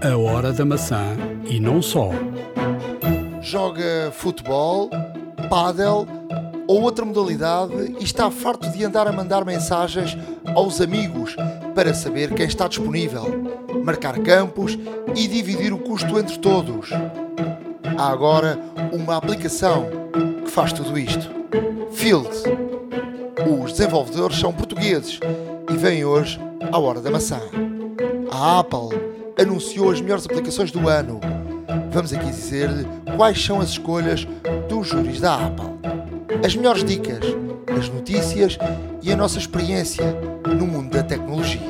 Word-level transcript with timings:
A 0.00 0.16
hora 0.16 0.52
da 0.52 0.64
maçã 0.64 1.16
e 1.44 1.58
não 1.58 1.82
só. 1.82 2.10
Joga 3.42 4.12
futebol, 4.12 4.88
pádel 5.50 6.06
ou 6.68 6.82
outra 6.82 7.04
modalidade 7.04 7.96
e 7.98 8.04
está 8.04 8.30
farto 8.30 8.70
de 8.70 8.84
andar 8.84 9.08
a 9.08 9.12
mandar 9.12 9.44
mensagens 9.44 10.16
aos 10.54 10.80
amigos 10.80 11.34
para 11.74 11.92
saber 11.92 12.32
quem 12.32 12.46
está 12.46 12.68
disponível, 12.68 13.24
marcar 13.84 14.20
campos 14.20 14.78
e 15.16 15.26
dividir 15.26 15.72
o 15.72 15.78
custo 15.78 16.16
entre 16.16 16.38
todos. 16.38 16.90
Há 17.96 18.08
agora 18.08 18.56
uma 18.92 19.16
aplicação 19.16 19.88
que 20.44 20.50
faz 20.50 20.72
tudo 20.72 20.96
isto. 20.96 21.28
Field. 21.90 22.28
Os 23.60 23.72
desenvolvedores 23.72 24.38
são 24.38 24.52
portugueses 24.52 25.18
e 25.68 25.76
vêm 25.76 26.04
hoje 26.04 26.38
à 26.70 26.78
hora 26.78 27.00
da 27.00 27.10
maçã. 27.10 27.40
A 28.30 28.60
Apple 28.60 29.17
anunciou 29.38 29.90
as 29.90 30.00
melhores 30.00 30.26
aplicações 30.26 30.70
do 30.70 30.88
ano. 30.88 31.20
Vamos 31.90 32.12
aqui 32.12 32.26
dizer-lhe 32.26 32.86
quais 33.16 33.42
são 33.42 33.60
as 33.60 33.70
escolhas 33.70 34.26
dos 34.68 34.88
júris 34.88 35.20
da 35.20 35.46
Apple. 35.46 35.78
As 36.44 36.54
melhores 36.54 36.84
dicas, 36.84 37.24
as 37.78 37.88
notícias 37.88 38.58
e 39.02 39.12
a 39.12 39.16
nossa 39.16 39.38
experiência 39.38 40.04
no 40.46 40.66
mundo 40.66 40.90
da 40.90 41.02
tecnologia. 41.02 41.60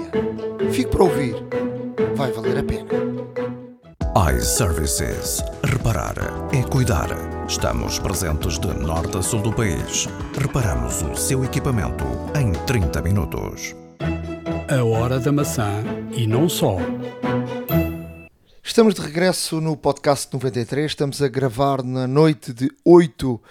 Fique 0.73 0.91
para 0.91 1.05
ouvir. 1.05 1.35
Vai 2.15 2.33
valer 2.33 2.59
a 2.59 2.63
pena. 2.63 2.89
iServices. 4.37 5.43
Reparar 5.65 6.15
é 6.53 6.63
cuidar. 6.63 7.09
Estamos 7.49 7.99
presentes 7.99 8.59
de 8.59 8.69
norte 8.75 9.17
a 9.17 9.23
sul 9.23 9.41
do 9.41 9.53
país. 9.53 10.09
Reparamos 10.39 11.03
o 11.03 11.17
seu 11.17 11.45
equipamento 11.45 12.05
em 12.39 12.53
30 12.67 13.01
minutos. 13.03 13.75
A 14.71 14.85
hora 14.85 15.19
da 15.19 15.33
maçã 15.33 15.83
e 16.13 16.27
não 16.27 16.49
só. 16.49 16.77
Estamos 18.79 18.95
de 18.95 19.01
regresso 19.01 19.61
no 19.61 19.77
podcast 19.77 20.33
93. 20.33 20.93
Estamos 20.93 21.21
a 21.21 21.27
gravar 21.27 21.83
na 21.83 22.07
noite 22.07 22.53
de 22.53 22.71
8 22.85 23.43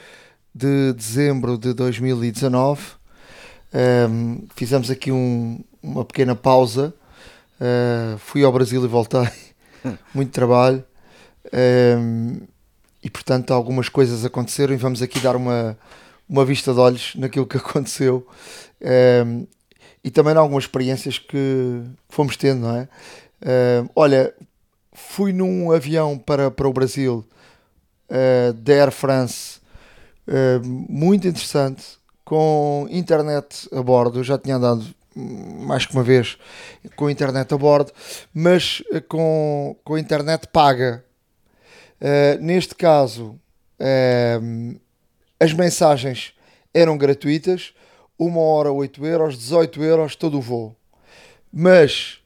de 0.56 0.94
dezembro 0.94 1.58
de 1.58 1.74
2019. 1.74 2.82
Um, 4.10 4.48
fizemos 4.56 4.90
aqui 4.90 5.12
um, 5.12 5.60
uma 5.84 6.06
pequena 6.06 6.34
pausa. 6.34 6.94
Uh, 7.60 8.18
fui 8.20 8.42
ao 8.42 8.54
Brasil 8.54 8.82
e 8.86 8.88
voltei. 8.88 9.28
Muito 10.16 10.32
trabalho. 10.32 10.82
Um, 11.54 12.40
e 13.04 13.10
portanto, 13.10 13.54
algumas 13.54 13.90
coisas 13.90 14.24
aconteceram 14.24 14.74
e 14.74 14.78
vamos 14.78 15.02
aqui 15.02 15.20
dar 15.20 15.36
uma, 15.36 15.78
uma 16.30 16.46
vista 16.46 16.74
de 16.74 16.80
olhos 16.80 17.16
naquilo 17.16 17.46
que 17.46 17.58
aconteceu. 17.60 18.26
E 20.02 20.10
também 20.10 20.34
em 20.34 20.38
algumas 20.38 20.64
experiências 20.64 21.20
que 21.20 21.82
fomos 22.08 22.38
tendo, 22.38 22.62
não 22.62 22.78
é? 22.78 22.88
olha, 23.94 24.34
fui 24.98 25.32
num 25.32 25.72
avião 25.72 26.18
para, 26.18 26.50
para 26.50 26.68
o 26.68 26.74
Brasil 26.74 27.24
uh, 28.10 28.54
da 28.54 28.74
Air 28.74 28.92
France, 28.92 29.60
uh, 30.28 30.66
muito 30.68 31.28
interessante, 31.28 31.84
com 32.26 32.88
internet 32.90 33.70
a 33.72 33.82
bordo. 33.84 34.24
Já 34.24 34.40
tinha 34.40 34.56
andado 34.56 34.84
mais 35.16 35.86
que 35.86 35.94
uma 35.94 36.04
vez 36.04 36.38
com 36.96 37.10
internet 37.10 37.54
a 37.54 37.58
bordo, 37.58 37.92
mas 38.34 38.82
uh, 38.92 39.02
com, 39.08 39.76
com 39.84 39.98
internet 39.98 40.48
paga. 40.48 41.06
neste 42.40 42.76
caso, 42.76 43.40
as 45.40 45.54
mensagens 45.54 46.34
eram 46.74 46.98
gratuitas, 46.98 47.74
uma 48.20 48.40
hora 48.40 48.72
8 48.72 49.06
euros, 49.06 49.38
18 49.38 49.84
euros 49.84 50.16
todo 50.16 50.38
o 50.38 50.42
voo. 50.42 50.76
Mas 51.52 52.20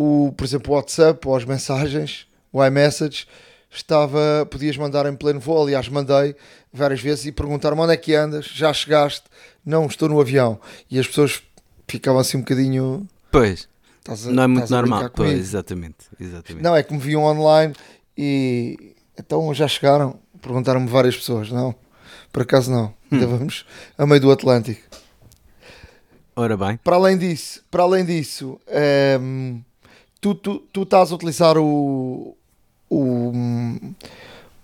o, 0.00 0.32
por 0.32 0.44
exemplo, 0.44 0.72
o 0.72 0.76
WhatsApp 0.76 1.28
ou 1.28 1.36
as 1.36 1.44
mensagens, 1.44 2.26
o 2.50 2.64
iMessage, 2.64 3.26
estava, 3.70 4.48
podias 4.50 4.74
mandar 4.78 5.04
em 5.04 5.14
pleno 5.14 5.38
voo, 5.38 5.62
aliás, 5.62 5.90
mandei 5.90 6.34
várias 6.72 7.02
vezes 7.02 7.26
e 7.26 7.32
perguntar-me 7.32 7.78
onde 7.82 7.92
é 7.92 7.96
que 7.98 8.14
andas, 8.14 8.46
já 8.46 8.72
chegaste, 8.72 9.24
não, 9.62 9.84
estou 9.84 10.08
no 10.08 10.18
avião. 10.18 10.58
E 10.90 10.98
as 10.98 11.06
pessoas 11.06 11.42
ficavam 11.86 12.18
assim 12.18 12.38
um 12.38 12.40
bocadinho. 12.40 13.06
Pois. 13.30 13.68
A, 14.08 14.30
não 14.30 14.42
é 14.44 14.46
muito 14.46 14.70
normal, 14.70 15.10
pois, 15.14 15.38
exatamente, 15.38 16.06
exatamente. 16.18 16.64
Não, 16.64 16.74
é 16.74 16.82
que 16.82 16.94
me 16.94 16.98
viam 16.98 17.22
online 17.22 17.74
e 18.16 18.94
então 19.18 19.52
já 19.52 19.68
chegaram, 19.68 20.18
perguntaram-me 20.40 20.88
várias 20.88 21.14
pessoas, 21.14 21.50
não, 21.50 21.74
por 22.32 22.40
acaso 22.42 22.70
não, 22.70 22.86
hum. 22.86 22.94
ainda 23.12 23.26
vamos 23.26 23.66
a 23.98 24.06
meio 24.06 24.20
do 24.22 24.32
Atlântico. 24.32 24.80
Ora 26.34 26.56
bem. 26.56 26.78
Para 26.82 26.96
além 26.96 27.18
disso, 27.18 27.62
para 27.70 27.82
além 27.82 28.06
disso, 28.06 28.58
ehm, 28.66 29.60
tu, 30.20 30.34
tu, 30.34 30.58
tu 30.72 30.82
estás 30.82 31.10
a 31.10 31.14
utilizar 31.14 31.56
o, 31.56 32.36
o, 32.88 33.32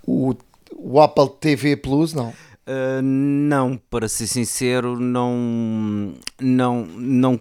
o, 0.07 0.35
o 0.77 1.01
Apple 1.01 1.31
TV 1.41 1.77
Plus, 1.77 2.13
não? 2.13 2.29
Uh, 2.69 3.01
não, 3.01 3.77
para 3.89 4.09
ser 4.09 4.27
sincero, 4.27 4.99
não, 4.99 6.13
não, 6.41 6.85
não, 6.85 7.41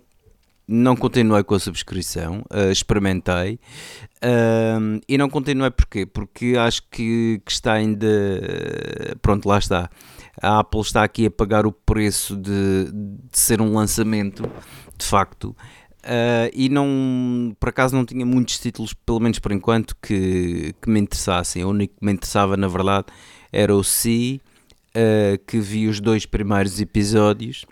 não 0.68 0.96
continuei 0.96 1.44
com 1.44 1.56
a 1.56 1.60
subscrição, 1.60 2.44
uh, 2.54 2.72
experimentei 2.72 3.60
uh, 4.24 5.02
e 5.08 5.18
não 5.18 5.28
continuei 5.28 5.72
porquê? 5.72 6.06
Porque 6.06 6.56
acho 6.58 6.84
que, 6.92 7.42
que 7.44 7.52
está 7.52 7.74
ainda. 7.74 8.08
Pronto, 9.20 9.48
lá 9.50 9.58
está. 9.58 9.90
A 10.40 10.60
Apple 10.60 10.82
está 10.82 11.04
aqui 11.04 11.26
a 11.26 11.32
pagar 11.32 11.66
o 11.66 11.72
preço 11.72 12.36
de, 12.36 12.92
de 12.92 13.40
ser 13.40 13.62
um 13.62 13.74
lançamento, 13.74 14.44
de 14.96 15.06
facto, 15.06 15.56
Uh, 16.06 16.54
e 16.54 16.70
não, 16.70 17.56
por 17.60 17.70
acaso 17.70 17.96
não 17.96 18.06
tinha 18.06 18.24
muitos 18.24 18.60
títulos, 18.60 18.94
pelo 18.94 19.20
menos 19.20 19.40
por 19.40 19.52
enquanto, 19.52 19.96
que, 20.00 20.76
que 20.80 20.88
me 20.88 21.00
interessassem. 21.00 21.66
O 21.66 21.70
único 21.70 21.96
que 22.00 22.06
me 22.06 22.12
interessava, 22.12 22.56
na 22.56 22.68
verdade, 22.68 23.08
era 23.52 23.76
o 23.76 23.84
Si, 23.84 24.40
uh, 24.92 25.44
que 25.48 25.60
vi 25.60 25.88
os 25.88 26.00
dois 26.00 26.28
primeiros 26.28 26.80
episódios, 26.80 27.66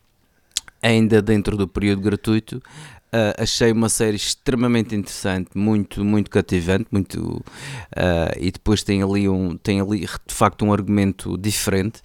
ainda 0.81 1.21
dentro 1.21 1.55
do 1.55 1.67
período 1.67 2.01
gratuito. 2.01 2.57
Uh, 2.57 3.37
achei 3.37 3.71
uma 3.71 3.89
série 3.89 4.15
extremamente 4.15 4.95
interessante, 4.95 5.51
muito, 5.55 6.03
muito 6.03 6.31
cativante, 6.31 6.87
muito, 6.89 7.45
e 8.39 8.49
depois 8.49 8.81
tem 8.81 9.03
ali, 9.03 9.29
um, 9.29 9.55
tem 9.55 9.79
ali 9.79 9.99
de 9.99 10.33
facto 10.33 10.65
um 10.65 10.73
argumento 10.73 11.37
diferente. 11.37 12.01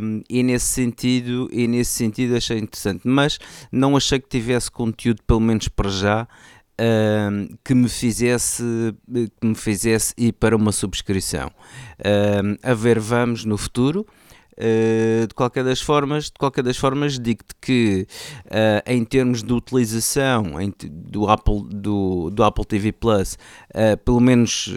Um, 0.00 0.22
e 0.30 0.42
nesse 0.42 0.66
sentido 0.66 1.48
e 1.50 1.66
nesse 1.66 1.90
sentido 1.92 2.36
achei 2.36 2.58
interessante. 2.58 3.00
Mas 3.04 3.38
não 3.72 3.96
achei 3.96 4.20
que 4.20 4.28
tivesse 4.28 4.70
conteúdo 4.70 5.20
pelo 5.26 5.40
menos 5.40 5.66
para 5.68 5.90
já 5.90 6.28
um, 6.78 7.48
que 7.64 7.74
me 7.74 7.88
fizesse 7.88 8.62
que 9.40 9.46
me 9.46 9.54
fizesse 9.54 10.14
ir 10.16 10.32
para 10.32 10.54
uma 10.54 10.70
subscrição. 10.70 11.50
Um, 11.98 12.56
a 12.62 12.74
ver 12.74 13.00
vamos 13.00 13.44
no 13.44 13.58
futuro. 13.58 14.06
Uh, 14.52 15.28
de 15.28 15.34
qualquer 15.34 15.62
das 15.62 15.80
formas, 15.80 16.24
de 16.24 16.32
qualquer 16.32 16.64
das 16.64 16.76
formas, 16.76 17.16
digo-te 17.16 17.54
que 17.60 18.08
uh, 18.46 18.90
em 18.90 19.04
termos 19.04 19.40
de 19.40 19.52
utilização 19.52 20.46
do, 20.90 21.28
Apple, 21.28 21.62
do, 21.70 22.28
do 22.30 22.42
Apple 22.42 22.64
TV 22.64 22.90
Plus, 22.90 23.38
uh, 23.70 23.96
pelo 24.04 24.18
menos 24.18 24.68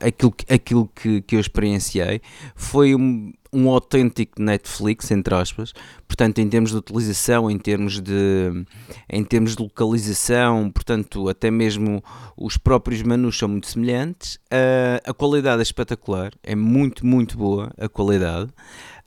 aquilo, 0.00 0.34
aquilo 0.48 0.88
que, 0.94 1.22
que 1.22 1.34
eu 1.34 1.40
experienciei 1.40 2.20
foi 2.54 2.94
um, 2.94 3.32
um 3.54 3.70
autêntico 3.70 4.42
Netflix, 4.42 5.10
entre 5.10 5.34
aspas, 5.34 5.72
portanto, 6.08 6.40
em 6.40 6.48
termos 6.48 6.72
de 6.72 6.76
utilização, 6.76 7.50
em 7.50 7.58
termos 7.58 8.00
de, 8.00 8.64
em 9.08 9.24
termos 9.24 9.54
de 9.54 9.62
localização, 9.62 10.70
portanto, 10.70 11.28
até 11.28 11.50
mesmo 11.50 12.02
os 12.36 12.56
próprios 12.56 13.02
menus 13.02 13.38
são 13.38 13.48
muito 13.48 13.68
semelhantes. 13.68 14.36
Uh, 14.46 15.00
a 15.04 15.14
qualidade 15.14 15.60
é 15.60 15.62
espetacular, 15.62 16.32
é 16.42 16.54
muito, 16.54 17.06
muito 17.06 17.38
boa 17.38 17.70
a 17.78 17.88
qualidade. 17.88 18.50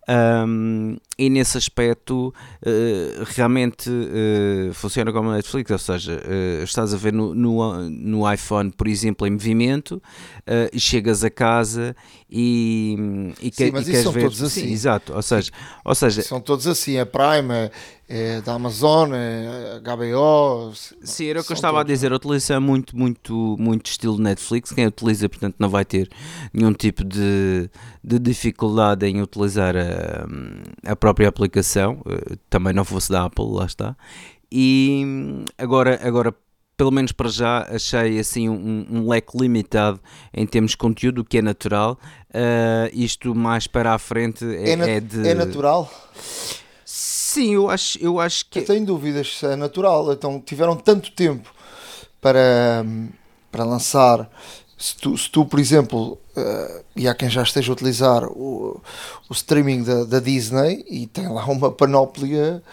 Um, 0.09 0.95
e 1.17 1.29
nesse 1.29 1.57
aspecto 1.57 2.33
uh, 2.61 3.23
realmente 3.35 3.89
uh, 3.89 4.73
funciona 4.73 5.11
como 5.11 5.29
a 5.29 5.35
Netflix, 5.35 5.69
ou 5.69 5.77
seja, 5.77 6.21
uh, 6.23 6.63
estás 6.63 6.93
a 6.93 6.97
ver 6.97 7.11
no, 7.11 7.35
no, 7.35 7.89
no, 7.89 8.33
iPhone, 8.33 8.71
por 8.71 8.87
exemplo, 8.87 9.27
em 9.27 9.31
movimento, 9.31 10.01
e 10.71 10.79
chegas 10.79 11.25
a 11.25 11.29
casa 11.29 11.93
e, 12.29 13.33
e, 13.41 13.51
Sim, 13.53 13.71
mas 13.71 13.87
e 13.87 13.91
queres 13.91 14.03
são 14.03 14.13
ver. 14.13 14.21
Todos 14.21 14.41
assim. 14.41 14.61
Sim, 14.61 14.71
exato, 14.71 15.13
ou 15.13 15.21
seja, 15.21 15.51
ou 15.83 15.93
seja, 15.93 16.21
são 16.21 16.39
todos 16.39 16.67
assim, 16.67 16.95
é 16.95 17.03
Prime, 17.03 17.69
é, 18.07 18.39
da 18.41 18.53
Amazon, 18.53 19.11
é 19.13 19.81
HBO. 19.81 20.73
Sim, 21.03 21.27
era 21.27 21.41
o 21.41 21.43
que 21.43 21.51
eu 21.51 21.55
estava 21.55 21.79
todos. 21.79 21.91
a 21.91 21.93
dizer, 21.93 22.13
a 22.13 22.15
utilização 22.15 22.55
é 22.55 22.59
muito, 22.59 22.97
muito, 22.97 23.55
muito 23.59 23.87
estilo 23.87 24.17
Netflix. 24.17 24.71
Quem 24.71 24.87
utiliza, 24.87 25.27
portanto, 25.27 25.55
não 25.59 25.69
vai 25.69 25.83
ter 25.83 26.09
nenhum 26.53 26.73
tipo 26.73 27.03
de, 27.03 27.69
de 28.03 28.19
dificuldade 28.19 29.05
em 29.05 29.21
utilizar 29.21 29.75
a, 29.75 30.91
a 30.91 30.95
própria 30.95 31.27
aplicação. 31.27 32.01
Eh, 32.07 32.37
também 32.49 32.73
não 32.73 32.85
fosse 32.85 33.11
da 33.11 33.25
Apple, 33.25 33.45
lá 33.49 33.65
está. 33.65 33.95
E 34.49 35.43
agora, 35.57 35.99
agora 36.01 36.33
pelo 36.77 36.91
menos 36.91 37.11
para 37.11 37.27
já, 37.27 37.67
achei 37.71 38.19
assim 38.19 38.47
um, 38.47 38.85
um, 38.89 39.09
leque 39.09 39.35
limitado 39.35 39.99
em 40.31 40.45
termos 40.45 40.71
de 40.71 40.77
conteúdo, 40.77 41.21
o 41.21 41.25
que 41.25 41.39
é 41.39 41.41
natural. 41.41 41.99
Uh, 42.29 42.87
isto 42.93 43.33
mais 43.33 43.65
para 43.65 43.95
a 43.95 43.97
frente 43.97 44.45
é, 44.45 44.73
é, 44.73 44.97
é 44.97 44.99
de. 44.99 45.27
É 45.27 45.33
natural? 45.33 45.91
Sim, 47.37 47.53
eu 47.53 47.69
acho, 47.69 47.99
eu 47.99 48.19
acho 48.19 48.49
que. 48.49 48.57
Eu 48.57 48.65
tenho 48.65 48.83
dúvidas 48.83 49.43
é 49.43 49.55
natural. 49.55 50.11
Então 50.11 50.41
tiveram 50.43 50.75
tanto 50.75 51.11
tempo 51.11 51.53
para, 52.19 52.83
para 53.51 53.63
lançar. 53.63 54.27
Se 54.75 54.97
tu, 54.97 55.15
se 55.15 55.29
tu 55.29 55.45
por 55.45 55.59
exemplo, 55.59 56.17
uh, 56.35 56.83
e 56.95 57.07
há 57.07 57.13
quem 57.13 57.29
já 57.29 57.43
esteja 57.43 57.71
a 57.71 57.73
utilizar 57.73 58.23
o, 58.25 58.81
o 59.29 59.33
streaming 59.33 59.83
da, 59.83 60.03
da 60.03 60.19
Disney 60.19 60.83
e 60.89 61.05
tem 61.05 61.27
lá 61.27 61.45
uma 61.45 61.71
panóplia, 61.71 62.63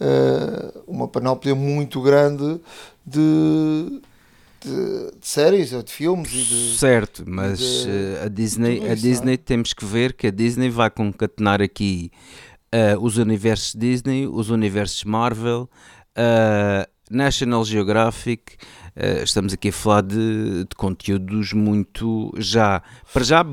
uh, 0.00 0.82
uma 0.86 1.06
panóplia 1.06 1.54
muito 1.54 2.00
grande 2.00 2.58
de, 3.04 4.00
de, 4.62 5.10
de, 5.20 5.26
séries 5.26 5.74
ou 5.74 5.82
de 5.82 5.92
filmes 5.92 6.32
e 6.32 6.42
de, 6.44 6.78
certo 6.78 7.24
mas 7.26 7.58
de, 7.58 7.88
uh, 7.88 8.24
a 8.24 8.28
Disney 8.28 8.78
isso, 8.78 8.90
a 8.90 8.94
Disney 8.94 9.34
é? 9.34 9.38
temos 9.38 9.72
que 9.72 9.84
ver 9.84 10.12
que 10.14 10.26
a 10.26 10.30
Disney 10.30 10.68
vai 10.68 10.90
concatenar 10.90 11.62
aqui 11.62 12.10
uh, 12.74 13.00
os 13.00 13.16
universos 13.18 13.74
Disney 13.74 14.26
os 14.26 14.50
universos 14.50 15.04
Marvel 15.04 15.68
uh, 16.16 16.90
National 17.10 17.64
Geographic 17.64 18.56
Uh, 18.96 19.24
estamos 19.24 19.52
aqui 19.52 19.70
a 19.70 19.72
falar 19.72 20.02
de, 20.02 20.60
de, 20.60 20.76
conteúdos 20.76 21.52
muito 21.52 22.32
já 22.36 22.80
para, 23.12 23.24
já 23.24 23.44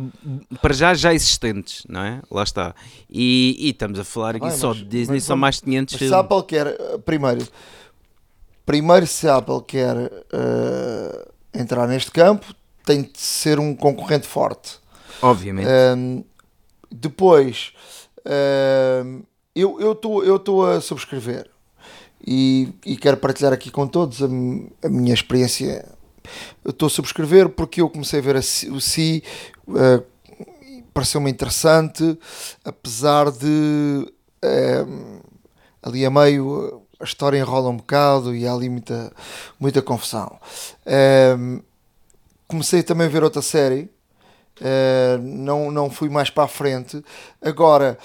para 0.62 0.72
já 0.72 0.94
já 0.94 1.16
existentes, 1.16 1.84
não 1.90 2.00
é? 2.00 2.22
Lá 2.30 2.44
está. 2.44 2.76
E, 3.10 3.56
e 3.58 3.72
estamos 3.72 3.98
a 3.98 4.04
falar 4.04 4.36
aqui 4.36 4.52
só 4.52 4.72
de 4.72 4.84
Disney, 4.84 5.20
são 5.20 5.36
mais 5.36 5.60
500 5.60 5.96
filmes. 5.96 6.10
Se 6.12 6.16
a 6.16 6.20
Apple 6.20 6.44
quer, 6.44 6.78
primeiro, 7.00 7.48
primeiro 8.68 9.08
se 9.08 9.28
a 9.28 9.38
Apple 9.38 9.64
quer 9.66 9.98
uh, 9.98 11.32
entrar 11.52 11.88
neste 11.88 12.12
campo, 12.12 12.46
tem 12.86 13.02
de 13.02 13.20
ser 13.20 13.58
um 13.58 13.76
concorrente 13.76 14.28
forte. 14.28 14.80
Obviamente. 15.24 15.68
Um, 15.68 16.24
depois, 16.92 17.74
um, 18.26 19.24
eu 19.56 19.92
estou 19.92 20.24
eu 20.24 20.66
a 20.66 20.82
subscrever 20.82 21.50
e, 22.26 22.70
e 22.86 22.96
quero 22.96 23.18
partilhar 23.18 23.52
aqui 23.52 23.72
com 23.72 23.88
todos 23.88 24.22
a, 24.22 24.28
a 24.84 24.90
minha 24.90 25.14
experiência. 25.14 25.86
Estou 26.66 26.88
a 26.88 26.90
subscrever 26.90 27.50
porque 27.50 27.82
eu 27.82 27.90
comecei 27.90 28.20
a 28.20 28.22
ver 28.22 28.36
a, 28.36 28.40
o 28.40 28.80
Si, 28.80 29.24
uh, 29.68 30.04
pareceu-me 30.94 31.32
interessante, 31.32 32.18
apesar 32.64 33.32
de 33.32 34.08
uh, 34.44 35.22
ali 35.82 36.06
a 36.06 36.12
meio 36.12 36.84
a 37.00 37.04
história 37.04 37.40
enrola 37.40 37.70
um 37.70 37.78
bocado 37.78 38.36
e 38.36 38.46
há 38.46 38.54
ali 38.54 38.70
muita, 38.70 39.12
muita 39.60 39.82
confusão. 39.82 40.40
Uh, 40.86 41.64
comecei 42.48 42.84
também 42.84 43.08
a 43.08 43.10
ver 43.10 43.24
outra 43.24 43.42
série, 43.42 43.90
uh, 44.62 45.18
não, 45.22 45.72
não 45.72 45.90
fui 45.90 46.10
mais 46.10 46.30
para 46.30 46.44
a 46.44 46.48
frente. 46.48 47.04
Agora, 47.42 47.98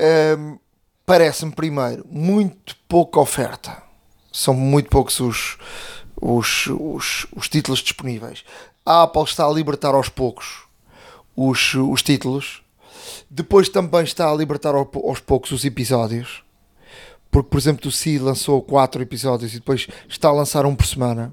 uh, 0.00 0.60
parece-me 1.06 1.52
primeiro 1.52 2.06
muito 2.08 2.76
pouca 2.88 3.20
oferta. 3.20 3.82
São 4.32 4.54
muito 4.54 4.88
poucos 4.88 5.20
os, 5.20 5.58
os, 6.20 6.66
os, 6.68 7.26
os, 7.36 7.48
títulos 7.48 7.80
disponíveis. 7.80 8.44
A 8.84 9.02
Apple 9.02 9.24
está 9.24 9.46
a 9.46 9.52
libertar 9.52 9.94
aos 9.94 10.08
poucos 10.08 10.64
os, 11.36 11.74
os 11.74 12.02
títulos. 12.02 12.62
Depois 13.30 13.68
também 13.68 14.04
está 14.04 14.30
a 14.30 14.34
libertar 14.34 14.74
aos 14.74 15.20
poucos 15.20 15.50
os 15.50 15.64
episódios. 15.64 16.42
Porque, 17.30 17.48
por 17.48 17.58
exemplo, 17.58 17.88
o 17.88 17.92
Si 17.92 18.18
lançou 18.18 18.60
4 18.60 19.02
episódios 19.02 19.52
e 19.52 19.58
depois 19.58 19.88
está 20.06 20.28
a 20.28 20.32
lançar 20.32 20.66
um 20.66 20.74
por 20.74 20.86
semana. 20.86 21.32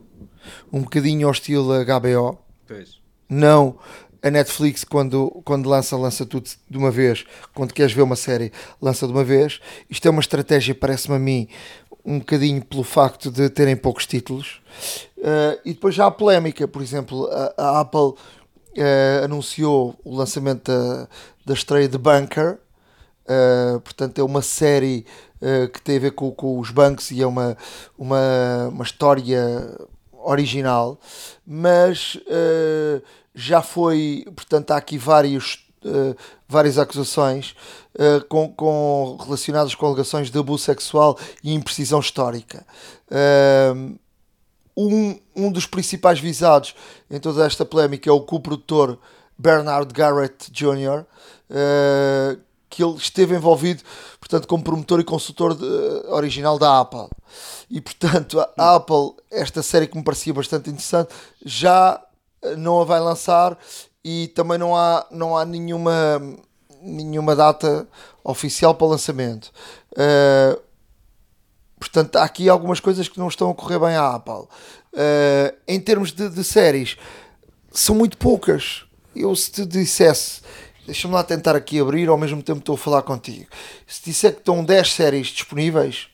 Um 0.72 0.82
bocadinho 0.82 1.28
ao 1.28 1.34
estilo 1.34 1.74
HBO. 1.86 2.38
Pois. 2.66 3.00
Não 3.30 3.78
a 4.22 4.30
Netflix 4.30 4.84
quando, 4.84 5.42
quando 5.44 5.70
lança, 5.70 5.96
lança 5.96 6.26
tudo 6.26 6.50
de 6.70 6.78
uma 6.78 6.92
vez. 6.92 7.26
Quando 7.54 7.74
queres 7.74 7.94
ver 7.94 8.02
uma 8.02 8.16
série, 8.16 8.52
lança 8.82 9.08
de 9.08 9.14
uma 9.14 9.24
vez. 9.24 9.60
Isto 9.90 10.08
é 10.08 10.12
uma 10.12 10.22
estratégia, 10.22 10.76
parece-me 10.76 11.16
a 11.16 11.20
mim, 11.20 11.48
um 12.06 12.20
bocadinho 12.20 12.64
pelo 12.64 12.84
facto 12.84 13.32
de 13.32 13.50
terem 13.50 13.76
poucos 13.76 14.06
títulos. 14.06 14.62
Uh, 15.18 15.60
e 15.66 15.74
depois 15.74 15.96
já 15.96 16.06
há 16.06 16.12
polémica, 16.12 16.68
por 16.68 16.82
exemplo, 16.82 17.30
a, 17.32 17.54
a 17.58 17.80
Apple 17.82 18.00
uh, 18.02 19.24
anunciou 19.24 19.96
o 20.04 20.16
lançamento 20.16 20.72
da, 20.72 21.08
da 21.46 21.54
estreia 21.54 21.88
de 21.88 21.98
Bunker. 21.98 22.58
Uh, 23.26 23.80
portanto, 23.82 24.20
é 24.20 24.24
uma 24.24 24.42
série 24.42 25.06
que 25.72 25.82
tem 25.82 25.96
a 25.96 26.00
ver 26.02 26.12
com, 26.12 26.30
com 26.32 26.60
os 26.60 26.70
bancos 26.70 27.12
e 27.12 27.22
é 27.22 27.26
uma, 27.26 27.56
uma, 27.98 28.68
uma 28.68 28.84
história 28.84 29.74
original, 30.24 31.00
mas 31.46 32.16
uh, 32.16 33.02
já 33.40 33.62
foi, 33.62 34.26
portanto, 34.36 34.72
há 34.72 34.78
aqui 34.78 34.98
vários, 34.98 35.66
uh, 35.86 36.14
várias 36.48 36.78
acusações 36.78 37.56
uh, 37.96 38.24
com, 38.28 38.52
com, 38.54 39.18
relacionadas 39.24 39.74
com 39.74 39.86
alegações 39.86 40.30
de 40.30 40.38
abuso 40.38 40.66
sexual 40.66 41.18
e 41.42 41.54
imprecisão 41.54 42.02
histórica. 42.02 42.66
Um, 44.76 45.20
um 45.36 45.52
dos 45.52 45.66
principais 45.66 46.20
visados 46.20 46.76
em 47.10 47.20
toda 47.20 47.46
esta 47.46 47.66
polémica 47.66 48.10
é 48.10 48.14
o 48.14 48.22
co-produtor 48.22 48.98
Bernard 49.38 49.94
Garrett 49.94 50.52
Jr., 50.52 51.06
que 52.70 52.84
ele 52.84 52.96
esteve 52.96 53.36
envolvido, 53.36 53.84
portanto, 54.20 54.48
como 54.48 54.64
promotor 54.64 55.00
e 55.00 55.04
consultor 55.04 55.56
de, 55.56 55.66
original 56.08 56.58
da 56.58 56.80
Apple. 56.80 57.10
E, 57.70 57.82
portanto, 57.82 58.40
a 58.58 58.76
Apple, 58.76 59.16
esta 59.30 59.62
série 59.62 59.88
que 59.88 59.98
me 59.98 60.04
parecia 60.04 60.34
bastante 60.34 60.70
interessante, 60.70 61.14
já 61.44 62.00
não 62.58 62.82
a 62.82 62.86
vai 62.86 63.00
lançar 63.00 63.58
e 64.04 64.28
também 64.30 64.58
não 64.58 64.76
há, 64.76 65.06
não 65.12 65.38
há 65.38 65.46
nenhuma, 65.46 66.22
nenhuma 66.82 67.36
data 67.36 67.88
oficial 68.24 68.74
para 68.76 68.88
lançamento. 68.88 69.52
Uh, 69.92 70.60
portanto, 71.80 72.16
há 72.16 72.24
aqui 72.24 72.50
algumas 72.50 72.80
coisas 72.80 73.08
que 73.08 73.20
não 73.20 73.28
estão 73.28 73.50
a 73.50 73.56
correr 73.56 73.80
bem 73.80 73.96
à 73.96 74.16
Apple. 74.16 74.48
Uh, 74.94 75.56
em 75.68 75.80
termos 75.80 76.12
de, 76.12 76.30
de, 76.30 76.44
séries, 76.44 76.98
são 77.72 77.96
muito 77.96 78.18
poucas. 78.18 78.86
Eu, 79.16 79.36
se 79.36 79.52
te 79.52 79.66
dissesse, 79.66 80.42
deixa-me 80.86 81.14
lá 81.14 81.24
tentar 81.24 81.56
aqui 81.56 81.80
abrir, 81.80 82.08
ao 82.08 82.18
mesmo 82.18 82.42
tempo 82.42 82.60
estou 82.60 82.76
a 82.76 82.78
falar 82.78 83.02
contigo. 83.02 83.48
Se 83.86 84.04
disser 84.04 84.34
que 84.34 84.40
estão 84.40 84.64
10 84.64 84.94
séries 84.94 85.28
disponíveis, 85.28 86.08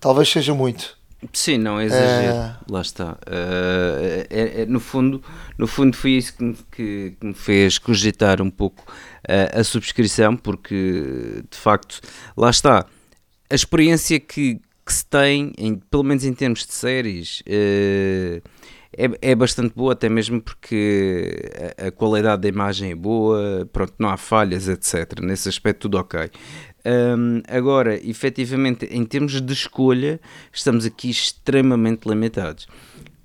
talvez 0.00 0.28
seja 0.30 0.54
muito. 0.54 0.99
Sim, 1.32 1.58
não 1.58 1.78
é 1.78 1.84
exagero, 1.84 2.36
é... 2.36 2.56
lá 2.68 2.80
está. 2.80 3.12
Uh, 3.12 4.26
é, 4.30 4.62
é, 4.62 4.66
no, 4.66 4.80
fundo, 4.80 5.22
no 5.58 5.66
fundo 5.66 5.94
foi 5.94 6.12
isso 6.12 6.34
que 6.34 6.42
me, 6.42 6.56
que, 6.72 7.16
que 7.20 7.26
me 7.26 7.34
fez 7.34 7.78
cogitar 7.78 8.40
um 8.40 8.50
pouco 8.50 8.82
uh, 9.28 9.60
a 9.60 9.62
subscrição, 9.62 10.34
porque 10.34 11.44
de 11.50 11.56
facto, 11.58 12.00
lá 12.36 12.48
está, 12.48 12.86
a 13.50 13.54
experiência 13.54 14.18
que, 14.18 14.60
que 14.84 14.92
se 14.92 15.04
tem, 15.04 15.52
em, 15.58 15.74
pelo 15.74 16.04
menos 16.04 16.24
em 16.24 16.32
termos 16.32 16.64
de 16.64 16.72
séries, 16.72 17.40
uh, 17.40 18.42
é, 18.96 19.30
é 19.30 19.34
bastante 19.34 19.74
boa, 19.74 19.92
até 19.92 20.08
mesmo 20.08 20.40
porque 20.40 21.52
a, 21.78 21.88
a, 21.88 21.90
qualidade 21.92 22.42
da 22.42 22.48
imagem 22.48 22.92
é 22.92 22.94
boa, 22.94 23.68
pronto, 23.72 23.94
não 23.98 24.08
há 24.08 24.16
falhas, 24.16 24.68
etc. 24.68 25.20
Nesse 25.20 25.48
aspecto, 25.48 25.82
tudo 25.82 25.98
ok. 25.98 26.30
Um, 26.84 27.42
agora, 27.48 27.94
efetivamente, 28.08 28.86
em 28.90 29.04
termos 29.04 29.40
de 29.40 29.52
escolha, 29.52 30.20
estamos 30.52 30.84
aqui 30.84 31.10
extremamente 31.10 32.08
limitados. 32.08 32.66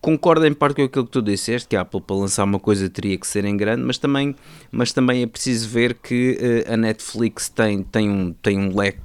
Concordo 0.02 0.46
em 0.46 0.54
parte 0.54 0.76
com 0.76 0.84
aquilo 0.84 1.06
que 1.06 1.12
tu 1.12 1.22
disseste, 1.22 1.68
que 1.68 1.76
a 1.76 1.82
Apple 1.82 2.00
para 2.00 2.16
lançar 2.16 2.44
uma 2.44 2.60
coisa 2.60 2.88
teria 2.90 3.18
que 3.18 3.26
ser 3.26 3.44
em 3.44 3.58
grande, 3.58 3.82
mas 3.82 3.98
também, 3.98 4.36
mas 4.72 4.92
também 4.92 5.24
é 5.24 5.28
preciso 5.28 5.68
ver 5.68 5.96
que 5.96 6.38
uh, 6.68 6.74
a 6.74 6.78
Netflix 6.78 7.50
tem, 7.50 7.82
tem, 7.82 8.10
um, 8.10 8.32
tem 8.34 8.60
um 8.60 8.76
leque 8.76 9.02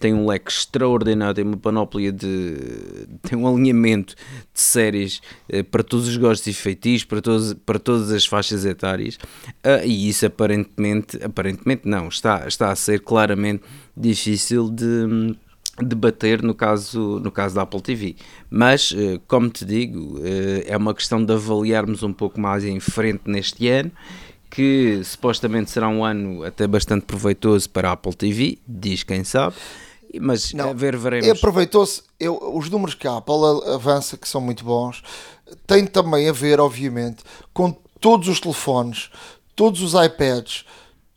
tem 0.00 0.14
um 0.14 0.26
leque 0.26 0.50
extraordinário, 0.50 1.34
tem 1.34 1.44
uma 1.44 1.56
panóplia 1.56 2.10
de. 2.10 2.56
tem 3.22 3.38
um 3.38 3.46
alinhamento 3.46 4.14
de 4.14 4.60
séries 4.60 5.20
eh, 5.48 5.62
para 5.62 5.82
todos 5.82 6.08
os 6.08 6.16
gostos 6.16 6.46
e 6.46 6.54
feitiços, 6.54 7.04
para, 7.04 7.20
todos, 7.20 7.54
para 7.54 7.78
todas 7.78 8.10
as 8.10 8.24
faixas 8.24 8.64
etárias, 8.64 9.16
uh, 9.64 9.84
e 9.84 10.08
isso 10.08 10.26
aparentemente, 10.26 11.22
aparentemente 11.22 11.86
não, 11.86 12.08
está, 12.08 12.48
está 12.48 12.72
a 12.72 12.76
ser 12.76 13.00
claramente 13.00 13.62
difícil 13.96 14.70
de 14.70 15.36
debater 15.78 16.42
no 16.42 16.54
caso, 16.54 17.20
no 17.22 17.30
caso 17.30 17.54
da 17.54 17.62
Apple 17.62 17.80
TV. 17.80 18.16
Mas, 18.50 18.94
eh, 18.96 19.20
como 19.26 19.48
te 19.48 19.64
digo, 19.64 20.20
eh, 20.22 20.64
é 20.66 20.76
uma 20.76 20.94
questão 20.94 21.24
de 21.24 21.32
avaliarmos 21.32 22.02
um 22.02 22.12
pouco 22.12 22.40
mais 22.40 22.64
em 22.64 22.80
frente 22.80 23.22
neste 23.26 23.68
ano 23.68 23.90
que 24.50 25.00
supostamente 25.04 25.70
será 25.70 25.88
um 25.88 26.04
ano 26.04 26.42
até 26.42 26.66
bastante 26.66 27.06
proveitoso 27.06 27.70
para 27.70 27.88
a 27.88 27.92
Apple 27.92 28.14
TV, 28.14 28.58
diz 28.66 29.04
quem 29.04 29.22
sabe. 29.22 29.54
Mas 30.18 30.52
não, 30.52 30.70
a 30.70 30.72
ver, 30.72 30.96
veremos. 30.96 31.28
Aproveitou-se, 31.28 32.02
os 32.20 32.68
números 32.68 32.94
que 32.94 33.06
a 33.06 33.18
Apple 33.18 33.34
avança, 33.72 34.16
que 34.16 34.28
são 34.28 34.40
muito 34.40 34.64
bons, 34.64 35.02
tem 35.66 35.86
também 35.86 36.28
a 36.28 36.32
ver, 36.32 36.58
obviamente, 36.60 37.22
com 37.52 37.70
todos 38.00 38.28
os 38.28 38.40
telefones, 38.40 39.10
todos 39.54 39.82
os 39.82 39.94
iPads, 39.94 40.64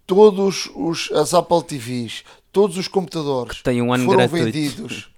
todos 0.06 0.70
os, 0.76 1.12
as 1.14 1.34
Apple 1.34 1.64
TVs, 1.64 2.24
todos 2.52 2.78
os 2.78 2.88
computadores 2.88 3.62
que, 3.62 3.82
um 3.82 4.06
foram 4.06 4.28
vendidos, 4.28 5.10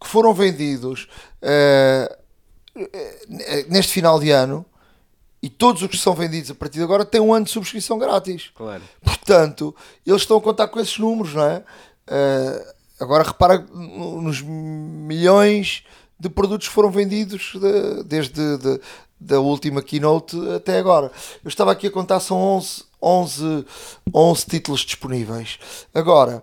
que 0.00 0.08
foram 0.08 0.34
vendidos 0.34 1.08
uh, 1.42 2.16
neste 3.68 3.92
final 3.92 4.18
de 4.18 4.30
ano 4.30 4.64
e 5.42 5.48
todos 5.48 5.82
os 5.82 5.88
que 5.88 5.96
são 5.96 6.14
vendidos 6.14 6.50
a 6.50 6.54
partir 6.54 6.78
de 6.78 6.84
agora 6.84 7.04
têm 7.04 7.20
um 7.20 7.32
ano 7.32 7.44
de 7.44 7.50
subscrição 7.50 7.98
grátis. 7.98 8.50
Claro. 8.54 8.82
Portanto, 9.02 9.74
eles 10.06 10.22
estão 10.22 10.36
a 10.36 10.40
contar 10.40 10.68
com 10.68 10.80
esses 10.80 10.98
números, 10.98 11.34
não 11.34 11.44
é? 11.44 11.58
Uh, 12.08 12.79
Agora 13.00 13.24
repara 13.24 13.58
nos 13.58 14.42
milhões 14.42 15.84
de 16.18 16.28
produtos 16.28 16.68
que 16.68 16.74
foram 16.74 16.90
vendidos 16.90 17.52
de, 17.54 18.04
desde 18.04 18.58
de, 18.58 18.80
da 19.18 19.40
última 19.40 19.82
keynote 19.82 20.36
até 20.54 20.78
agora. 20.78 21.10
Eu 21.42 21.48
estava 21.48 21.72
aqui 21.72 21.86
a 21.86 21.90
contar, 21.90 22.20
são 22.20 22.36
11, 22.36 22.84
11, 23.02 23.66
11 24.14 24.46
títulos 24.46 24.80
disponíveis. 24.80 25.58
Agora, 25.94 26.42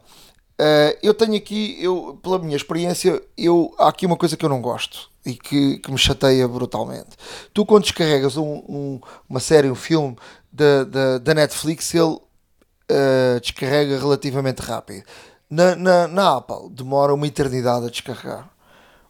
uh, 0.59 0.97
eu 1.03 1.13
tenho 1.13 1.35
aqui, 1.35 1.77
eu, 1.79 2.19
pela 2.23 2.39
minha 2.39 2.55
experiência, 2.55 3.21
eu, 3.37 3.73
há 3.77 3.89
aqui 3.89 4.05
uma 4.05 4.17
coisa 4.17 4.35
que 4.35 4.43
eu 4.43 4.49
não 4.49 4.61
gosto 4.61 5.09
e 5.23 5.35
que, 5.35 5.77
que 5.77 5.91
me 5.91 5.97
chateia 5.97 6.47
brutalmente. 6.47 7.09
Tu, 7.53 7.65
quando 7.65 7.83
descarregas 7.83 8.35
um, 8.35 8.63
um, 8.67 8.99
uma 9.29 9.39
série, 9.39 9.69
um 9.69 9.75
filme 9.75 10.15
da, 10.51 11.33
Netflix, 11.35 11.93
ele 11.93 12.03
uh, 12.05 13.39
descarrega 13.41 13.99
relativamente 13.99 14.61
rápido. 14.61 15.03
Na, 15.49 15.75
na, 15.75 16.07
na 16.07 16.37
Apple, 16.37 16.69
demora 16.71 17.13
uma 17.13 17.27
eternidade 17.27 17.85
a 17.85 17.89
descarregar. 17.89 18.49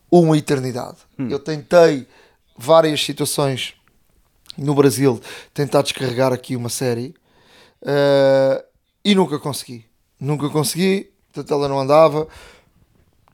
Uma 0.10 0.38
eternidade. 0.38 0.98
Hum. 1.18 1.28
Eu 1.30 1.40
tentei 1.40 2.08
várias 2.56 3.04
situações 3.04 3.74
no 4.58 4.74
Brasil 4.74 5.22
tentar 5.54 5.82
descarregar 5.82 6.34
aqui 6.34 6.56
uma 6.56 6.70
série 6.70 7.14
uh, 7.82 8.64
e 9.04 9.14
nunca 9.14 9.38
consegui. 9.40 9.86
Nunca 10.20 10.50
consegui, 10.50 11.12
portanto 11.32 11.54
ela 11.54 11.68
não 11.68 11.80
andava, 11.80 12.28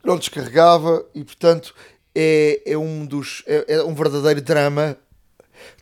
não 0.02 0.18
descarregava 0.18 1.04
e 1.14 1.24
portanto 1.24 1.74
é, 2.14 2.62
é 2.66 2.76
um 2.76 3.06
dos 3.06 3.42
é, 3.46 3.76
é 3.76 3.84
um 3.84 3.94
verdadeiro 3.94 4.42
drama 4.42 4.98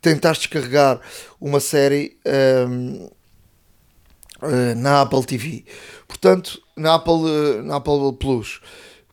tentar 0.00 0.32
descarregar 0.32 1.00
uma 1.40 1.58
série 1.58 2.16
um, 2.68 3.04
uh, 3.04 3.12
eh, 4.42 4.74
na 4.74 5.02
Apple 5.02 5.24
TV. 5.24 5.64
Portanto, 6.06 6.61
na 6.76 6.94
Apple, 6.94 7.12
uh, 7.12 7.62
na 7.62 7.76
Apple 7.76 8.12
Plus 8.18 8.60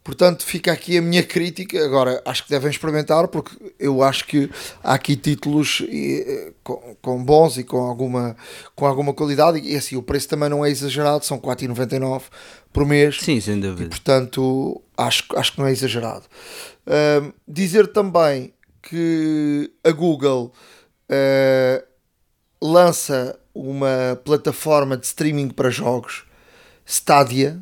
Portanto, 0.09 0.43
fica 0.43 0.71
aqui 0.71 0.97
a 0.97 1.01
minha 1.03 1.21
crítica. 1.21 1.85
Agora, 1.85 2.19
acho 2.25 2.43
que 2.43 2.49
devem 2.49 2.71
experimentar, 2.71 3.27
porque 3.27 3.55
eu 3.79 4.01
acho 4.01 4.25
que 4.25 4.49
há 4.83 4.95
aqui 4.95 5.15
títulos 5.15 5.81
e, 5.81 6.51
com, 6.63 6.95
com, 6.99 7.23
bons 7.23 7.57
e 7.59 7.63
com 7.63 7.77
alguma, 7.77 8.35
com 8.75 8.87
alguma 8.87 9.13
qualidade. 9.13 9.59
E 9.59 9.75
assim, 9.75 9.95
o 9.95 10.01
preço 10.01 10.27
também 10.27 10.49
não 10.49 10.65
é 10.65 10.71
exagerado, 10.71 11.23
são 11.23 11.37
4,99 11.37 12.23
por 12.73 12.87
mês. 12.87 13.19
Sim, 13.21 13.39
sem 13.39 13.59
dúvida. 13.59 13.83
E, 13.83 13.87
portanto, 13.89 14.81
acho, 14.97 15.25
acho 15.35 15.51
que 15.53 15.59
não 15.59 15.67
é 15.67 15.71
exagerado. 15.71 16.23
Uh, 16.87 17.31
dizer 17.47 17.85
também 17.87 18.51
que 18.81 19.71
a 19.83 19.91
Google 19.91 20.51
uh, 21.11 21.85
lança 22.59 23.37
uma 23.53 24.19
plataforma 24.25 24.97
de 24.97 25.05
streaming 25.05 25.49
para 25.49 25.69
jogos, 25.69 26.23
Stadia 26.89 27.61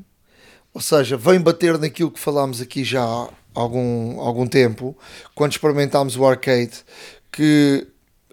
ou 0.77 0.81
seja, 0.81 1.17
vem 1.17 1.39
bater 1.41 1.75
naquilo 1.79 2.12
que 2.12 2.19
falámos 2.19 2.62
aqui 2.62 2.84
já 2.84 3.03
há 3.03 3.29
algum, 3.55 4.19
algum 4.19 4.46
tempo, 4.46 4.96
quando 5.34 5.53
experimentámos 5.53 6.15
o 6.15 6.24
arcade, 6.24 6.86
que 7.31 7.88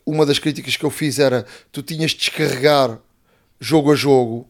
uma 0.04 0.26
das 0.26 0.38
críticas 0.38 0.76
que 0.76 0.84
eu 0.84 0.90
fiz 0.90 1.18
era 1.18 1.46
tu 1.72 1.82
tinhas 1.82 2.10
de 2.10 2.18
descarregar 2.18 2.98
jogo 3.58 3.92
a 3.92 3.94
jogo. 3.94 4.46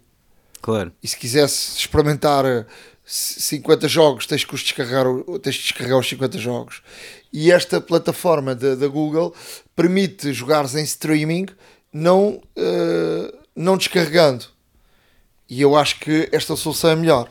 Claro. 0.61 0.91
E 1.01 1.07
se 1.07 1.17
quisesse 1.17 1.79
experimentar 1.79 2.67
50 3.05 3.87
jogos, 3.87 4.27
tens 4.27 4.45
que 4.45 4.57
os 4.57 4.63
descarregar, 4.63 5.07
tens 5.41 5.55
de 5.55 5.63
descarregar 5.63 6.01
os 6.01 6.09
50 6.09 6.37
jogos. 6.37 6.83
E 7.33 7.53
esta 7.53 7.81
plataforma 7.81 8.57
da 8.57 8.89
Google 8.89 9.33
permite 9.77 10.33
jogares 10.33 10.75
em 10.75 10.83
streaming 10.83 11.47
não, 11.93 12.43
uh, 12.57 13.39
não 13.55 13.77
descarregando. 13.77 14.47
E 15.49 15.61
eu 15.61 15.77
acho 15.77 16.01
que 16.01 16.29
esta 16.33 16.57
solução 16.57 16.91
é 16.91 16.97
melhor. 16.97 17.29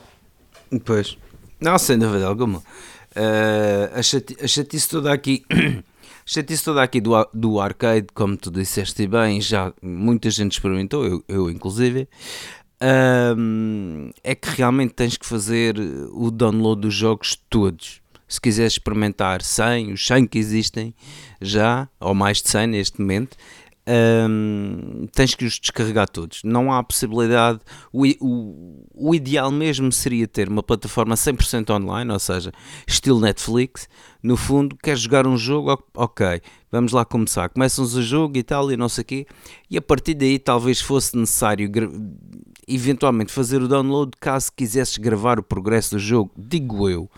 Pois. 0.84 1.16
Não, 1.60 1.78
sem 1.78 1.98
dúvida 1.98 2.26
alguma. 2.26 2.58
Uh, 2.58 3.94
a, 3.94 4.02
chati 4.02 4.36
a 4.42 4.46
chatice 4.46 4.88
toda 4.88 5.12
aqui. 5.12 5.44
Chatice 6.26 6.64
toda 6.64 6.82
aqui 6.82 7.02
do, 7.02 7.12
do 7.34 7.60
arcade, 7.60 8.06
como 8.14 8.34
tu 8.34 8.50
disseste 8.50 9.06
bem, 9.06 9.42
já 9.42 9.74
muita 9.82 10.30
gente 10.30 10.52
experimentou, 10.52 11.04
eu, 11.04 11.22
eu 11.28 11.50
inclusive, 11.50 12.08
um, 13.36 14.10
é 14.22 14.34
que 14.34 14.48
realmente 14.48 14.94
tens 14.94 15.18
que 15.18 15.26
fazer 15.26 15.78
o 16.12 16.30
download 16.30 16.80
dos 16.80 16.94
jogos 16.94 17.38
todos. 17.50 18.00
Se 18.26 18.40
quiseres 18.40 18.72
experimentar 18.72 19.42
100, 19.42 19.92
os 19.92 20.06
100 20.06 20.26
que 20.26 20.38
existem 20.38 20.94
já, 21.42 21.88
ou 22.00 22.14
mais 22.14 22.42
de 22.42 22.48
100 22.48 22.66
neste 22.68 23.00
momento, 23.00 23.36
um, 23.86 25.06
tens 25.12 25.34
que 25.34 25.44
os 25.44 25.58
descarregar 25.58 26.08
todos. 26.08 26.40
Não 26.42 26.72
há 26.72 26.82
possibilidade. 26.82 27.60
O, 27.92 28.04
o, 28.20 28.86
o 28.94 29.14
ideal 29.14 29.50
mesmo 29.50 29.92
seria 29.92 30.26
ter 30.26 30.48
uma 30.48 30.62
plataforma 30.62 31.14
100% 31.14 31.70
online, 31.70 32.10
ou 32.10 32.18
seja, 32.18 32.52
estilo 32.86 33.20
Netflix. 33.20 33.88
No 34.22 34.36
fundo, 34.36 34.76
queres 34.82 35.00
jogar 35.00 35.26
um 35.26 35.36
jogo? 35.36 35.82
Ok, 35.94 36.40
vamos 36.72 36.92
lá 36.92 37.04
começar. 37.04 37.48
Começam-os 37.50 37.94
o 37.94 38.02
jogo 38.02 38.38
e 38.38 38.42
tal, 38.42 38.72
e 38.72 38.76
não 38.76 38.88
sei 38.88 39.02
o 39.02 39.04
quê, 39.04 39.26
e 39.70 39.76
a 39.76 39.82
partir 39.82 40.14
daí 40.14 40.38
talvez 40.38 40.80
fosse 40.80 41.16
necessário 41.16 41.70
eventualmente 42.66 43.30
fazer 43.30 43.60
o 43.60 43.68
download 43.68 44.12
caso 44.18 44.50
quisesses 44.56 44.96
gravar 44.96 45.38
o 45.38 45.42
progresso 45.42 45.96
do 45.96 45.98
jogo, 45.98 46.30
digo 46.36 46.88
eu 46.88 47.10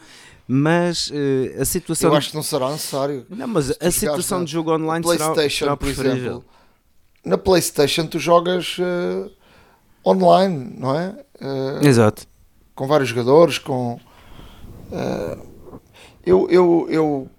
mas 0.48 1.08
uh, 1.08 1.60
a 1.60 1.64
situação. 1.64 2.10
Eu 2.10 2.16
acho 2.16 2.30
que 2.30 2.36
não 2.36 2.42
será 2.42 2.70
necessário. 2.70 3.26
Não, 3.28 3.48
mas 3.48 3.76
a 3.80 3.90
situação 3.90 4.44
de 4.44 4.52
jogo 4.52 4.72
online 4.72 5.04
será, 5.04 5.50
será 5.50 5.76
por 5.76 5.88
exemplo, 5.88 6.44
na 7.26 7.36
PlayStation 7.36 8.06
tu 8.06 8.20
jogas 8.20 8.78
uh, 8.78 9.30
online, 10.06 10.74
não 10.78 10.96
é? 10.96 11.08
Uh, 11.40 11.84
Exato. 11.84 12.26
Com 12.74 12.86
vários 12.86 13.08
jogadores, 13.08 13.58
com. 13.58 14.00
Uh, 14.92 15.80
eu, 16.24 16.48
eu, 16.48 16.86
eu. 16.88 17.30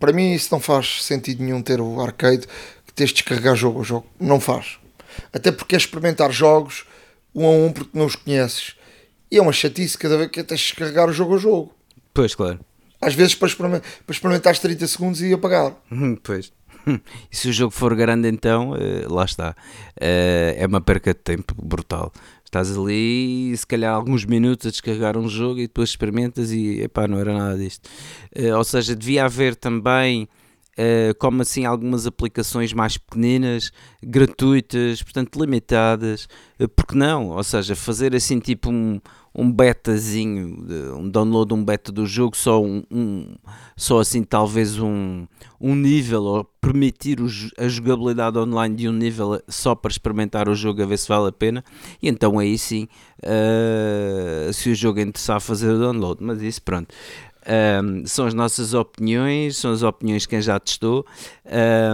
Para 0.00 0.12
mim, 0.12 0.32
isso 0.32 0.48
não 0.50 0.58
faz 0.60 1.04
sentido 1.04 1.44
nenhum 1.44 1.60
ter 1.60 1.80
o 1.80 2.00
arcade 2.00 2.46
que 2.86 2.92
tens 2.94 3.10
de 3.10 3.16
descarregar 3.16 3.54
jogo 3.54 3.82
a 3.82 3.84
jogo. 3.84 4.06
Não 4.18 4.40
faz. 4.40 4.78
Até 5.32 5.52
porque 5.52 5.74
é 5.74 5.78
experimentar 5.78 6.32
jogos 6.32 6.86
um 7.34 7.46
a 7.46 7.50
um 7.50 7.72
porque 7.72 7.96
não 7.96 8.06
os 8.06 8.16
conheces. 8.16 8.74
E 9.30 9.36
é 9.36 9.42
uma 9.42 9.52
chatice 9.52 9.98
cada 9.98 10.16
vez 10.16 10.30
que 10.30 10.42
tens 10.42 10.60
de 10.60 10.66
descarregar 10.66 11.10
o 11.10 11.12
jogo 11.12 11.34
a 11.34 11.38
jogo. 11.38 11.74
Pois, 12.14 12.34
claro. 12.34 12.58
Às 13.00 13.14
vezes 13.14 13.34
para 13.34 13.48
experimentar, 13.48 13.90
para 14.06 14.14
experimentar 14.14 14.58
30 14.58 14.86
segundos 14.86 15.20
e 15.20 15.32
apagar. 15.32 15.74
pois. 16.24 16.50
e 17.30 17.36
se 17.36 17.48
o 17.48 17.52
jogo 17.52 17.72
for 17.72 17.94
grande, 17.94 18.28
então, 18.28 18.70
uh, 18.70 19.12
lá 19.12 19.24
está. 19.24 19.50
Uh, 19.96 20.54
é 20.56 20.66
uma 20.66 20.80
perca 20.80 21.12
de 21.12 21.20
tempo 21.20 21.54
brutal. 21.62 22.12
Estás 22.44 22.76
ali, 22.76 23.56
se 23.56 23.66
calhar 23.66 23.94
alguns 23.94 24.24
minutos 24.24 24.66
a 24.66 24.70
descarregar 24.70 25.18
um 25.18 25.28
jogo 25.28 25.58
e 25.58 25.66
depois 25.66 25.90
experimentas 25.90 26.52
e 26.52 26.82
epá, 26.82 27.08
não 27.08 27.18
era 27.18 27.36
nada 27.36 27.58
disto. 27.58 27.88
Uh, 28.36 28.56
ou 28.56 28.64
seja, 28.64 28.94
devia 28.94 29.24
haver 29.24 29.56
também 29.56 30.28
como 31.18 31.40
assim 31.40 31.64
algumas 31.64 32.06
aplicações 32.06 32.74
mais 32.74 32.98
pequeninas, 32.98 33.72
gratuitas, 34.02 35.02
portanto 35.02 35.40
limitadas, 35.40 36.28
porque 36.76 36.94
não? 36.94 37.28
Ou 37.28 37.42
seja, 37.42 37.74
fazer 37.74 38.14
assim 38.14 38.38
tipo 38.38 38.70
um, 38.70 39.00
um 39.36 39.52
betazinho, 39.52 40.96
um 40.96 41.08
download, 41.08 41.52
um 41.52 41.62
beta 41.62 41.92
do 41.92 42.06
jogo, 42.06 42.36
só 42.36 42.62
um, 42.62 42.82
um 42.90 43.34
só 43.76 44.00
assim 44.00 44.22
talvez 44.22 44.78
um, 44.78 45.26
um 45.60 45.74
nível, 45.74 46.22
ou 46.22 46.44
permitir 46.44 47.20
o, 47.20 47.26
a 47.58 47.68
jogabilidade 47.68 48.38
online 48.38 48.74
de 48.74 48.88
um 48.88 48.92
nível 48.92 49.40
só 49.46 49.74
para 49.74 49.90
experimentar 49.90 50.48
o 50.48 50.54
jogo 50.54 50.82
a 50.82 50.86
ver 50.86 50.98
se 50.98 51.06
vale 51.06 51.28
a 51.28 51.32
pena, 51.32 51.62
e 52.02 52.08
então 52.08 52.38
aí 52.38 52.56
sim, 52.56 52.88
uh, 53.22 54.52
se 54.52 54.70
o 54.70 54.74
jogo 54.74 55.00
interessar 55.00 55.40
fazer 55.40 55.70
o 55.70 55.78
download, 55.78 56.22
mas 56.24 56.40
isso 56.40 56.62
pronto. 56.62 56.94
Um, 57.46 58.04
são 58.04 58.26
as 58.26 58.34
nossas 58.34 58.74
opiniões, 58.74 59.56
são 59.56 59.72
as 59.72 59.84
opiniões 59.84 60.22
de 60.22 60.28
quem 60.28 60.42
já 60.42 60.58
testou, 60.58 61.06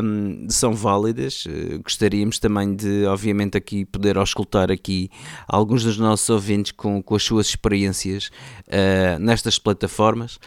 um, 0.03 0.47
são 0.49 0.73
válidas. 0.73 1.45
Uh, 1.45 1.83
gostaríamos 1.83 2.39
também 2.39 2.75
de, 2.75 3.05
obviamente, 3.05 3.59
aqui 3.59 3.85
poder 3.85 4.17
auscultar 4.17 4.71
aqui 4.71 5.11
alguns 5.47 5.85
dos 5.85 5.99
nossos 5.99 6.29
ouvintes 6.31 6.73
com, 6.73 7.03
com 7.03 7.15
as 7.15 7.23
suas 7.23 7.49
experiências 7.49 8.31
uh, 8.69 9.19
nestas 9.19 9.59
plataformas. 9.59 10.39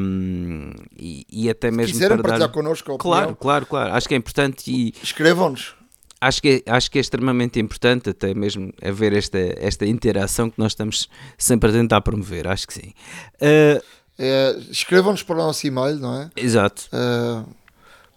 Um, 0.00 0.70
e, 0.96 1.26
e, 1.30 1.50
até 1.50 1.70
mesmo. 1.70 1.88
Se 1.88 1.92
quiserem 1.94 2.16
partilhar 2.18 2.48
dar... 2.48 2.48
connosco 2.48 2.92
a 2.92 2.98
Claro, 2.98 3.36
claro, 3.36 3.66
claro. 3.66 3.92
Acho 3.92 4.08
que 4.08 4.14
é 4.14 4.16
importante 4.16 4.70
e. 4.70 4.94
Escrevam-nos 5.02 5.74
acho 6.20 6.42
que, 6.42 6.64
é, 6.66 6.70
acho 6.70 6.90
que 6.90 6.98
é 6.98 7.00
extremamente 7.00 7.60
importante 7.60 8.10
até 8.10 8.34
mesmo 8.34 8.72
haver 8.82 9.12
esta, 9.12 9.38
esta 9.58 9.86
interação 9.86 10.50
que 10.50 10.58
nós 10.58 10.72
estamos 10.72 11.08
sempre 11.36 11.70
a 11.70 11.72
tentar 11.72 12.00
promover, 12.00 12.46
acho 12.48 12.66
que 12.66 12.74
sim. 12.74 12.92
Uh, 13.40 13.82
é, 14.18 14.56
Escrevam-nos 14.70 15.22
para 15.22 15.34
o 15.34 15.38
nosso 15.38 15.66
e-mail, 15.66 15.96
não 15.96 16.22
é? 16.22 16.30
Exato. 16.36 16.88
Uh, 16.92 17.46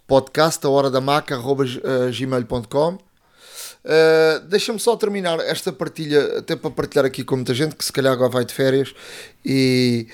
podcast, 0.08 0.66
a 0.66 0.70
hora 0.70 0.90
da 0.90 1.02
maca, 1.02 1.36
arroba, 1.36 1.66
uh, 1.66 2.12
gmail.com 2.12 2.94
uh, 2.94 3.00
Deixa-me 4.48 4.80
só 4.80 4.96
terminar 4.96 5.40
esta 5.42 5.72
partilha, 5.72 6.40
até 6.40 6.56
para 6.56 6.72
partilhar 6.72 7.06
aqui 7.06 7.24
com 7.24 7.36
muita 7.36 7.54
gente 7.54 7.76
que 7.76 7.84
se 7.84 7.92
calhar 7.92 8.14
agora 8.14 8.30
vai 8.30 8.46
de 8.46 8.54
férias 8.54 8.94
e, 9.46 10.08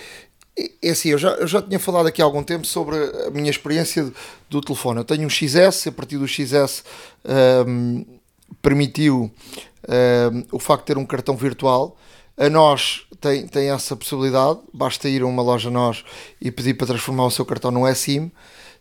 é 0.58 0.90
assim, 0.90 1.10
eu 1.10 1.18
já, 1.18 1.32
eu 1.32 1.48
já 1.48 1.62
tinha 1.62 1.80
falado 1.80 2.08
aqui 2.08 2.22
há 2.22 2.26
algum 2.26 2.44
tempo 2.44 2.66
sobre 2.66 2.96
a 3.28 3.30
minha 3.30 3.50
experiência 3.50 4.12
do 4.50 4.62
telefone. 4.62 5.00
Eu 5.00 5.04
tenho 5.04 5.26
um 5.26 5.30
XS, 5.30 5.88
a 5.88 5.92
partir 5.92 6.18
do 6.18 6.28
XS 6.28 6.84
um, 7.68 8.06
permitiu 8.62 9.30
um, 9.90 10.44
o 10.54 10.60
facto 10.60 10.84
de 10.84 10.88
ter 10.88 10.98
um 10.98 11.06
cartão 11.06 11.36
virtual. 11.36 11.98
A 12.38 12.50
nós 12.50 13.06
tem, 13.20 13.48
tem 13.48 13.70
essa 13.70 13.96
possibilidade, 13.96 14.60
basta 14.74 15.10
ir 15.10 15.22
a 15.22 15.26
uma 15.26 15.42
loja 15.42 15.70
nós 15.70 16.04
e 16.42 16.52
pedir 16.52 16.74
para 16.74 16.88
transformar 16.88 17.26
o 17.26 17.32
seu 17.32 17.46
cartão 17.46 17.72
num 17.72 17.88
eSIM. 17.88 18.32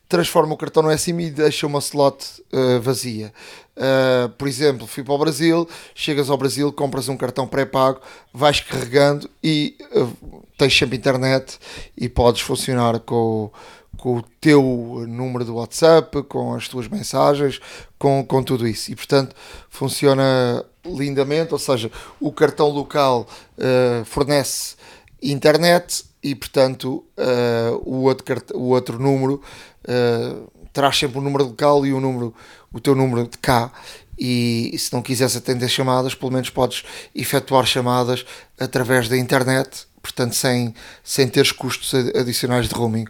Transforma 0.08 0.54
o 0.54 0.56
cartão 0.56 0.82
no 0.82 0.96
SIM 0.96 1.18
e 1.18 1.30
deixa 1.30 1.66
uma 1.66 1.78
slot 1.78 2.42
uh, 2.52 2.80
vazia. 2.80 3.32
Uh, 3.76 4.28
por 4.30 4.46
exemplo, 4.46 4.86
fui 4.86 5.02
para 5.02 5.14
o 5.14 5.18
Brasil, 5.18 5.68
chegas 5.94 6.30
ao 6.30 6.36
Brasil, 6.36 6.72
compras 6.72 7.08
um 7.08 7.16
cartão 7.16 7.46
pré-pago, 7.46 8.00
vais 8.32 8.60
carregando 8.60 9.28
e 9.42 9.76
uh, 9.96 10.44
tens 10.56 10.76
sempre 10.76 10.96
internet 10.96 11.58
e 11.96 12.08
podes 12.08 12.42
funcionar 12.42 13.00
com, 13.00 13.50
com 13.96 14.18
o 14.18 14.22
teu 14.40 15.04
número 15.08 15.44
do 15.44 15.56
WhatsApp, 15.56 16.22
com 16.24 16.54
as 16.54 16.68
tuas 16.68 16.86
mensagens, 16.86 17.60
com, 17.98 18.24
com 18.24 18.42
tudo 18.42 18.68
isso. 18.68 18.92
E 18.92 18.94
portanto 18.94 19.34
funciona 19.68 20.64
lindamente, 20.84 21.52
ou 21.52 21.58
seja, 21.58 21.90
o 22.20 22.30
cartão 22.30 22.68
local 22.68 23.26
uh, 23.58 24.04
fornece 24.04 24.76
internet 25.22 26.04
e 26.22 26.34
portanto 26.34 27.04
uh, 27.18 27.80
o, 27.84 28.02
outro, 28.02 28.24
o 28.54 28.68
outro 28.68 28.98
número 28.98 29.42
uh, 29.88 30.50
traz 30.72 30.98
sempre 30.98 31.18
o 31.18 31.20
um 31.20 31.24
número 31.24 31.44
local 31.44 31.86
e 31.86 31.92
o, 31.92 32.00
número, 32.00 32.34
o 32.72 32.80
teu 32.80 32.94
número 32.94 33.28
de 33.28 33.38
cá. 33.38 33.72
E, 34.18 34.70
e 34.72 34.78
se 34.78 34.92
não 34.92 35.02
quiseres 35.02 35.36
atender 35.36 35.68
chamadas, 35.68 36.14
pelo 36.14 36.32
menos 36.32 36.50
podes 36.50 36.84
efetuar 37.14 37.66
chamadas 37.66 38.24
através 38.58 39.08
da 39.08 39.16
internet, 39.16 39.86
portanto 40.00 40.34
sem, 40.34 40.74
sem 41.02 41.28
teres 41.28 41.50
custos 41.50 41.92
adicionais 42.14 42.68
de 42.68 42.74
roaming. 42.74 43.06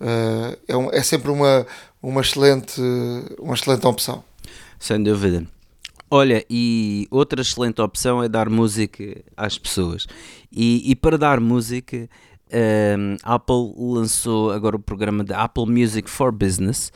Uh, 0.00 0.56
é, 0.68 0.76
um, 0.76 0.90
é, 0.90 1.02
sempre 1.02 1.30
uma, 1.30 1.66
uma, 2.02 2.20
excelente, 2.20 2.80
uma 3.38 3.54
excelente 3.54 3.86
opção. 3.86 4.22
Sem 4.78 5.02
dúvida. 5.02 5.44
Olha, 6.10 6.44
e 6.48 7.08
outra 7.10 7.40
excelente 7.40 7.80
opção 7.80 8.22
é 8.22 8.28
dar 8.28 8.48
música 8.48 9.22
às 9.36 9.58
pessoas. 9.58 10.06
E, 10.52 10.88
e 10.88 10.94
para 10.94 11.18
dar 11.18 11.40
música, 11.40 12.08
um, 12.54 13.16
Apple 13.22 13.74
lançou 13.76 14.52
agora 14.52 14.76
o 14.76 14.78
programa 14.78 15.24
de 15.24 15.32
Apple 15.32 15.66
Music 15.66 16.08
for 16.08 16.30
Business, 16.30 16.92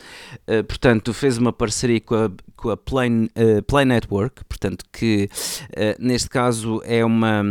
uh, 0.47 0.63
portanto 0.65 1.13
fez 1.13 1.37
uma 1.37 1.53
parceria 1.53 2.01
com 2.01 2.15
a, 2.15 2.31
com 2.57 2.71
a 2.71 2.77
Play, 2.77 3.11
uh, 3.11 3.63
Play 3.67 3.85
Network, 3.85 4.45
portanto 4.45 4.85
que 4.93 5.29
uh, 5.71 5.97
neste 5.99 6.31
caso 6.31 6.81
é 6.85 7.05
uma, 7.05 7.43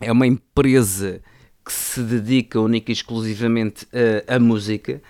é 0.00 0.10
uma 0.10 0.26
empresa 0.26 1.20
que 1.64 1.72
se 1.72 2.02
dedica 2.02 2.58
única 2.58 2.90
e 2.90 2.94
exclusivamente 2.94 3.86
à 4.26 4.38
música. 4.40 5.00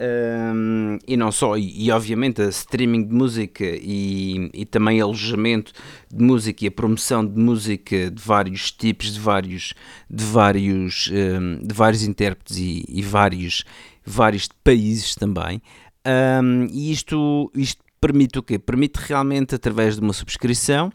Um, 0.00 0.98
e 1.08 1.16
não 1.16 1.32
só, 1.32 1.56
e, 1.56 1.86
e, 1.86 1.90
obviamente 1.90 2.40
a 2.40 2.48
streaming 2.48 3.08
de 3.08 3.12
música 3.12 3.64
e, 3.64 4.48
e 4.54 4.64
também 4.64 5.00
alojamento 5.00 5.72
de 6.08 6.22
música 6.22 6.64
e 6.64 6.68
a 6.68 6.70
promoção 6.70 7.26
de 7.26 7.36
música 7.36 8.08
de 8.08 8.22
vários 8.22 8.70
tipos, 8.70 9.12
de 9.12 9.18
vários, 9.18 9.74
de 10.08 10.24
vários, 10.24 11.10
um, 11.12 11.58
de 11.66 11.74
vários 11.74 12.04
intérpretes 12.04 12.58
e, 12.58 12.84
e, 12.88 13.02
vários, 13.02 13.64
vários 14.06 14.48
países 14.62 15.16
também. 15.16 15.60
Um, 16.06 16.66
e 16.70 16.92
isto, 16.92 17.50
isto 17.54 17.82
permite 18.00 18.38
o 18.38 18.42
quê? 18.42 18.56
Permite 18.56 18.98
realmente, 18.98 19.54
através 19.54 19.96
de 19.96 20.00
uma 20.00 20.12
subscrição, 20.12 20.92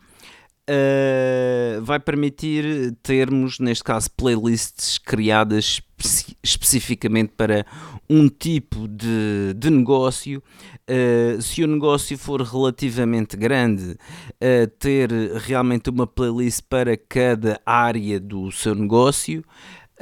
Uh, 0.70 1.82
vai 1.82 2.00
permitir 2.00 2.96
termos, 3.04 3.60
neste 3.60 3.84
caso, 3.84 4.10
playlists 4.12 4.98
criadas 4.98 5.82
espe 6.00 6.38
especificamente 6.42 7.34
para 7.36 7.66
um 8.10 8.30
tipo 8.30 8.88
de, 8.88 9.54
de 9.56 9.70
negócio. 9.70 10.42
Uh, 10.90 11.42
se 11.42 11.64
o 11.64 11.68
negócio 11.68 12.18
for 12.18 12.42
relativamente 12.42 13.36
grande, 13.36 13.92
uh, 13.92 14.68
ter 14.80 15.10
realmente 15.36 15.90
uma 15.90 16.08
playlist 16.08 16.62
para 16.70 16.96
cada 16.96 17.60
área 17.66 18.20
do 18.20 18.52
seu 18.52 18.74
negócio. 18.74 19.44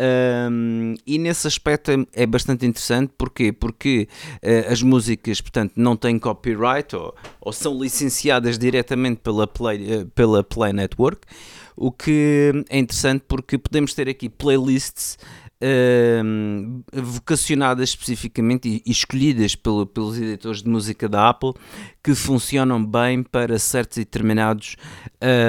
Um, 0.01 0.95
e 1.05 1.19
nesse 1.19 1.45
aspecto 1.45 1.91
é, 1.91 2.23
é, 2.23 2.25
bastante 2.25 2.65
interessante, 2.65 3.13
porquê? 3.15 3.51
Porque 3.51 4.07
uh, 4.41 4.71
as 4.71 4.81
músicas, 4.81 5.39
portanto, 5.41 5.73
não 5.75 5.95
têm 5.95 6.17
copyright 6.17 6.95
ou, 6.95 7.13
ou 7.39 7.53
são 7.53 7.79
licenciadas 7.79 8.57
diretamente 8.57 9.19
pela 9.21 9.45
Play, 9.45 10.01
uh, 10.01 10.05
pela 10.07 10.43
Play 10.43 10.73
Network, 10.73 11.21
o 11.81 11.91
que 11.91 12.63
é 12.69 12.77
interessante 12.77 13.23
porque 13.27 13.57
podemos 13.57 13.95
ter 13.95 14.07
aqui 14.07 14.29
playlists 14.29 15.17
uh, 15.61 16.83
vocacionadas 16.93 17.89
especificamente 17.89 18.83
e, 18.85 18.91
escolhidas 18.91 19.55
pelo, 19.55 19.87
pelos 19.87 20.15
editores 20.19 20.61
de 20.61 20.69
música 20.69 21.09
da 21.09 21.29
Apple 21.29 21.53
que 22.03 22.13
funcionam 22.13 22.85
bem 22.85 23.23
para 23.23 23.57
certos 23.57 23.97
e 23.97 24.01
determinados 24.01 24.75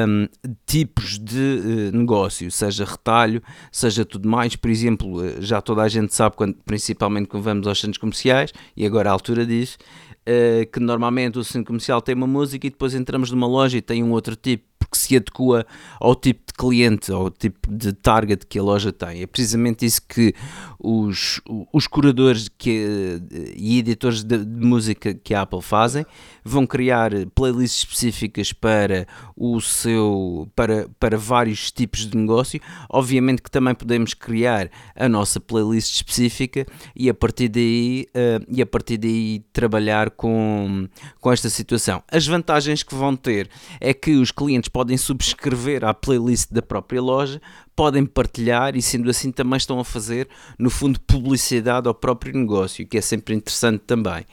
um, 0.09 0.27
tipos 0.65 1.19
de 1.19 1.91
uh, 1.93 1.97
negócio, 1.97 2.51
seja 2.51 2.87
retalho, 2.87 3.43
seja 3.71 4.03
tudo 4.03 4.27
mais. 4.27 4.57
Por 4.57 4.71
exemplo, 4.71 5.23
eh, 5.23 5.37
já 5.41 5.61
toda 5.61 5.83
a 5.83 5.89
gente 5.89 6.15
sabe, 6.15 6.35
quando, 6.37 6.55
principalmente 6.65 7.27
quando 7.27 7.43
vamos 7.43 7.67
aos 7.67 7.79
centros 7.79 7.99
comerciais, 7.99 8.53
e 8.75 8.87
agora 8.87 9.11
a 9.11 9.13
altura 9.13 9.45
disso, 9.45 9.77
uh, 10.23 10.71
que 10.71 10.81
normalmente 10.81 11.39
o 11.39 11.45
centro 11.45 11.67
comercial 11.67 12.01
tem 12.01 12.15
uma 12.15 12.27
música 12.27 12.67
e 12.67 12.71
depois 12.71 12.95
entramos 12.95 13.31
numa 13.31 13.47
loja 13.47 13.79
e 13.79 13.83
tem 13.83 14.03
um 14.03 14.13
outro 14.13 14.37
tipo 14.37 14.65
porque 14.85 14.99
se 14.99 15.17
adequa 15.17 15.67
ao 16.01 16.15
tipo 16.15 16.43
de 16.47 16.53
cliente, 16.53 17.13
ao 17.13 17.31
tipo 17.31 17.71
de 17.71 17.93
target 17.93 18.47
que 18.47 18.59
a 18.59 18.63
loja 18.63 18.93
tem. 18.93 19.23
É 19.23 19.27
precisamente 19.27 19.87
isso 19.87 20.03
que 20.09 20.35
os, 20.79 21.41
os 21.73 21.87
curadores 21.87 22.49
que, 22.49 23.21
e 23.57 23.79
editores 23.79 24.23
de, 24.23 24.45
de 24.45 24.67
música 24.67 25.15
que 25.15 25.35
a 25.35 25.43
Apple 25.43 25.63
fazem 25.63 26.05
vão 26.45 26.67
criar 26.67 27.13
playlists 27.35 27.85
específicas 27.85 28.53
para 28.53 29.07
o 29.37 29.61
seu 29.61 30.49
para, 30.57 30.89
para 30.99 31.17
vários 31.17 31.71
tipos 31.71 32.07
de 32.07 32.17
negócio. 32.17 32.61
Obviamente 32.89 33.43
que 33.43 33.51
também 33.51 33.75
podemos 33.75 34.15
criar 34.15 34.71
a 34.97 35.09
nossa 35.09 35.41
playlist 35.41 35.95
específica 35.95 36.67
e 36.97 37.09
a 37.09 37.15
partir 37.15 37.49
daí 37.49 38.07
uh, 38.09 38.45
e 38.49 38.61
a 38.61 38.67
partir 38.67 38.99
daí 38.99 39.45
trabalhar 39.53 40.11
com, 40.11 40.89
com 41.21 41.33
esta 41.33 41.49
situação. 41.49 42.03
As 42.11 42.27
vantagens 42.27 42.83
que 42.83 42.95
vão 42.95 43.15
ter 43.15 43.49
é 43.81 43.95
que 43.95 44.13
os 44.13 44.31
clientes 44.31 44.69
podem 44.73 44.97
subscrever 44.97 45.85
à 45.85 45.93
playlist 45.93 46.51
da 46.51 46.63
própria 46.63 47.03
loja, 47.03 47.41
podem 47.77 48.07
partilhar 48.07 48.75
e 48.75 48.83
sendo 48.83 49.11
assim 49.11 49.31
também 49.31 49.57
estão 49.57 49.79
a 49.79 49.85
fazer 49.85 50.29
no 50.59 50.71
fundo 50.71 50.99
publicidade 51.01 51.87
ao 51.87 51.95
próprio 51.95 52.33
negócio, 52.33 52.87
que 52.87 52.99
é 52.99 53.01
sempre 53.01 53.35
interessante 53.35 53.83
também. 53.87 54.25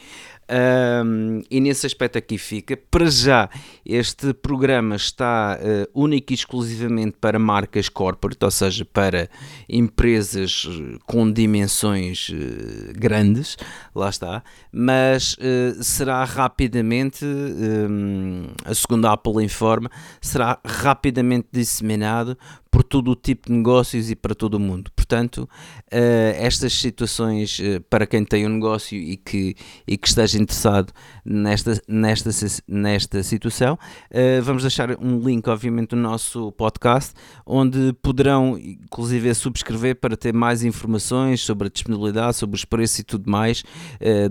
Um, 0.49 1.43
e 1.49 1.59
nesse 1.59 1.85
aspecto 1.85 2.17
aqui 2.17 2.37
fica. 2.37 2.75
Para 2.89 3.09
já, 3.09 3.49
este 3.85 4.33
programa 4.33 4.95
está 4.95 5.59
uh, 5.61 5.87
único 5.93 6.33
e 6.33 6.35
exclusivamente 6.35 7.17
para 7.21 7.37
marcas 7.37 7.87
corporate, 7.87 8.43
ou 8.43 8.49
seja, 8.49 8.83
para 8.83 9.29
empresas 9.67 10.67
eh, 10.67 10.97
com 11.05 11.31
dimensões 11.31 12.29
uh, 12.29 12.93
grandes, 12.93 13.57
lá 13.93 14.09
está, 14.09 14.43
mas 14.71 15.33
uh, 15.33 15.83
será 15.83 16.23
rapidamente, 16.23 17.23
um, 17.23 18.47
a 18.65 19.13
Apple 19.13 19.43
informa, 19.43 19.91
será 20.19 20.59
rapidamente 20.65 21.47
disseminado 21.51 22.37
por 22.71 22.83
todo 22.83 23.11
o 23.11 23.15
tipo 23.15 23.47
de 23.47 23.53
negócios 23.53 24.11
e 24.11 24.15
para 24.15 24.35
todo 24.35 24.55
o 24.55 24.59
mundo. 24.59 24.91
Portanto, 24.95 25.49
uh, 25.91 26.35
estas 26.35 26.73
situações, 26.73 27.59
uh, 27.59 27.81
para 27.89 28.05
quem 28.05 28.23
tem 28.23 28.45
um 28.45 28.49
negócio 28.49 28.97
e 28.97 29.17
que, 29.17 29.55
e 29.87 29.97
que 29.97 30.07
esteja 30.07 30.37
interessado 30.37 30.93
nesta, 31.25 31.81
nesta, 31.87 32.29
nesta 32.67 33.23
situação, 33.23 33.73
uh, 33.73 34.43
vamos 34.43 34.61
deixar 34.63 34.91
um 35.01 35.19
link, 35.19 35.47
obviamente, 35.49 35.95
no 35.95 36.01
nosso 36.01 36.51
podcast, 36.51 37.13
onde 37.45 37.93
poderão, 38.03 38.57
inclusive, 38.57 39.33
subscrever 39.33 39.95
para 39.95 40.15
ter 40.15 40.33
mais 40.33 40.63
informações 40.63 41.41
sobre 41.41 41.67
a 41.67 41.71
disponibilidade, 41.71 42.35
sobre 42.35 42.55
os 42.55 42.65
preços 42.65 42.99
e 42.99 43.03
tudo 43.03 43.29
mais 43.29 43.63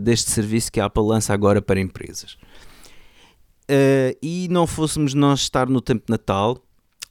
deste 0.01 0.31
serviço 0.31 0.71
que 0.71 0.81
a 0.81 0.87
Apple 0.87 1.03
lança 1.03 1.33
agora 1.33 1.61
para 1.61 1.81
empresas. 1.81 2.37
e 4.23 4.49
não 4.51 4.67
fôssemos 4.67 5.15
nós 5.15 5.41
estar 5.41 5.69
no 5.69 5.81
tempo 5.81 6.07
de 6.07 6.11
Natal, 6.11 6.63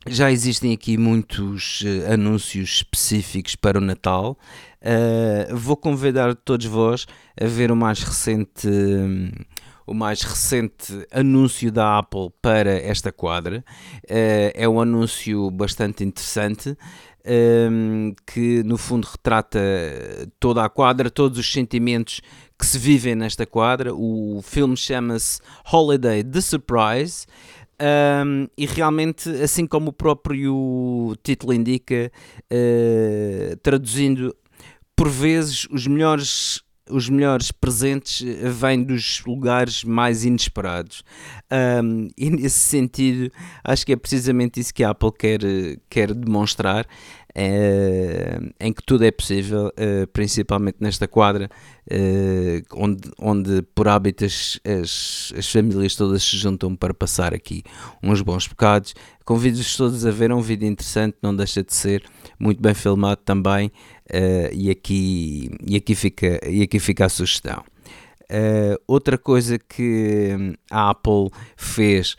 já 0.09 0.31
existem 0.31 0.73
aqui 0.73 0.97
muitos 0.97 1.81
uh, 1.81 2.13
anúncios 2.13 2.77
específicos 2.77 3.55
para 3.55 3.77
o 3.77 3.81
Natal. 3.81 4.37
Uh, 4.81 5.55
vou 5.55 5.75
convidar 5.75 6.35
todos 6.35 6.65
vós 6.65 7.05
a 7.39 7.45
ver 7.45 7.71
o 7.71 7.75
mais 7.75 8.01
recente. 8.01 8.67
Um, 8.67 9.31
o 9.85 9.93
mais 9.93 10.21
recente 10.21 11.07
anúncio 11.11 11.71
da 11.71 11.97
Apple 11.97 12.29
para 12.41 12.71
esta 12.71 13.09
quadra. 13.09 13.63
Uh, 14.03 14.51
é 14.53 14.67
um 14.67 14.81
anúncio 14.81 15.49
bastante 15.49 16.03
interessante. 16.03 16.77
Um, 17.29 18.13
que 18.25 18.63
no 18.63 18.77
fundo 18.77 19.05
retrata 19.05 19.59
toda 20.39 20.63
a 20.63 20.69
quadra, 20.69 21.09
todos 21.09 21.37
os 21.37 21.51
sentimentos 21.51 22.21
que 22.57 22.65
se 22.65 22.77
vivem 22.77 23.15
nesta 23.15 23.45
quadra. 23.45 23.93
O 23.93 24.41
filme 24.41 24.77
chama-se 24.77 25.41
Holiday 25.71 26.23
the 26.23 26.39
Surprise 26.39 27.25
um, 27.79 28.47
e 28.57 28.65
realmente, 28.65 29.29
assim 29.41 29.67
como 29.67 29.89
o 29.89 29.93
próprio 29.93 31.15
título 31.23 31.53
indica, 31.53 32.11
uh, 32.51 33.55
traduzindo, 33.57 34.35
por 34.95 35.09
vezes 35.09 35.67
os 35.71 35.85
melhores 35.85 36.65
os 36.89 37.09
melhores 37.09 37.51
presentes 37.51 38.21
vêm 38.21 38.81
dos 38.81 39.21
lugares 39.25 39.83
mais 39.83 40.23
inesperados. 40.23 41.03
Um, 41.83 42.07
e 42.17 42.29
nesse 42.29 42.59
sentido, 42.59 43.29
acho 43.61 43.85
que 43.85 43.93
é 43.93 43.95
precisamente 43.97 44.59
isso 44.59 44.73
que 44.73 44.85
a 44.85 44.91
Apple 44.91 45.11
quer, 45.11 45.39
quer 45.89 46.13
demonstrar. 46.13 46.87
Uh, 47.38 48.54
em 48.60 48.73
que 48.73 48.82
tudo 48.84 49.06
é 49.06 49.12
possível, 49.12 49.67
uh, 49.67 50.08
principalmente 50.08 50.78
nesta 50.80 51.08
quadra, 51.08 51.50
onde, 52.73 53.10
onde 53.17 53.62
por 53.73 53.88
hábito 53.88 54.26
as, 54.26 54.60
as, 54.65 55.32
as, 55.38 55.50
famílias 55.50 55.95
todas 55.95 56.21
se 56.21 56.36
juntam 56.36 56.76
para 56.76 56.93
passar 56.93 57.34
aqui 57.34 57.63
uns 58.04 58.21
bons 58.21 58.45
bocados. 58.45 58.93
Convido-vos 59.23 59.78
todos 59.78 60.06
a 60.06 60.12
ver, 60.12 60.32
é 60.32 60.36
um 60.36 60.41
vídeo 60.41 60.67
interessante, 60.67 61.15
não 61.21 61.34
deixa 61.34 61.63
de 61.63 61.73
ser, 61.73 62.04
muito 62.38 62.62
bem 62.62 62.73
filmado 62.73 63.21
também, 63.23 63.71
e, 64.52 64.69
aqui, 64.69 65.50
e, 65.65 65.78
aqui 65.78 65.95
fica, 65.95 66.41
e 66.45 66.62
aqui 66.62 66.78
fica 66.78 67.06
a 67.06 67.10
sugestão. 67.10 67.63
Outra 68.86 69.17
coisa 69.17 69.58
que 69.58 70.58
a 70.69 70.89
Apple 70.89 71.30
fez 71.56 72.17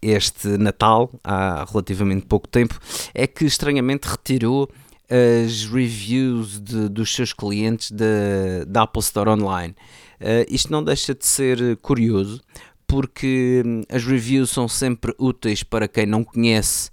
este 0.00 0.48
Natal, 0.58 1.10
há 1.24 1.66
relativamente 1.68 2.26
pouco 2.26 2.48
tempo, 2.48 2.78
é 3.14 3.26
que 3.26 3.44
estranhamente 3.44 4.08
retirou 4.08 4.68
as 5.10 5.64
reviews 5.64 6.60
de, 6.60 6.88
dos 6.88 7.12
seus 7.12 7.32
clientes 7.32 7.90
da 8.66 8.82
Apple 8.82 9.00
Store 9.00 9.30
Online. 9.30 9.74
Uh, 10.20 10.44
isto 10.48 10.70
não 10.70 10.84
deixa 10.84 11.14
de 11.14 11.26
ser 11.26 11.76
curioso, 11.78 12.40
porque 12.86 13.62
hum, 13.64 13.82
as 13.88 14.04
reviews 14.04 14.50
são 14.50 14.68
sempre 14.68 15.14
úteis 15.18 15.62
para 15.62 15.88
quem 15.88 16.06
não 16.06 16.22
conhece 16.22 16.90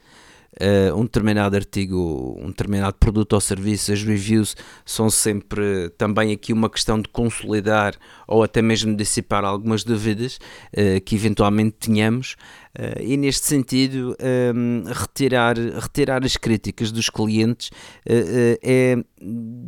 uh, 0.62 0.96
um 0.96 1.04
determinado 1.04 1.56
artigo, 1.56 2.38
um 2.42 2.48
determinado 2.48 2.96
produto 3.00 3.34
ou 3.34 3.42
serviço, 3.42 3.92
as 3.92 4.04
reviews 4.04 4.56
são 4.86 5.10
sempre 5.10 5.90
também 5.98 6.32
aqui 6.32 6.54
uma 6.54 6.70
questão 6.70 7.02
de 7.02 7.10
consolidar 7.10 7.96
ou 8.28 8.44
até 8.44 8.62
mesmo 8.62 8.96
dissipar 8.96 9.44
algumas 9.44 9.84
dúvidas 9.84 10.40
uh, 10.74 11.02
que 11.04 11.16
eventualmente 11.16 11.76
tenhamos. 11.80 12.36
Uh, 12.78 13.02
e 13.02 13.18
neste 13.18 13.48
sentido, 13.48 14.16
um, 14.22 14.84
ehm, 14.86 14.94
retirar, 14.94 15.58
retirar 15.58 16.24
as 16.24 16.38
críticas 16.38 16.92
dos 16.92 17.10
clientes 17.10 17.72
é 18.06 18.98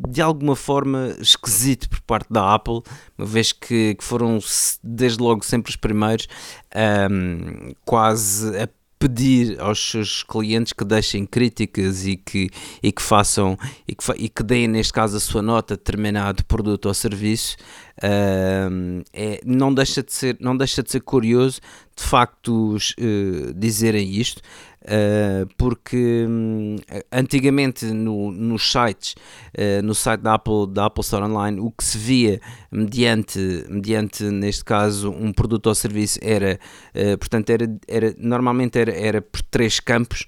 de 0.08 0.22
alguma 0.22 0.56
forma 0.56 1.16
esquisito 1.20 1.90
por 1.90 2.02
parte 2.02 2.32
da 2.32 2.54
Apple, 2.54 2.84
uma 3.18 3.26
vez 3.26 3.52
que, 3.52 3.96
que 3.96 4.04
foram 4.04 4.38
desde 4.84 5.24
logo 5.24 5.44
sempre 5.44 5.72
os 5.72 5.76
primeiros, 5.76 6.28
um, 6.76 6.80
ehm, 6.80 7.72
quase 7.84 8.56
a 8.60 8.68
pedir 9.00 9.60
aos 9.62 9.80
seus 9.80 10.24
clientes 10.24 10.74
que 10.74 10.84
deixem 10.84 11.26
críticas 11.26 12.06
e 12.06 12.18
que, 12.18 12.50
e 12.84 12.92
que 12.92 13.02
façam 13.02 13.58
e 13.88 13.96
que, 13.96 14.12
e 14.18 14.28
que 14.28 14.44
deem 14.44 14.68
neste 14.68 14.92
caso 14.92 15.16
a 15.16 15.20
sua 15.22 15.42
nota 15.42 15.76
a 15.76 15.78
determinado 15.78 16.44
produto 16.44 16.88
ou 16.88 16.94
serviço 16.94 17.56
uh, 18.04 19.02
é, 19.14 19.40
não 19.46 19.74
deixa 19.74 20.04
de 20.04 20.12
ser 20.12 20.38
não 20.42 20.56
deixa 20.56 20.84
de 20.84 20.92
ser 20.92 21.00
curioso 21.00 21.62
de 21.96 22.04
facto 22.04 22.76
uh, 22.76 23.54
dizerem 23.56 24.12
isto 24.12 24.42
Uh, 24.90 25.48
porque 25.56 26.26
um, 26.28 26.78
antigamente 27.12 27.86
no, 27.86 28.32
nos 28.32 28.72
sites, 28.72 29.14
uh, 29.54 29.84
no 29.84 29.94
site 29.94 30.22
da 30.22 30.34
Apple, 30.34 30.66
da 30.68 30.86
Apple 30.86 31.04
Store 31.04 31.24
Online, 31.26 31.60
o 31.60 31.70
que 31.70 31.84
se 31.84 31.96
via 31.96 32.42
mediante, 32.72 33.40
mediante 33.70 34.24
neste 34.24 34.66
caso, 34.66 35.12
um 35.12 35.32
produto 35.32 35.68
ou 35.68 35.76
serviço 35.76 36.18
era, 36.24 36.60
uh, 36.96 37.18
portanto, 37.20 37.52
era, 37.52 37.80
era, 37.88 38.16
normalmente 38.18 38.80
era, 38.80 38.92
era 38.92 39.22
por 39.22 39.44
três 39.44 39.80
campos, 39.80 40.26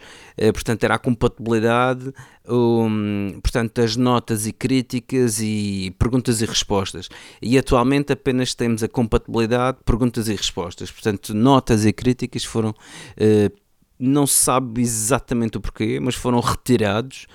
portanto, 0.54 0.84
era 0.84 0.95
a 0.95 1.00
compatibilidade, 1.00 2.12
um, 2.47 3.39
portanto, 3.41 3.82
as 3.82 3.95
notas 3.95 4.47
e 4.47 4.54
críticas 4.54 5.39
e 5.39 5.93
perguntas 5.97 6.41
e 6.41 6.45
respostas. 6.45 7.10
E 7.41 7.58
atualmente 7.58 8.13
apenas 8.13 8.56
temos 8.56 8.84
a 8.84 8.88
compatibilidade, 8.88 9.78
perguntas 9.86 10.28
e 10.28 10.36
respostas. 10.36 10.89
Portanto, 10.89 11.34
notas 11.34 11.86
e 11.86 11.93
críticas 11.93 12.43
foram 12.43 12.74
não 14.02 14.26
se 14.26 14.34
sabe 14.34 14.82
exatamente 14.82 15.58
o 15.58 15.62
porquê, 15.62 16.00
mas 16.02 16.16
foram 16.16 16.40
retirados 16.40 17.28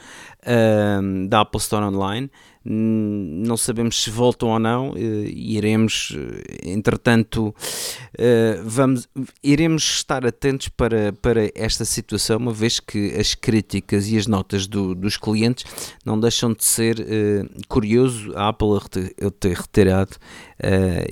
uh, 0.42 1.29
da 1.29 1.42
Apple 1.42 1.61
Store 1.61 1.85
Online. 1.85 2.29
Não 2.68 3.57
sabemos 3.57 4.02
se 4.02 4.11
voltam 4.11 4.48
ou 4.48 4.59
não, 4.59 4.90
uh, 4.90 4.98
iremos, 4.98 6.12
eh, 6.16 6.68
entretanto, 6.72 7.55
uh, 7.55 8.62
vamos, 8.64 9.09
iremos 9.40 9.85
estar 9.85 10.26
atentos 10.26 10.68
para, 10.70 11.12
para 11.12 11.48
esta 11.55 11.85
situação, 11.85 12.38
uma 12.38 12.52
vez 12.52 12.81
que 12.81 13.14
as 13.14 13.37
críticas 13.37 14.09
e 14.09 14.18
as 14.18 14.26
notas 14.26 14.66
do, 14.66 14.96
dos 14.96 15.16
clientes 15.16 15.64
não 16.05 16.18
deixam 16.18 16.52
de 16.52 16.64
ser 16.64 16.96
curioso 17.68 18.33
a 18.35 18.48
Apple 18.48 18.81
ter 19.38 19.57
retirado 19.57 20.16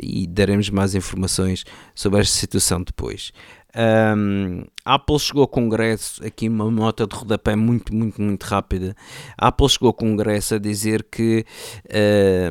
e 0.02 0.26
daremos 0.26 0.70
mais 0.70 0.96
informações 0.96 1.64
sobre 1.94 2.20
esta 2.20 2.36
situação 2.36 2.82
depois. 2.82 3.30
Um, 3.76 4.64
a 4.84 4.94
Apple 4.94 5.18
chegou 5.18 5.42
ao 5.42 5.48
Congresso, 5.48 6.24
aqui 6.24 6.48
uma 6.48 6.70
nota 6.70 7.06
de 7.06 7.16
rodapé 7.16 7.56
muito, 7.56 7.94
muito, 7.94 8.20
muito 8.20 8.44
rápida. 8.44 8.94
A 9.36 9.48
Apple 9.48 9.68
chegou 9.68 9.88
ao 9.88 9.94
Congresso 9.94 10.54
a 10.54 10.58
dizer 10.58 11.04
que 11.10 11.44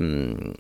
um, 0.02 0.54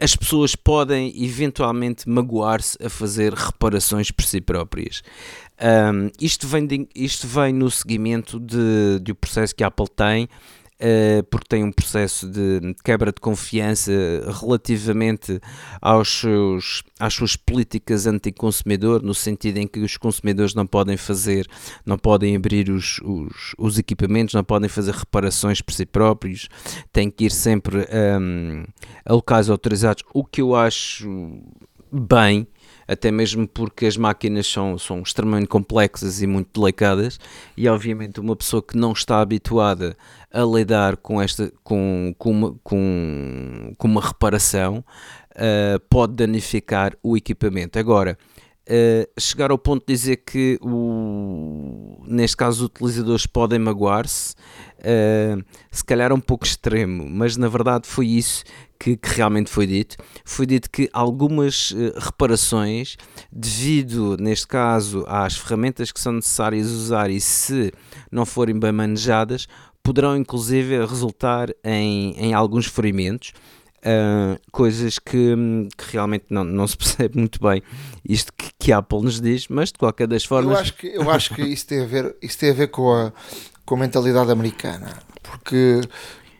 as 0.00 0.16
pessoas 0.16 0.56
podem 0.56 1.12
eventualmente 1.22 2.08
magoar-se 2.08 2.76
a 2.84 2.88
fazer 2.88 3.34
reparações 3.34 4.10
por 4.10 4.24
si 4.24 4.40
próprias. 4.40 5.02
Um, 5.60 6.10
isto, 6.20 6.46
vem 6.48 6.66
de, 6.66 6.88
isto 6.94 7.26
vem 7.28 7.52
no 7.52 7.70
seguimento 7.70 8.40
de, 8.40 8.98
de 9.00 9.12
o 9.12 9.14
processo 9.14 9.54
que 9.54 9.62
a 9.62 9.68
Apple 9.68 9.88
tem 9.88 10.28
porque 11.30 11.46
tem 11.48 11.64
um 11.64 11.72
processo 11.72 12.28
de 12.28 12.74
quebra 12.84 13.12
de 13.12 13.20
confiança 13.20 13.92
relativamente 14.40 15.40
aos 15.80 16.20
seus, 16.20 16.82
às 16.98 17.14
suas 17.14 17.36
políticas 17.36 18.06
anti-consumidor, 18.06 19.02
no 19.02 19.14
sentido 19.14 19.58
em 19.58 19.66
que 19.66 19.80
os 19.80 19.96
consumidores 19.96 20.54
não 20.54 20.66
podem 20.66 20.96
fazer, 20.96 21.46
não 21.86 21.96
podem 21.98 22.36
abrir 22.36 22.70
os, 22.70 23.00
os, 23.04 23.54
os 23.58 23.78
equipamentos, 23.78 24.34
não 24.34 24.44
podem 24.44 24.68
fazer 24.68 24.94
reparações 24.94 25.60
por 25.60 25.72
si 25.72 25.86
próprios, 25.86 26.48
têm 26.92 27.10
que 27.10 27.26
ir 27.26 27.32
sempre 27.32 27.78
um, 27.78 27.84
ehm, 27.88 28.64
a 29.04 29.12
locais 29.12 29.48
autorizados, 29.48 30.02
o 30.12 30.24
que 30.24 30.40
eu 30.40 30.54
acho 30.54 31.42
bem, 31.92 32.46
até 32.86 33.10
mesmo 33.10 33.46
porque 33.46 33.86
as 33.86 33.96
máquinas 33.96 34.46
são, 34.46 34.78
são 34.78 35.00
extremamente 35.00 35.48
complexas 35.48 36.22
e 36.22 36.26
muito 36.26 36.60
delicadas, 36.60 37.18
e 37.56 37.68
obviamente 37.68 38.20
uma 38.20 38.36
pessoa 38.36 38.62
que 38.62 38.76
não 38.76 38.92
está 38.92 39.20
habituada 39.20 39.96
a 40.32 40.42
lidar 40.42 40.96
com, 40.96 41.20
esta, 41.20 41.52
com, 41.62 42.14
com, 42.18 42.30
uma, 42.30 42.54
com, 42.62 43.72
com 43.76 43.88
uma 43.88 44.00
reparação 44.00 44.84
uh, 45.34 45.80
pode 45.88 46.14
danificar 46.14 46.96
o 47.02 47.16
equipamento. 47.16 47.78
Agora, 47.78 48.18
uh, 48.68 49.20
chegar 49.20 49.50
ao 49.50 49.58
ponto 49.58 49.84
de 49.86 49.92
dizer 49.92 50.16
que, 50.16 50.58
o, 50.62 52.02
neste 52.06 52.36
caso, 52.36 52.64
os 52.64 52.66
utilizadores 52.66 53.26
podem 53.26 53.58
magoar-se, 53.58 54.34
uh, 54.80 55.44
se 55.70 55.84
calhar 55.84 56.10
é 56.10 56.14
um 56.14 56.20
pouco 56.20 56.44
extremo, 56.44 57.08
mas 57.08 57.36
na 57.36 57.48
verdade 57.48 57.86
foi 57.86 58.08
isso 58.08 58.44
que, 58.84 58.98
que, 58.98 59.14
realmente 59.14 59.48
foi 59.50 59.66
dito. 59.66 59.96
Foi 60.26 60.44
dito 60.44 60.70
que 60.70 60.90
algumas 60.92 61.70
uh, 61.70 61.94
reparações, 61.96 62.98
devido, 63.32 64.18
neste 64.18 64.46
caso, 64.46 65.06
às 65.08 65.38
ferramentas 65.38 65.90
que 65.90 65.98
são 65.98 66.12
necessárias 66.12 66.70
usar 66.70 67.10
e 67.10 67.18
se 67.18 67.72
não 68.12 68.26
forem 68.26 68.58
bem 68.58 68.72
manejadas, 68.72 69.48
poderão 69.82 70.14
inclusive 70.14 70.84
resultar 70.84 71.48
em, 71.64 72.12
em 72.18 72.34
alguns 72.34 72.66
ferimentos. 72.66 73.32
Uh, 73.86 74.40
coisas 74.50 74.98
que, 74.98 75.34
que 75.76 75.92
realmente 75.92 76.24
não, 76.30 76.42
não 76.42 76.66
se 76.66 76.74
percebe 76.78 77.18
muito 77.18 77.38
bem 77.38 77.62
isto 78.08 78.32
que, 78.32 78.50
que 78.58 78.72
a 78.72 78.78
Apple 78.78 79.02
nos 79.02 79.20
diz, 79.20 79.46
mas 79.48 79.70
de 79.70 79.78
qualquer 79.78 80.06
das 80.06 80.24
formas. 80.24 80.54
Eu 80.54 80.60
acho 80.60 80.74
que, 80.74 80.86
eu 80.86 81.10
acho 81.10 81.34
que 81.34 81.42
isso, 81.42 81.66
tem 81.66 81.82
a 81.82 81.86
ver, 81.86 82.16
isso 82.22 82.38
tem 82.38 82.50
a 82.50 82.54
ver 82.54 82.68
com 82.68 82.90
a, 82.90 83.12
com 83.64 83.74
a 83.74 83.78
mentalidade 83.78 84.30
americana, 84.30 84.98
porque 85.22 85.82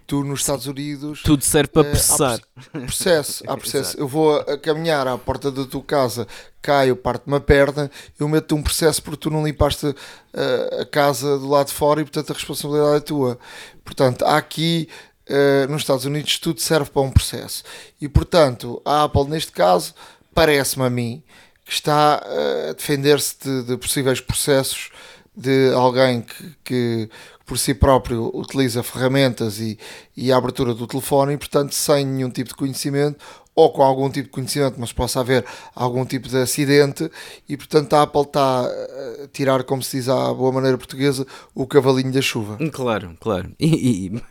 tu 0.07 0.23
nos 0.23 0.41
Estados 0.41 0.67
Unidos 0.67 1.23
tudo 1.23 1.43
serve 1.45 1.69
para 1.69 1.87
eh, 1.87 1.91
processar. 1.91 2.41
Há 2.57 2.79
processo, 2.81 3.45
há 3.47 3.57
processo. 3.57 3.99
eu 3.99 4.07
vou 4.07 4.37
a 4.37 4.59
caminhar 4.59 5.07
à 5.07 5.17
porta 5.17 5.51
da 5.51 5.65
tua 5.65 5.83
casa, 5.83 6.27
caio, 6.61 6.97
parte 6.97 7.27
uma 7.27 7.41
perna, 7.41 7.91
eu 8.19 8.29
meto 8.29 8.55
um 8.55 8.63
processo 8.63 9.03
porque 9.03 9.19
tu 9.19 9.31
não 9.31 9.45
limpaste 9.45 9.87
uh, 9.87 10.81
a 10.81 10.87
casa 10.87 11.39
do 11.39 11.49
lado 11.49 11.69
de 11.69 11.73
fora 11.73 12.01
e 12.01 12.05
portanto 12.05 12.31
a 12.31 12.35
responsabilidade 12.35 12.97
é 12.97 13.01
tua. 13.01 13.39
Portanto, 13.85 14.25
há 14.25 14.37
aqui 14.37 14.89
uh, 15.29 15.71
nos 15.71 15.83
Estados 15.83 16.05
Unidos 16.05 16.39
tudo 16.39 16.61
serve 16.61 16.91
para 16.91 17.03
um 17.03 17.11
processo. 17.11 17.65
E 18.01 18.09
portanto, 18.09 18.81
a 18.85 19.05
Apple 19.05 19.29
neste 19.29 19.53
caso 19.53 19.95
parece-me 20.35 20.85
a 20.85 20.91
mim 20.91 21.23
que 21.65 21.73
está 21.73 22.23
uh, 22.23 22.71
a 22.71 22.73
defender-se 22.73 23.37
de, 23.43 23.63
de 23.63 23.77
possíveis 23.77 24.21
processos 24.21 24.91
de 25.37 25.73
alguém 25.75 26.23
que, 26.23 26.55
que, 26.63 27.11
por 27.45 27.59
si 27.59 27.75
próprio 27.75 28.31
utiliza 28.35 28.83
ferramentas 28.83 29.61
e, 29.61 29.79
e 30.17 30.33
a 30.33 30.37
abertura 30.37 30.75
do 30.75 30.87
telefone 30.87 31.35
e, 31.35 31.37
portanto, 31.37 31.75
sem 31.75 32.05
nenhum 32.07 32.31
tipo 32.31 32.51
de 32.51 32.55
conhecimento 32.55 33.19
ou 33.55 33.71
com 33.71 33.83
algum 33.83 34.11
tipo 34.11 34.25
de 34.25 34.33
conhecimento, 34.33 34.75
mas 34.79 34.93
possa 34.93 35.21
haver 35.21 35.45
algum 35.75 36.05
tipo 36.05 36.29
de 36.29 36.37
acidente 36.39 37.09
e, 37.49 37.57
portanto, 37.57 37.95
a 37.95 38.03
Apple 38.03 38.23
está 38.23 38.65
a 38.65 39.29
tirar, 39.33 39.63
como 39.63 39.83
se 39.83 39.99
diz 39.99 40.09
à 40.09 40.35
boa 40.35 40.51
maneira 40.51 40.77
portuguesa, 40.77 41.25
o 41.55 41.67
cavalinho 41.67 42.13
da 42.13 42.21
chuva. 42.21 42.59
Claro, 42.73 43.17
claro. 43.21 43.53
E, 43.65 44.07
e, 44.07 44.23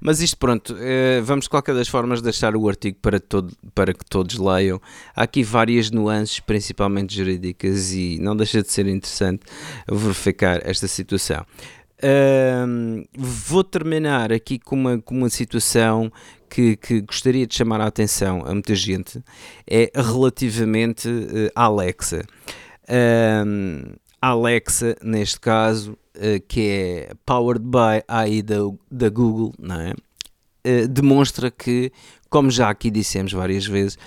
mas 0.00 0.20
isto, 0.20 0.36
pronto, 0.36 0.74
eh, 0.78 1.20
vamos 1.22 1.44
de 1.44 1.50
qualquer 1.50 1.74
das 1.74 1.88
formas 1.88 2.22
deixar 2.22 2.56
o 2.56 2.68
artigo 2.68 2.96
para, 3.00 3.20
todo, 3.20 3.54
para 3.74 3.92
que 3.92 4.04
todos 4.04 4.38
leiam. 4.38 4.80
Há 5.14 5.24
aqui 5.24 5.42
várias 5.42 5.90
nuances, 5.90 6.40
principalmente 6.40 7.14
jurídicas, 7.14 7.92
e 7.92 8.18
não 8.18 8.36
deixa 8.36 8.62
de 8.62 8.70
ser 8.72 8.86
interessante 8.86 9.42
verificar 9.90 10.60
esta 10.64 10.88
situação. 10.88 11.44
Um, 12.00 13.04
vou 13.16 13.64
terminar 13.64 14.32
aqui 14.32 14.58
com 14.58 14.76
uma, 14.76 14.98
com 15.00 15.16
uma 15.16 15.28
situação 15.28 16.12
que, 16.48 16.76
que, 16.76 17.00
gostaria 17.00 17.44
de 17.46 17.54
chamar 17.54 17.80
a 17.80 17.86
atenção 17.86 18.44
a 18.46 18.52
muita 18.52 18.74
gente, 18.74 19.22
é 19.66 19.90
relativamente 19.94 21.08
uh, 21.08 21.50
à 21.54 21.64
Alexa. 21.64 22.24
Um, 22.88 23.94
Alexa, 24.22 24.96
neste 25.02 25.40
caso, 25.40 25.98
uh, 26.16 26.40
que 26.46 26.68
é 26.68 27.12
powered 27.26 27.64
by 27.64 28.02
AI 28.06 28.42
da, 28.42 28.56
da 28.90 29.08
Google, 29.08 29.52
não 29.58 29.80
é? 29.80 29.94
Uh, 30.66 30.86
demonstra 30.88 31.50
que, 31.50 31.92
como 32.30 32.50
já 32.50 32.70
aqui 32.70 32.90
dissemos 32.90 33.32
várias 33.32 33.66
vezes, 33.66 33.98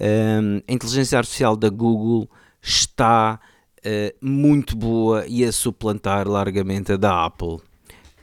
um, 0.00 0.60
a 0.68 0.72
inteligência 0.72 1.18
artificial 1.18 1.56
da 1.56 1.68
Google 1.68 2.30
está 2.62 3.40
uh, 3.84 4.14
muito 4.20 4.76
boa 4.76 5.24
e 5.26 5.44
a 5.44 5.52
suplantar 5.52 6.28
largamente 6.28 6.92
a 6.92 6.96
da 6.96 7.24
Apple. 7.24 7.58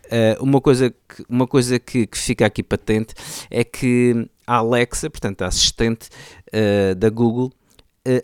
Uh, 0.05 0.41
uma 0.41 0.61
coisa, 0.61 0.89
que, 0.89 1.25
uma 1.27 1.45
coisa 1.45 1.79
que, 1.79 2.07
que, 2.07 2.17
fica 2.17 2.45
aqui 2.45 2.63
patente 2.63 3.13
é 3.49 3.63
que 3.63 4.29
a 4.45 4.57
Alexa, 4.57 5.09
portanto 5.09 5.41
a 5.41 5.47
assistente 5.47 6.09
uh, 6.53 6.95
da 6.95 7.09
Google, 7.09 7.51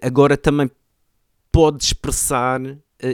agora 0.01 0.37
também 0.37 0.71
pode 1.51 1.83
expressar 1.83 2.61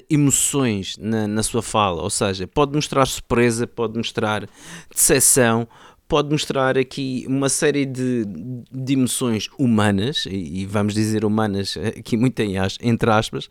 emoções 0.08 0.96
na, 1.00 1.28
na 1.28 1.42
sua 1.42 1.64
fala, 1.64 2.04
ou 2.04 2.12
seja, 2.12 2.46
pode 2.46 2.74
mostrar 2.76 3.08
surpresa, 3.08 3.66
pode 3.66 3.98
mostrar 3.98 4.48
decepção, 4.94 5.68
pode 6.10 6.32
mostrar 6.32 6.76
aqui 6.76 7.24
uma 7.28 7.48
série 7.50 7.86
de, 7.86 8.26
de 8.72 8.94
emoções 8.94 9.48
humanas, 9.60 10.26
e, 10.26 10.62
e, 10.62 10.66
vamos 10.66 10.96
dizer 10.96 11.24
humanas 11.24 11.78
aqui 11.78 12.18
muito 12.18 12.40
em, 12.40 12.56
entre 12.82 13.12
aspas, 13.12 13.48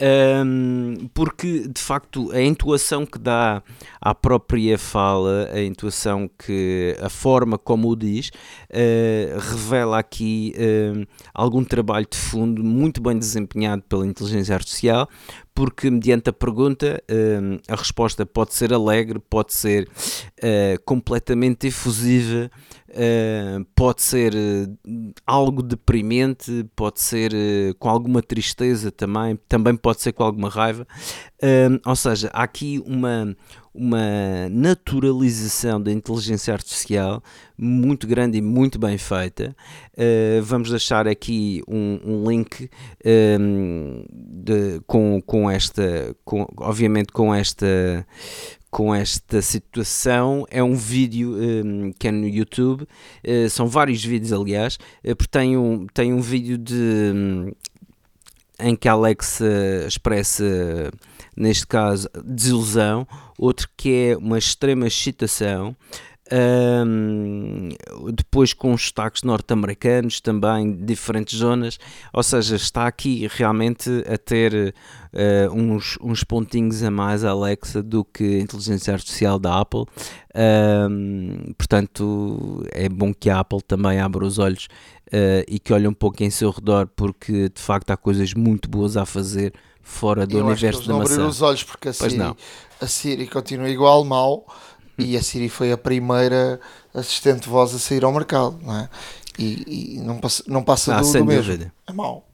um, 0.00 1.08
porque 1.12 1.68
de 1.68 1.80
facto 1.80 2.30
a 2.32 2.40
intuação 2.40 3.04
que 3.04 3.18
dá 3.18 3.62
à 4.00 4.14
própria 4.14 4.78
fala, 4.78 5.50
a 5.52 5.62
intuação 5.62 6.28
que 6.38 6.96
a 7.00 7.08
forma 7.08 7.58
como 7.58 7.88
o 7.88 7.96
diz, 7.96 8.30
uh, 8.70 9.38
revela 9.38 9.98
aqui 9.98 10.54
uh, 10.56 11.06
algum 11.34 11.62
trabalho 11.62 12.06
de 12.10 12.16
fundo 12.16 12.64
muito 12.64 13.00
bem 13.02 13.18
desempenhado 13.18 13.82
pela 13.88 14.06
inteligência 14.06 14.54
artificial, 14.54 15.08
porque 15.54 15.90
mediante 15.90 16.30
a 16.30 16.32
pergunta 16.32 17.02
uh, 17.10 17.60
a 17.68 17.76
resposta 17.76 18.24
pode 18.24 18.54
ser 18.54 18.72
alegre, 18.72 19.18
pode 19.18 19.52
ser 19.52 19.88
eh, 20.40 20.78
completamente 20.84 21.66
efusiva. 21.66 22.50
Uh, 22.88 23.64
pode 23.74 24.02
ser 24.02 24.34
uh, 24.34 25.12
algo 25.26 25.62
deprimente, 25.62 26.66
pode 26.76 27.00
ser 27.00 27.32
com 27.78 27.88
alguma 27.88 28.20
tristeza 28.20 28.90
também, 28.90 29.38
também 29.48 29.74
pode 29.74 30.02
ser 30.02 30.12
com 30.12 30.22
alguma 30.22 30.50
raiva. 30.50 30.86
ou 31.86 31.96
seja, 31.96 32.30
há 32.34 32.42
aqui 32.42 32.82
uma, 32.84 33.34
uma 33.74 34.48
naturalização 34.50 35.80
da 35.80 35.90
inteligência 35.90 36.52
artificial 36.52 37.22
muito 37.56 38.06
grande 38.06 38.38
e 38.38 38.42
muito 38.42 38.78
bem 38.78 38.98
feita. 38.98 39.56
vamos 40.42 40.70
deixar 40.70 41.08
aqui 41.08 41.62
um, 41.66 42.00
um 42.04 42.30
link 42.30 42.68
um, 43.40 44.04
de, 44.10 44.80
com, 44.86 45.22
com 45.22 45.50
esta, 45.50 46.14
com, 46.24 46.46
obviamente 46.58 47.12
com 47.12 47.34
esta 47.34 48.06
com 48.72 48.92
esta 48.92 49.42
situação. 49.42 50.46
É 50.50 50.64
um 50.64 50.74
vídeo 50.74 51.36
um, 51.36 51.92
que 51.92 52.08
é 52.08 52.10
no 52.10 52.26
YouTube, 52.26 52.82
uh, 52.82 53.50
são 53.50 53.68
vários 53.68 54.02
vídeos, 54.02 54.32
aliás, 54.32 54.78
uh, 55.04 55.14
porque 55.14 55.30
tem 55.30 55.56
um, 55.58 55.86
tem 55.92 56.12
um 56.12 56.20
vídeo 56.20 56.56
de. 56.58 57.12
Um, 57.14 57.52
em 58.58 58.76
que 58.76 58.88
Alex 58.88 59.40
uh, 59.40 59.86
expressa, 59.86 60.44
neste 61.36 61.66
caso, 61.66 62.08
desilusão, 62.24 63.06
outro 63.38 63.68
que 63.76 64.10
é 64.10 64.16
uma 64.16 64.38
extrema 64.38 64.86
excitação, 64.86 65.76
um, 66.32 67.68
depois 68.14 68.54
com 68.54 68.72
os 68.72 68.80
destaques 68.80 69.22
norte-americanos 69.22 70.20
também, 70.20 70.72
diferentes 70.72 71.38
zonas, 71.38 71.78
ou 72.12 72.22
seja, 72.22 72.56
está 72.56 72.86
aqui 72.86 73.28
realmente 73.30 73.90
a 74.10 74.16
ter 74.16 74.74
uh, 75.12 75.52
uns, 75.52 75.98
uns 76.00 76.24
pontinhos 76.24 76.82
a 76.82 76.90
mais 76.90 77.22
a 77.24 77.30
Alexa 77.30 77.82
do 77.82 78.04
que 78.04 78.24
a 78.24 78.40
inteligência 78.40 78.94
artificial 78.94 79.38
da 79.38 79.60
Apple. 79.60 79.84
Um, 80.34 81.52
portanto, 81.58 82.64
é 82.72 82.88
bom 82.88 83.12
que 83.12 83.28
a 83.28 83.40
Apple 83.40 83.60
também 83.60 84.00
abra 84.00 84.24
os 84.24 84.38
olhos 84.38 84.68
uh, 85.08 85.44
e 85.46 85.58
que 85.58 85.72
olhe 85.72 85.86
um 85.86 85.94
pouco 85.94 86.22
em 86.22 86.30
seu 86.30 86.50
redor, 86.50 86.88
porque 86.96 87.50
de 87.50 87.60
facto 87.60 87.90
há 87.90 87.96
coisas 87.96 88.32
muito 88.32 88.70
boas 88.70 88.96
a 88.96 89.04
fazer 89.04 89.52
fora 89.82 90.26
do 90.26 90.38
Eu 90.38 90.44
universo 90.46 90.66
acho 90.68 90.78
que 90.82 90.86
eles 90.86 90.86
da 90.86 90.92
não 90.92 91.00
maçã. 91.00 91.26
os 91.26 91.42
olhos 91.42 91.62
porque 91.64 91.88
a 91.88 91.92
Siri, 91.92 92.36
a 92.80 92.86
Siri 92.86 93.26
continua 93.28 93.68
igual 93.68 94.04
mal 94.04 94.46
e 94.98 95.16
a 95.16 95.22
Siri 95.22 95.48
foi 95.48 95.72
a 95.72 95.78
primeira 95.78 96.60
assistente 96.94 97.42
de 97.42 97.48
voz 97.48 97.74
a 97.74 97.78
sair 97.78 98.04
ao 98.04 98.12
mercado, 98.12 98.58
não 98.62 98.76
é? 98.76 98.88
E, 99.38 99.96
e 99.96 100.00
não 100.00 100.18
passa, 100.18 100.42
não 100.46 100.62
passa 100.62 100.94
Ah, 100.96 101.00
do, 101.00 101.06
sem 101.06 101.22
do 101.22 101.26
mesmo. 101.26 101.44
dúvida. 101.44 101.72
É 101.86 101.92
mau. 101.92 102.26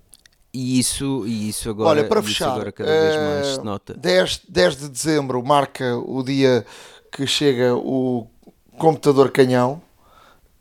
E 0.53 0.79
isso, 0.79 1.25
e 1.27 1.49
isso 1.51 1.69
agora, 1.71 1.91
Olha, 1.91 2.05
para 2.09 2.23
fechar, 2.23 2.51
agora 2.53 2.73
cada 2.73 2.91
vez 2.91 3.17
mais 3.17 3.47
eh, 3.47 3.55
se 3.55 3.63
nota. 3.65 3.95
10, 3.95 4.41
10 4.49 4.77
de 4.77 4.89
dezembro 4.89 5.43
marca 5.45 5.97
o 5.99 6.23
dia 6.23 6.67
que 7.13 7.27
chega 7.27 7.75
o 7.77 8.27
computador 8.79 9.31
canhão, 9.31 9.81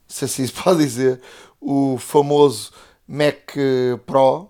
se 0.08 0.26
assim 0.26 0.46
se 0.46 0.54
pode 0.54 0.80
dizer, 0.80 1.22
o 1.60 1.98
famoso 1.98 2.72
Mac 3.08 3.54
Pro, 4.06 4.50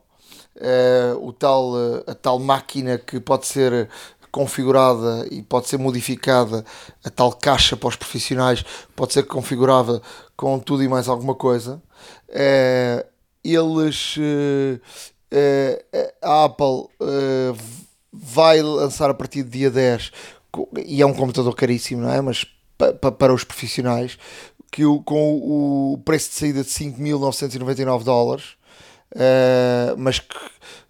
eh, 0.60 1.14
o 1.20 1.32
tal, 1.34 1.74
eh, 1.78 2.04
a 2.12 2.14
tal 2.16 2.40
máquina 2.40 2.98
que 2.98 3.20
pode 3.20 3.48
ser 3.48 3.90
configurada 4.32 5.28
e 5.32 5.42
pode 5.42 5.68
ser 5.68 5.78
modificada, 5.78 6.64
a 7.04 7.10
tal 7.10 7.32
caixa 7.34 7.76
para 7.78 7.90
os 7.90 7.96
profissionais 7.96 8.64
pode 8.96 9.14
ser 9.14 9.24
configurada 9.24 10.02
com 10.36 10.60
tudo 10.60 10.84
e 10.84 10.88
mais 10.88 11.08
alguma 11.08 11.34
coisa. 11.36 11.82
Eh, 12.30 13.06
eles, 13.44 14.16
a 16.22 16.46
Apple 16.46 16.88
vai 18.12 18.62
lançar 18.62 19.10
a 19.10 19.14
partir 19.14 19.44
do 19.44 19.50
dia 19.50 19.70
10 19.70 20.12
co- 20.52 20.70
e 20.86 21.02
é 21.02 21.06
um 21.06 21.14
computador 21.14 21.56
caríssimo, 21.56 22.02
não 22.04 22.12
é? 22.12 22.22
Mas 22.22 22.46
pa- 22.78 22.94
pa- 22.94 23.12
para 23.12 23.34
os 23.34 23.44
profissionais, 23.44 24.18
que 24.72 24.86
o, 24.86 25.02
com 25.02 25.38
o 25.94 25.98
preço 26.04 26.30
de 26.30 26.36
saída 26.36 26.64
de 26.64 26.70
5.999 26.70 28.04
dólares, 28.04 28.57
eh, 29.16 29.94
mas, 29.98 30.20
que, 30.20 30.36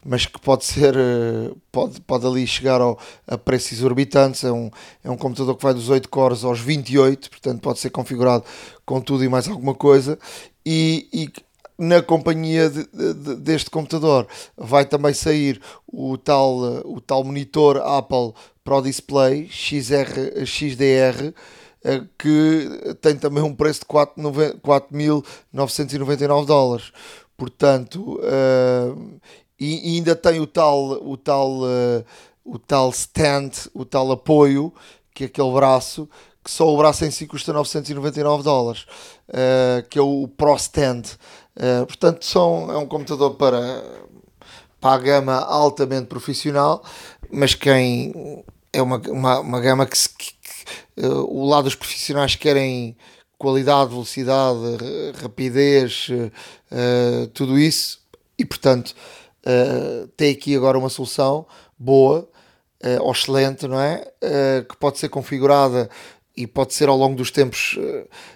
mas 0.06 0.26
que 0.26 0.40
pode 0.40 0.66
ser, 0.66 0.96
eh, 0.96 1.52
pode, 1.72 2.02
pode 2.02 2.26
ali 2.26 2.46
chegar 2.48 2.82
ao, 2.82 2.98
a 3.28 3.38
preços 3.38 3.74
exorbitantes. 3.74 4.44
É 4.44 4.52
um, 4.52 4.70
é 5.04 5.10
um 5.10 5.18
computador 5.18 5.56
que 5.56 5.64
vai 5.64 5.74
dos 5.74 5.90
8 5.90 6.10
cores 6.10 6.44
aos 6.44 6.60
28, 6.60 7.30
portanto 7.30 7.62
pode 7.62 7.80
ser 7.80 7.90
configurado 7.90 8.44
com 8.86 9.02
tudo 9.02 9.24
e 9.24 9.30
mais 9.30 9.48
alguma 9.48 9.76
coisa. 9.76 10.18
E, 10.66 11.08
e 11.14 11.30
na 11.78 12.02
companhia 12.02 12.70
de- 12.70 12.86
de- 13.14 13.36
deste 13.36 13.70
computador 13.70 14.28
vai 14.58 14.84
também 14.86 15.14
sair 15.14 15.62
o 15.88 16.18
tal, 16.18 16.66
eh, 16.78 16.82
o 16.86 17.00
tal 17.02 17.24
monitor 17.24 17.78
Apple 17.78 18.34
Pro 18.64 18.82
Display 18.82 19.48
XR, 19.50 20.46
XDR 20.46 21.34
que 22.18 22.96
tem 23.02 23.16
também 23.16 23.42
um 23.44 23.54
preço 23.56 23.82
de 23.82 23.86
4.900 23.86 24.60
4.999 25.54 26.46
dólares. 26.46 26.92
Portanto, 27.38 28.20
eh, 28.24 28.94
e, 29.60 29.94
e 29.94 29.96
ainda 29.98 30.16
tem 30.16 30.40
o 30.40 30.48
tal, 30.48 30.92
o 31.08 31.16
tal, 31.18 31.60
eh, 31.70 32.04
o 32.44 32.58
tal 32.60 32.90
stand, 32.90 33.52
o 33.74 33.86
tal 33.86 34.12
apoio, 34.12 34.74
que 35.14 35.26
é 35.26 35.28
aquele 35.28 35.52
braço, 35.54 36.10
que 36.44 36.50
só 36.52 36.68
o 36.74 36.78
braço 36.78 37.06
em 37.06 37.12
si 37.12 37.28
custa 37.28 37.54
999 37.54 38.44
dólares, 38.44 38.86
eh, 39.34 39.86
que 39.90 40.00
é 40.00 40.02
o 40.02 40.28
Pro 40.28 40.56
Stand. 40.56 41.04
Portanto, 41.88 42.24
são, 42.24 42.72
é 42.72 42.78
um 42.78 42.86
computador 42.86 43.34
para, 43.36 43.84
para 44.80 44.94
a 44.96 44.98
gama 44.98 45.34
altamente 45.36 46.08
profissional, 46.08 46.84
mas 47.32 47.56
quem 47.56 48.44
é 48.72 48.82
uma, 48.82 48.98
uma, 49.10 49.40
uma 49.40 49.60
gama 49.60 49.86
que, 49.86 49.98
se, 49.98 50.10
que- 50.10 50.34
que, 50.34 51.06
o 51.06 51.46
lado 51.48 51.66
dos 51.66 51.76
profissionais 51.76 52.36
querem 52.36 52.96
qualidade, 53.38 53.92
velocidade, 53.92 54.60
ra- 54.60 55.22
rapidez, 55.22 56.08
eh, 56.72 57.30
tudo 57.34 57.58
isso, 57.58 58.00
e 58.38 58.44
portanto 58.44 58.96
eh, 59.46 60.08
tem 60.18 60.32
aqui 60.34 60.56
agora 60.56 60.78
uma 60.78 60.90
solução 60.90 61.46
boa, 61.78 62.28
ou 63.02 63.12
excelente, 63.12 63.68
não 63.68 63.82
é? 63.82 64.06
Que 64.70 64.78
pode 64.78 65.00
ser 65.00 65.10
configurada 65.10 65.90
e 66.36 66.46
pode 66.46 66.76
ser 66.76 66.88
ao 66.90 66.96
longo 66.96 67.16
dos 67.16 67.32
tempos 67.32 67.76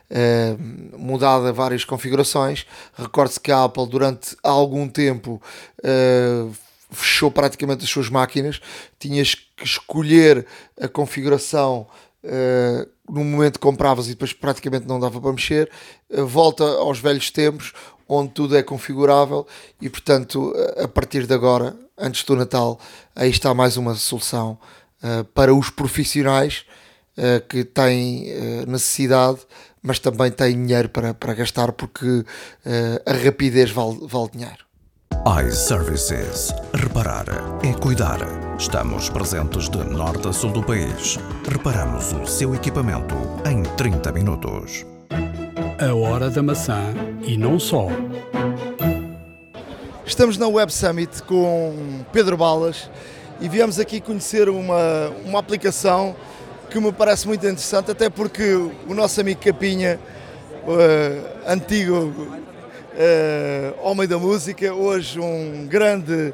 eh, 0.10 0.58
mudada 0.98 1.54
várias 1.54 1.86
configurações. 1.86 2.66
Recorde-se 2.96 3.40
que 3.40 3.52
a 3.52 3.64
Apple 3.66 3.88
durante 3.88 4.36
algum 4.42 4.90
tempo 4.90 5.40
fechou 6.90 7.30
praticamente 7.30 7.84
as 7.84 7.90
suas 7.90 8.10
máquinas, 8.10 8.60
tinhas 8.98 9.36
que 9.36 9.64
escolher 9.64 10.48
a 10.82 10.88
configuração 10.88 11.88
no 13.12 13.24
momento 13.24 13.60
compravas 13.60 14.08
e 14.08 14.12
depois 14.12 14.34
praticamente 14.34 14.88
não 14.88 15.00
dava 15.00 15.19
para 15.19 15.32
mexer, 15.32 15.69
Eh, 16.10 16.21
volta 16.24 16.63
aos 16.63 17.00
velhos 17.00 17.30
tempos 17.32 17.74
onde 18.08 18.32
tudo 18.34 18.58
é 18.58 18.63
configurável 18.63 19.47
e 19.82 19.89
portanto 19.89 20.54
a 20.78 20.88
partir 20.88 21.26
de 21.26 21.34
agora, 21.34 21.76
antes 21.97 22.24
do 22.26 22.36
Natal, 22.36 22.80
aí 23.15 23.30
está 23.30 23.54
mais 23.54 23.78
uma 23.78 23.95
solução 23.95 24.58
eh, 25.04 25.24
para 25.34 25.54
os 25.54 25.69
profissionais 25.71 26.63
uh, 27.17 27.41
que 27.47 27.63
tem 27.63 28.32
uh, 28.32 28.69
necessidade, 28.69 29.39
mas 29.82 29.97
também 29.97 30.30
tem 30.32 30.54
dinheiro 30.54 30.89
para, 30.89 31.13
para 31.13 31.34
gastar 31.34 31.71
porque 31.71 32.06
uh, 32.06 32.26
a 33.06 33.13
rapidez 33.13 33.71
vale, 33.71 33.97
vale 34.04 34.30
dinheiro 34.32 34.70
iServices. 35.25 36.51
Reparar 36.73 37.25
é 37.63 37.71
cuidar. 37.79 38.17
Estamos 38.57 39.07
presentes 39.07 39.69
de 39.69 39.77
norte 39.77 40.27
a 40.27 40.34
sul 40.34 40.51
do 40.51 40.63
país. 40.63 41.19
Reparamos 41.47 42.12
o 42.13 42.25
seu 42.25 42.55
equipamento 42.55 43.13
em 43.45 43.62
30 43.62 44.12
minutos. 44.13 44.84
A 45.79 45.93
hora 45.93 46.27
da 46.27 46.41
maçã 46.41 46.81
e 47.21 47.38
não 47.38 47.60
só. 47.60 47.88
Estamos 50.03 50.39
na 50.39 50.47
Web 50.47 50.73
Summit 50.73 51.21
com 51.23 52.03
Pedro 52.12 52.36
Balas 52.36 52.89
e 53.39 53.47
viemos 53.47 53.79
aqui 53.79 54.01
conhecer 54.01 54.49
uma, 54.49 55.10
uma 55.23 55.38
aplicação 55.38 56.15
que 56.67 56.79
me 56.79 56.91
parece 56.91 57.27
muito 57.27 57.45
interessante, 57.45 57.91
até 57.91 58.10
porque 58.10 58.53
o 58.88 58.93
nosso 58.95 59.21
amigo 59.21 59.39
Capinha, 59.39 59.99
uh, 60.65 61.47
antigo 61.47 62.40
uh, 62.93 63.88
homem 63.88 64.08
da 64.08 64.17
música, 64.17 64.73
hoje 64.73 65.19
um 65.19 65.65
grande 65.67 66.34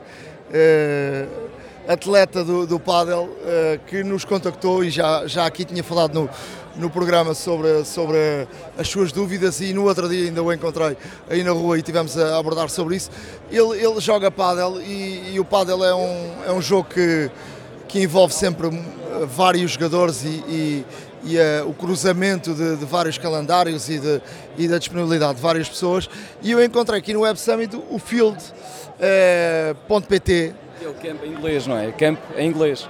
uh, 0.50 1.48
atleta 1.88 2.44
do, 2.44 2.66
do 2.66 2.80
paddle 2.80 3.26
uh, 3.26 3.80
que 3.88 4.04
nos 4.04 4.26
contactou 4.26 4.84
e 4.84 4.90
já, 4.90 5.26
já 5.28 5.46
aqui 5.46 5.64
tinha 5.64 5.84
falado 5.84 6.14
no, 6.14 6.30
no 6.76 6.90
programa 6.90 7.34
sobre, 7.34 7.84
sobre 7.86 8.18
as 8.78 8.88
suas 8.88 9.12
dúvidas 9.12 9.62
e 9.62 9.74
no 9.74 9.86
outro 9.86 10.10
dia 10.10 10.26
ainda 10.26 10.42
o 10.44 10.52
encontrei 10.52 10.98
aí 11.30 11.44
na 11.44 11.52
rua 11.52 11.78
e 11.78 11.82
tivemos 11.82 12.18
a 12.18 12.38
abordar 12.38 12.70
sobre 12.70 12.96
isso. 12.96 13.10
Ele, 13.52 13.78
ele 13.78 14.00
joga 14.00 14.32
paddle 14.32 14.82
e, 14.82 15.34
e 15.34 15.40
o 15.40 15.46
paddle 15.46 15.84
é 15.84 15.94
um, 15.94 16.34
é 16.48 16.52
um 16.52 16.62
jogo 16.62 16.90
que, 16.90 17.30
que 17.88 18.02
envolve 18.02 18.34
sempre 18.34 18.68
vários 19.26 19.72
jogadores 19.72 20.24
e, 20.24 20.44
e 20.48 20.86
e 21.24 21.38
uh, 21.38 21.68
o 21.68 21.74
cruzamento 21.74 22.54
de, 22.54 22.78
de, 22.78 22.86
vários 22.86 23.18
calendários 23.18 23.90
e, 23.90 24.00
de, 24.00 24.22
e, 24.58 24.68
da 24.68 24.78
disponibilidade 24.78 25.36
de 25.36 25.42
várias 25.42 25.70
pessoas. 25.70 26.10
E 26.42 26.52
eu 26.52 26.64
encontrei 26.64 27.00
aqui 27.00 27.14
no 27.14 27.22
Web 27.22 27.40
Summit 27.40 27.76
o 27.90 28.00
field.pt. 28.00 28.54
Uh, 30.54 30.86
é 30.86 30.88
o 30.88 30.94
camp 30.94 31.24
em 31.24 31.32
inglês, 31.32 31.68
não 31.68 31.78
é? 31.78 31.92
Camp 31.92 32.20
em 32.36 32.48
inglês. 32.48 32.88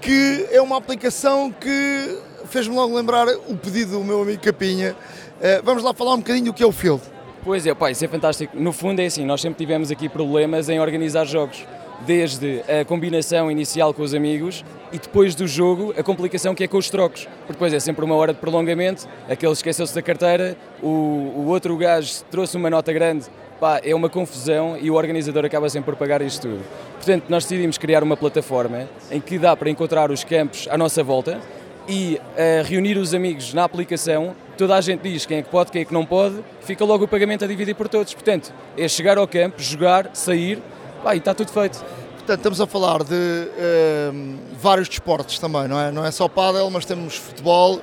Que 0.00 0.46
é 0.50 0.60
uma 0.60 0.76
aplicação 0.76 1.50
que 1.50 2.18
fez-me 2.46 2.74
logo 2.74 2.94
lembrar 2.94 3.26
o 3.28 3.56
pedido 3.56 3.92
do 3.92 4.04
meu 4.04 4.22
amigo 4.22 4.42
Capinha. 4.42 4.94
Uh, 5.38 5.62
vamos 5.64 5.82
lá 5.82 5.92
falar 5.92 6.14
um 6.14 6.18
bocadinho 6.18 6.46
do 6.46 6.52
que 6.52 6.62
é 6.62 6.66
o 6.66 6.72
field. 6.72 7.02
Pois 7.44 7.66
é, 7.66 7.74
pá, 7.74 7.90
isso 7.90 8.04
é 8.04 8.08
fantástico. 8.08 8.58
No 8.58 8.72
fundo 8.72 9.00
é 9.00 9.06
assim, 9.06 9.24
nós 9.24 9.40
sempre 9.40 9.58
tivemos 9.58 9.90
aqui 9.90 10.08
problemas 10.08 10.68
em 10.68 10.80
organizar 10.80 11.24
jogos 11.24 11.64
desde 12.04 12.62
a 12.62 12.84
combinação 12.84 13.50
inicial 13.50 13.94
com 13.94 14.02
os 14.02 14.14
amigos 14.14 14.64
e 14.92 14.98
depois 14.98 15.34
do 15.34 15.46
jogo 15.46 15.94
a 15.96 16.02
complicação 16.02 16.54
que 16.54 16.64
é 16.64 16.68
com 16.68 16.76
os 16.76 16.90
trocos, 16.90 17.26
porque 17.40 17.52
depois 17.52 17.72
é 17.72 17.80
sempre 17.80 18.04
uma 18.04 18.14
hora 18.14 18.32
de 18.32 18.38
prolongamento, 18.38 19.08
aquele 19.28 19.52
esqueceu-se 19.52 19.94
da 19.94 20.02
carteira, 20.02 20.56
o, 20.82 20.86
o 20.88 21.46
outro 21.48 21.76
gajo 21.76 22.22
trouxe 22.30 22.56
uma 22.56 22.68
nota 22.68 22.92
grande, 22.92 23.26
pá, 23.58 23.80
é 23.82 23.94
uma 23.94 24.08
confusão 24.08 24.76
e 24.80 24.90
o 24.90 24.94
organizador 24.94 25.44
acaba 25.44 25.68
sempre 25.68 25.92
por 25.92 25.98
pagar 25.98 26.20
isto 26.22 26.42
tudo. 26.48 26.62
Portanto, 26.94 27.24
nós 27.28 27.44
decidimos 27.44 27.78
criar 27.78 28.02
uma 28.02 28.16
plataforma 28.16 28.88
em 29.10 29.20
que 29.20 29.38
dá 29.38 29.56
para 29.56 29.70
encontrar 29.70 30.10
os 30.10 30.24
campos 30.24 30.68
à 30.70 30.76
nossa 30.76 31.02
volta 31.02 31.40
e 31.88 32.20
uh, 32.20 32.64
reunir 32.64 32.96
os 32.98 33.14
amigos 33.14 33.54
na 33.54 33.64
aplicação, 33.64 34.34
toda 34.58 34.74
a 34.74 34.80
gente 34.80 35.08
diz 35.08 35.24
quem 35.24 35.38
é 35.38 35.42
que 35.42 35.48
pode, 35.48 35.70
quem 35.70 35.82
é 35.82 35.84
que 35.84 35.94
não 35.94 36.04
pode, 36.04 36.36
fica 36.60 36.84
logo 36.84 37.04
o 37.04 37.08
pagamento 37.08 37.44
a 37.44 37.48
dividir 37.48 37.74
por 37.74 37.88
todos. 37.88 38.12
Portanto, 38.12 38.52
é 38.76 38.88
chegar 38.88 39.18
ao 39.18 39.28
campo, 39.28 39.62
jogar, 39.62 40.10
sair, 40.12 40.60
pá, 41.06 41.14
e 41.14 41.18
está 41.18 41.32
tudo 41.32 41.52
feito. 41.52 41.78
Portanto, 42.16 42.38
estamos 42.38 42.60
a 42.60 42.66
falar 42.66 43.04
de 43.04 43.14
uh, 43.14 44.38
vários 44.58 44.88
desportos 44.88 45.38
também, 45.38 45.68
não 45.68 45.78
é? 45.78 45.92
Não 45.92 46.04
é 46.04 46.10
só 46.10 46.26
pádel, 46.26 46.68
mas 46.70 46.84
temos 46.84 47.14
futebol. 47.14 47.80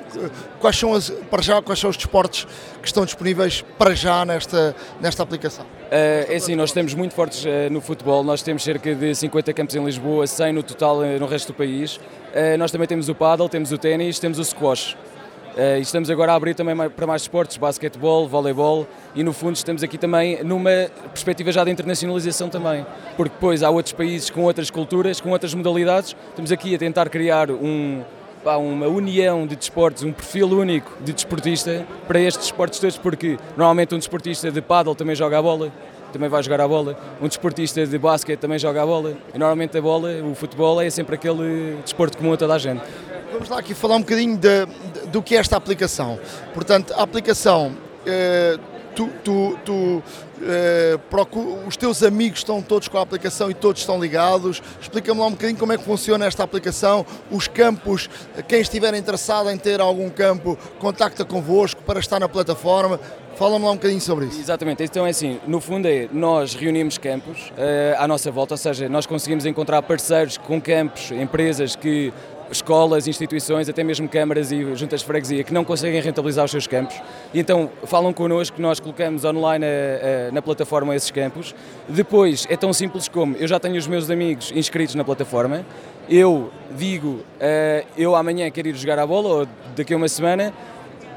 Quais 0.59 0.77
são 0.77 0.93
as, 0.93 1.09
para 1.09 1.41
já, 1.41 1.61
quais 1.61 1.79
são 1.79 1.89
os 1.89 1.95
desportos 1.95 2.45
que 2.81 2.87
estão 2.87 3.05
disponíveis 3.05 3.63
para 3.77 3.95
já 3.95 4.25
nesta, 4.25 4.75
nesta 4.99 5.23
aplicação? 5.23 5.63
Uh, 5.63 6.27
é 6.29 6.35
assim, 6.35 6.55
nós 6.55 6.71
estamos 6.71 6.93
muito 6.93 7.15
fortes 7.15 7.45
uh, 7.45 7.71
no 7.71 7.79
futebol, 7.79 8.21
nós 8.21 8.41
temos 8.41 8.63
cerca 8.63 8.93
de 8.93 9.15
50 9.15 9.53
campos 9.53 9.75
em 9.75 9.85
Lisboa, 9.85 10.27
100 10.27 10.51
no 10.51 10.63
total 10.63 10.97
uh, 10.97 11.17
no 11.17 11.25
resto 11.25 11.53
do 11.53 11.55
país. 11.55 11.97
nós 12.59 12.69
também 12.69 12.87
temos 12.87 13.07
o 13.07 13.15
paddle, 13.15 13.47
temos 13.47 13.71
o 13.71 13.77
ténis, 13.77 14.19
temos 14.19 14.39
o 14.39 14.43
squash. 14.43 14.97
E 15.55 15.81
estamos 15.81 16.09
agora 16.09 16.31
a 16.31 16.35
abrir 16.35 16.55
também 16.55 16.75
para 16.89 17.05
mais 17.05 17.21
esportes, 17.21 17.57
basquetebol, 17.57 18.27
voleibol 18.27 18.87
e 19.13 19.23
no 19.23 19.31
fundo 19.31 19.55
estamos 19.55 19.83
aqui 19.83 19.99
também 19.99 20.43
numa 20.43 20.89
perspectiva 21.11 21.51
já 21.51 21.63
de 21.63 21.69
internacionalização 21.69 22.49
também, 22.49 22.83
porque 23.15 23.35
depois 23.35 23.61
há 23.61 23.69
outros 23.69 23.93
países 23.93 24.31
com 24.31 24.41
outras 24.41 24.71
culturas, 24.71 25.21
com 25.21 25.29
outras 25.29 25.53
modalidades, 25.53 26.15
estamos 26.29 26.51
aqui 26.51 26.73
a 26.73 26.77
tentar 26.79 27.07
criar 27.07 27.51
um, 27.51 28.01
pá, 28.43 28.57
uma 28.57 28.87
união 28.87 29.45
de 29.45 29.55
desportos, 29.55 30.01
um 30.01 30.11
perfil 30.11 30.47
único 30.47 30.91
de 31.03 31.13
desportista 31.13 31.85
para 32.07 32.19
estes 32.19 32.47
desportos 32.47 32.79
todos, 32.79 32.97
porque 32.97 33.37
normalmente 33.55 33.93
um 33.93 33.99
desportista 33.99 34.51
de 34.51 34.59
paddle 34.59 34.95
também 34.95 35.15
joga 35.15 35.37
a 35.37 35.41
bola, 35.41 35.71
também 36.11 36.29
vai 36.29 36.41
jogar 36.41 36.61
a 36.61 36.67
bola, 36.67 36.97
um 37.21 37.27
desportista 37.27 37.85
de 37.85 37.97
basquete 37.99 38.39
também 38.39 38.57
joga 38.57 38.81
a 38.81 38.85
bola, 38.87 39.15
e 39.31 39.37
normalmente 39.37 39.77
a 39.77 39.81
bola, 39.81 40.09
o 40.23 40.33
futebol 40.33 40.81
é 40.81 40.89
sempre 40.89 41.13
aquele 41.13 41.77
desporto 41.83 42.17
comum 42.17 42.33
a 42.33 42.37
toda 42.37 42.55
a 42.55 42.57
gente. 42.57 42.81
Vamos 43.31 43.49
lá 43.49 43.57
aqui 43.57 43.73
falar 43.73 43.95
um 43.95 44.01
bocadinho 44.01 44.37
de, 44.37 44.67
do 45.13 45.21
que 45.21 45.35
esta 45.35 45.55
aplicação. 45.55 46.19
Portanto, 46.55 46.91
a 46.97 47.03
aplicação, 47.03 47.77
eh, 48.03 48.57
tu, 48.95 49.07
tu, 49.23 49.57
tu 49.63 50.03
eh, 50.41 50.97
os 51.67 51.77
teus 51.77 52.01
amigos 52.01 52.39
estão 52.39 52.63
todos 52.63 52.87
com 52.87 52.97
a 52.97 53.01
aplicação 53.01 53.51
e 53.51 53.53
todos 53.53 53.81
estão 53.81 54.01
ligados. 54.01 54.61
Explica-me 54.81 55.19
lá 55.19 55.27
um 55.27 55.31
bocadinho 55.31 55.59
como 55.59 55.71
é 55.71 55.77
que 55.77 55.83
funciona 55.83 56.25
esta 56.25 56.43
aplicação, 56.43 57.05
os 57.29 57.47
campos, 57.47 58.09
quem 58.47 58.59
estiver 58.59 58.95
interessado 58.95 59.51
em 59.51 59.57
ter 59.57 59.79
algum 59.79 60.09
campo, 60.09 60.57
contacta 60.79 61.23
convosco 61.23 61.83
para 61.83 61.99
estar 61.99 62.19
na 62.19 62.27
plataforma. 62.27 62.99
Fala-me 63.35 63.65
lá 63.65 63.71
um 63.71 63.75
bocadinho 63.75 64.01
sobre 64.01 64.25
isso. 64.25 64.39
Exatamente, 64.39 64.83
então 64.83 65.05
é 65.05 65.09
assim, 65.09 65.39
no 65.47 65.59
fundo 65.59 65.87
é, 65.87 66.07
nós 66.11 66.53
reunimos 66.53 66.97
campos 66.97 67.51
uh, 67.51 67.99
à 68.01 68.07
nossa 68.07 68.31
volta, 68.31 68.53
ou 68.53 68.57
seja, 68.57 68.87
nós 68.87 69.05
conseguimos 69.07 69.45
encontrar 69.45 69.81
parceiros 69.81 70.37
com 70.37 70.61
campos, 70.61 71.11
empresas 71.11 71.75
que 71.75 72.13
escolas, 72.57 73.07
instituições, 73.07 73.67
até 73.67 73.83
mesmo 73.83 74.07
câmaras 74.07 74.51
e 74.51 74.75
juntas 74.75 75.01
de 75.01 75.05
freguesia 75.05 75.43
que 75.43 75.53
não 75.53 75.63
conseguem 75.63 76.01
rentabilizar 76.01 76.45
os 76.45 76.51
seus 76.51 76.67
campos 76.67 76.95
e 77.33 77.39
então 77.39 77.69
falam 77.85 78.13
connosco, 78.13 78.61
nós 78.61 78.79
colocamos 78.79 79.25
online 79.25 79.65
a, 79.65 80.29
a, 80.29 80.31
na 80.31 80.41
plataforma 80.41 80.95
esses 80.95 81.11
campos. 81.11 81.53
Depois 81.87 82.47
é 82.49 82.55
tão 82.55 82.71
simples 82.71 83.07
como 83.07 83.35
eu 83.37 83.47
já 83.47 83.59
tenho 83.59 83.77
os 83.77 83.87
meus 83.87 84.09
amigos 84.09 84.51
inscritos 84.55 84.95
na 84.95 85.03
plataforma, 85.03 85.65
eu 86.09 86.51
digo 86.71 87.07
uh, 87.07 87.87
eu 87.97 88.15
amanhã 88.15 88.49
quero 88.51 88.67
ir 88.67 88.75
jogar 88.75 88.99
a 88.99 89.07
bola 89.07 89.29
ou 89.29 89.47
daqui 89.75 89.93
a 89.93 89.97
uma 89.97 90.07
semana, 90.07 90.53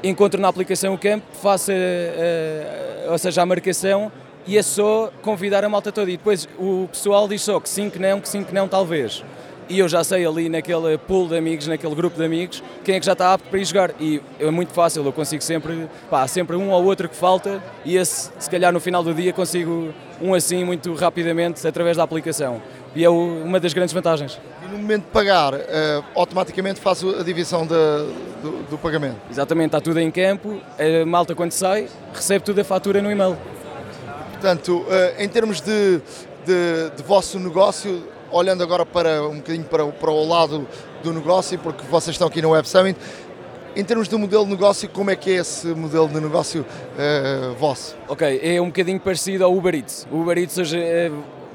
encontro 0.03 0.39
na 0.41 0.47
aplicação 0.47 0.93
o 0.93 0.97
campo, 0.97 1.25
faço, 1.41 1.71
uh, 1.71 3.11
ou 3.11 3.17
seja, 3.17 3.41
a 3.41 3.45
marcação 3.45 4.11
e 4.45 4.57
é 4.57 4.61
só 4.61 5.11
convidar 5.21 5.63
a 5.65 5.69
malta 5.69 5.91
toda. 5.91 6.09
E 6.09 6.17
depois 6.17 6.47
o 6.57 6.87
pessoal 6.91 7.27
diz 7.27 7.41
só 7.41 7.59
que 7.59 7.69
sim, 7.69 7.89
que 7.89 7.99
não, 7.99 8.21
que 8.21 8.29
sim, 8.29 8.43
que 8.43 8.53
não, 8.53 8.67
talvez 8.67 9.23
e 9.69 9.79
eu 9.79 9.87
já 9.87 10.03
sei 10.03 10.25
ali 10.25 10.49
naquele 10.49 10.97
pool 10.97 11.27
de 11.27 11.37
amigos, 11.37 11.67
naquele 11.67 11.93
grupo 11.93 12.17
de 12.17 12.23
amigos, 12.23 12.63
quem 12.83 12.95
é 12.95 12.99
que 12.99 13.05
já 13.05 13.13
está 13.13 13.33
apto 13.33 13.49
para 13.49 13.59
ir 13.59 13.65
jogar. 13.65 13.91
E 13.99 14.21
é 14.39 14.49
muito 14.49 14.73
fácil, 14.73 15.05
eu 15.05 15.13
consigo 15.13 15.43
sempre, 15.43 15.87
pá, 16.09 16.27
sempre 16.27 16.55
um 16.55 16.69
ou 16.71 16.83
outro 16.85 17.09
que 17.09 17.15
falta 17.15 17.61
e 17.83 17.97
esse, 17.97 18.31
se 18.39 18.49
calhar 18.49 18.71
no 18.71 18.79
final 18.79 19.03
do 19.03 19.13
dia, 19.13 19.33
consigo 19.33 19.93
um 20.21 20.33
assim 20.33 20.63
muito 20.63 20.93
rapidamente 20.93 21.65
através 21.67 21.97
da 21.97 22.03
aplicação. 22.03 22.61
E 22.95 23.03
é 23.03 23.09
uma 23.09 23.59
das 23.59 23.73
grandes 23.73 23.93
vantagens. 23.93 24.39
E 24.63 24.71
no 24.71 24.77
momento 24.77 25.03
de 25.03 25.11
pagar, 25.11 25.53
uh, 25.53 25.59
automaticamente 26.15 26.79
faço 26.79 27.15
a 27.19 27.23
divisão 27.23 27.63
de, 27.63 27.75
do, 28.41 28.69
do, 28.71 28.77
pagamento? 28.77 29.17
Exatamente, 29.29 29.67
está 29.67 29.81
tudo 29.81 29.99
em 29.99 30.09
campo, 30.09 30.59
a 30.79 31.05
malta 31.05 31.35
quando 31.35 31.51
sai, 31.51 31.87
recebe 32.13 32.43
tudo 32.43 32.59
a 32.61 32.63
fatura 32.63 33.01
no 33.01 33.11
e-mail. 33.11 33.37
Portanto, 34.31 34.79
uh, 34.79 35.21
em 35.21 35.27
termos 35.27 35.61
de, 35.61 35.99
de, 36.45 36.89
de 36.95 37.03
vosso 37.03 37.37
negócio, 37.39 38.03
olhando 38.31 38.63
agora 38.63 38.85
para 38.85 39.23
um 39.27 39.37
bocadinho 39.37 39.65
para, 39.65 39.85
para 39.85 40.11
o 40.11 40.27
lado 40.27 40.67
do 41.03 41.13
negócio, 41.13 41.57
porque 41.59 41.83
vocês 41.87 42.13
estão 42.15 42.27
aqui 42.27 42.41
no 42.41 42.49
Web 42.49 42.67
Summit, 42.67 42.99
em 43.75 43.83
termos 43.83 44.07
de 44.07 44.15
modelo 44.15 44.43
de 44.43 44.51
negócio, 44.51 44.89
como 44.89 45.11
é 45.11 45.15
que 45.15 45.29
é 45.29 45.35
esse 45.35 45.67
modelo 45.67 46.07
de 46.07 46.19
negócio 46.19 46.61
uh, 46.61 47.53
vosso? 47.55 47.95
Ok, 48.07 48.39
é 48.41 48.59
um 48.59 48.67
bocadinho 48.67 48.99
parecido 48.99 49.45
ao 49.45 49.55
Uber 49.55 49.75
Eats. 49.75 50.07
O 50.11 50.21
Uber 50.21 50.37
Eats 50.37 50.57
hoje 50.57 50.79
é 50.79 51.11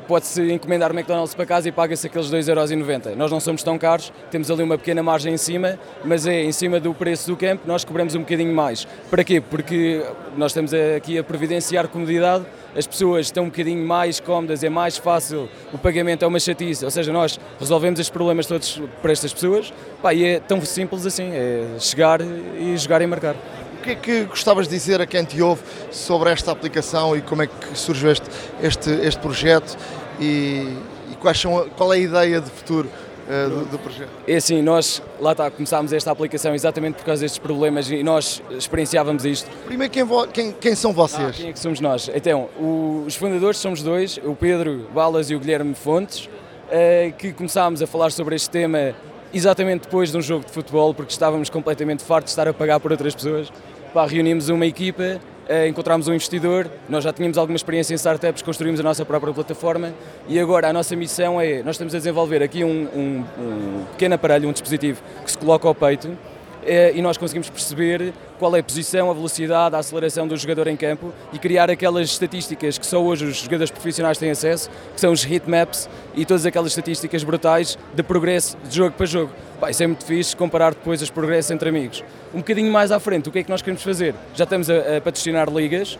pode-se 0.06 0.52
encomendar 0.52 0.90
McDonald's 0.90 1.34
para 1.34 1.46
casa 1.46 1.68
e 1.68 1.72
paga-se 1.72 2.06
aqueles 2.06 2.30
2,90€. 2.30 3.14
Nós 3.14 3.30
não 3.30 3.40
somos 3.40 3.62
tão 3.62 3.78
caros, 3.78 4.12
temos 4.30 4.50
ali 4.50 4.62
uma 4.62 4.78
pequena 4.78 5.02
margem 5.02 5.34
em 5.34 5.36
cima, 5.36 5.78
mas 6.04 6.26
é 6.26 6.42
em 6.42 6.52
cima 6.52 6.78
do 6.80 6.92
preço 6.92 7.28
do 7.28 7.36
campo, 7.36 7.62
nós 7.66 7.84
cobramos 7.84 8.14
um 8.14 8.20
bocadinho 8.20 8.54
mais. 8.54 8.86
Para 9.10 9.24
quê? 9.24 9.40
Porque 9.40 10.04
nós 10.36 10.50
estamos 10.50 10.72
aqui 10.74 11.18
a 11.18 11.24
providenciar 11.24 11.88
comodidade, 11.88 12.44
as 12.76 12.86
pessoas 12.86 13.26
estão 13.26 13.44
um 13.44 13.48
bocadinho 13.48 13.86
mais 13.86 14.18
cómodas, 14.18 14.64
é 14.64 14.68
mais 14.68 14.96
fácil, 14.96 15.48
o 15.72 15.78
pagamento 15.78 16.24
é 16.24 16.28
uma 16.28 16.40
chatice, 16.40 16.84
ou 16.84 16.90
seja, 16.90 17.12
nós 17.12 17.38
resolvemos 17.60 18.00
estes 18.00 18.10
problemas 18.10 18.46
todos 18.46 18.80
para 19.00 19.12
estas 19.12 19.32
pessoas, 19.32 19.72
pá, 20.00 20.14
e 20.14 20.24
é 20.24 20.40
tão 20.40 20.60
simples 20.62 21.04
assim, 21.06 21.30
é 21.32 21.66
chegar 21.78 22.20
e 22.20 22.76
jogar 22.76 23.02
e 23.02 23.06
marcar. 23.06 23.36
O 23.82 23.84
que 23.84 23.90
é 23.90 23.94
que 23.96 24.24
gostavas 24.26 24.68
de 24.68 24.74
dizer 24.76 25.00
a 25.00 25.06
quem 25.06 25.24
te 25.24 25.42
ouve 25.42 25.60
sobre 25.90 26.30
esta 26.30 26.52
aplicação 26.52 27.16
e 27.16 27.20
como 27.20 27.42
é 27.42 27.48
que 27.48 27.76
surgiu 27.76 28.12
este, 28.12 28.30
este, 28.62 28.90
este 28.90 29.20
projeto 29.20 29.76
e, 30.20 30.78
e 31.10 31.16
quais 31.20 31.40
são, 31.40 31.68
qual 31.70 31.92
é 31.92 31.96
a 31.96 31.98
ideia 31.98 32.40
de 32.40 32.48
futuro 32.48 32.88
uh, 33.26 33.50
do, 33.50 33.64
do, 33.72 33.78
projeto? 33.80 34.08
É 34.24 34.36
assim, 34.36 34.62
nós 34.62 35.02
lá 35.20 35.32
está, 35.32 35.50
começámos 35.50 35.92
esta 35.92 36.12
aplicação 36.12 36.54
exatamente 36.54 36.94
por 36.94 37.04
causa 37.06 37.22
destes 37.22 37.40
problemas 37.40 37.90
e 37.90 38.04
nós 38.04 38.40
experienciávamos 38.52 39.24
isto. 39.24 39.50
Primeiro, 39.66 39.92
quem, 39.92 40.06
quem, 40.32 40.52
quem 40.52 40.74
são 40.76 40.92
vocês? 40.92 41.30
Ah, 41.30 41.32
quem 41.32 41.48
é 41.48 41.52
que 41.52 41.58
somos 41.58 41.80
nós? 41.80 42.08
Então, 42.14 42.48
o, 42.60 43.02
os 43.04 43.16
fundadores 43.16 43.58
somos 43.58 43.82
dois, 43.82 44.16
o 44.22 44.36
Pedro 44.36 44.88
Balas 44.94 45.28
e 45.28 45.34
o 45.34 45.40
Guilherme 45.40 45.74
Fontes, 45.74 46.26
uh, 46.26 47.12
que 47.18 47.32
começámos 47.32 47.82
a 47.82 47.86
falar 47.88 48.12
sobre 48.12 48.36
este 48.36 48.48
tema 48.48 48.94
exatamente 49.34 49.82
depois 49.82 50.12
de 50.12 50.18
um 50.18 50.20
jogo 50.20 50.44
de 50.44 50.52
futebol, 50.52 50.94
porque 50.94 51.12
estávamos 51.12 51.48
completamente 51.48 52.04
fartos 52.04 52.28
de 52.28 52.32
estar 52.32 52.46
a 52.46 52.54
pagar 52.54 52.78
por 52.78 52.92
outras 52.92 53.14
pessoas. 53.14 53.50
Pá, 53.92 54.06
reunimos 54.06 54.48
uma 54.48 54.64
equipa 54.64 55.20
uh, 55.48 55.66
encontramos 55.66 56.08
um 56.08 56.14
investidor, 56.14 56.70
nós 56.88 57.04
já 57.04 57.12
tínhamos 57.12 57.36
alguma 57.36 57.56
experiência 57.56 57.92
em 57.92 57.96
startups, 57.96 58.42
construímos 58.42 58.80
a 58.80 58.82
nossa 58.82 59.04
própria 59.04 59.32
plataforma 59.32 59.92
e 60.28 60.38
agora 60.38 60.68
a 60.68 60.72
nossa 60.72 60.96
missão 60.96 61.40
é, 61.40 61.62
nós 61.62 61.74
estamos 61.74 61.94
a 61.94 61.98
desenvolver 61.98 62.42
aqui 62.42 62.64
um, 62.64 62.68
um, 62.68 63.24
um 63.38 63.84
pequeno 63.92 64.14
aparelho, 64.14 64.48
um 64.48 64.52
dispositivo 64.52 65.02
que 65.24 65.30
se 65.30 65.38
coloca 65.38 65.66
ao 65.66 65.74
peito 65.74 66.08
eh, 66.08 66.31
e 66.64 67.02
nós 67.02 67.16
conseguimos 67.16 67.50
perceber 67.50 68.12
qual 68.38 68.54
é 68.56 68.60
a 68.60 68.62
posição, 68.62 69.10
a 69.10 69.14
velocidade, 69.14 69.74
a 69.74 69.78
aceleração 69.78 70.26
do 70.26 70.36
jogador 70.36 70.66
em 70.66 70.76
campo 70.76 71.12
e 71.32 71.38
criar 71.38 71.70
aquelas 71.70 72.08
estatísticas 72.08 72.78
que 72.78 72.86
só 72.86 73.02
hoje 73.02 73.24
os 73.24 73.36
jogadores 73.36 73.70
profissionais 73.70 74.18
têm 74.18 74.30
acesso, 74.30 74.70
que 74.94 75.00
são 75.00 75.12
os 75.12 75.24
heat 75.24 75.48
maps 75.48 75.88
e 76.14 76.24
todas 76.24 76.46
aquelas 76.46 76.72
estatísticas 76.72 77.24
brutais 77.24 77.78
de 77.94 78.02
progresso 78.02 78.56
de 78.68 78.76
jogo 78.76 78.94
para 78.96 79.06
jogo. 79.06 79.32
Pá, 79.60 79.70
isso 79.70 79.82
é 79.82 79.86
muito 79.86 80.04
fixe 80.04 80.36
comparar 80.36 80.74
depois 80.74 81.00
os 81.00 81.10
progressos 81.10 81.50
entre 81.52 81.68
amigos. 81.68 82.02
Um 82.34 82.38
bocadinho 82.38 82.72
mais 82.72 82.90
à 82.90 82.98
frente, 82.98 83.28
o 83.28 83.32
que 83.32 83.38
é 83.38 83.42
que 83.44 83.50
nós 83.50 83.62
queremos 83.62 83.82
fazer? 83.82 84.14
Já 84.34 84.44
estamos 84.44 84.68
a, 84.68 84.96
a 84.96 85.00
patrocinar 85.00 85.48
ligas, 85.48 85.98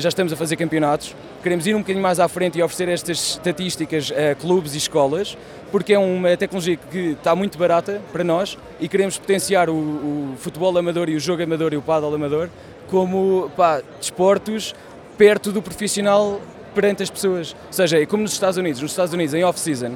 já 0.00 0.08
estamos 0.08 0.32
a 0.32 0.36
fazer 0.36 0.56
campeonatos, 0.56 1.14
queremos 1.42 1.66
ir 1.66 1.74
um 1.74 1.80
bocadinho 1.80 2.02
mais 2.02 2.18
à 2.18 2.26
frente 2.26 2.58
e 2.58 2.62
oferecer 2.62 2.88
estas 2.88 3.32
estatísticas 3.32 4.10
a 4.10 4.34
clubes 4.34 4.74
e 4.74 4.78
escolas, 4.78 5.36
porque 5.70 5.92
é 5.92 5.98
uma 5.98 6.36
tecnologia 6.36 6.76
que 6.76 7.10
está 7.10 7.36
muito 7.36 7.58
barata 7.58 8.00
para 8.10 8.24
nós 8.24 8.56
e 8.80 8.88
queremos 8.88 9.18
potenciar 9.18 9.68
o, 9.68 9.74
o 9.74 10.34
futebol 10.38 10.76
amador 10.78 11.08
e 11.10 11.16
o 11.16 11.20
jogo 11.20 11.42
amador 11.42 11.74
e 11.74 11.76
o 11.76 11.82
paddle 11.82 12.14
amador 12.14 12.48
como 12.88 13.50
pá, 13.56 13.82
desportos 13.98 14.74
perto 15.18 15.52
do 15.52 15.60
profissional 15.60 16.40
perante 16.74 17.02
as 17.02 17.10
pessoas. 17.10 17.54
Ou 17.66 17.72
seja, 17.72 18.00
é 18.00 18.06
como 18.06 18.22
nos 18.22 18.32
Estados 18.32 18.56
Unidos. 18.56 18.80
Nos 18.80 18.90
Estados 18.90 19.12
Unidos, 19.12 19.34
em 19.34 19.44
off-season, 19.44 19.92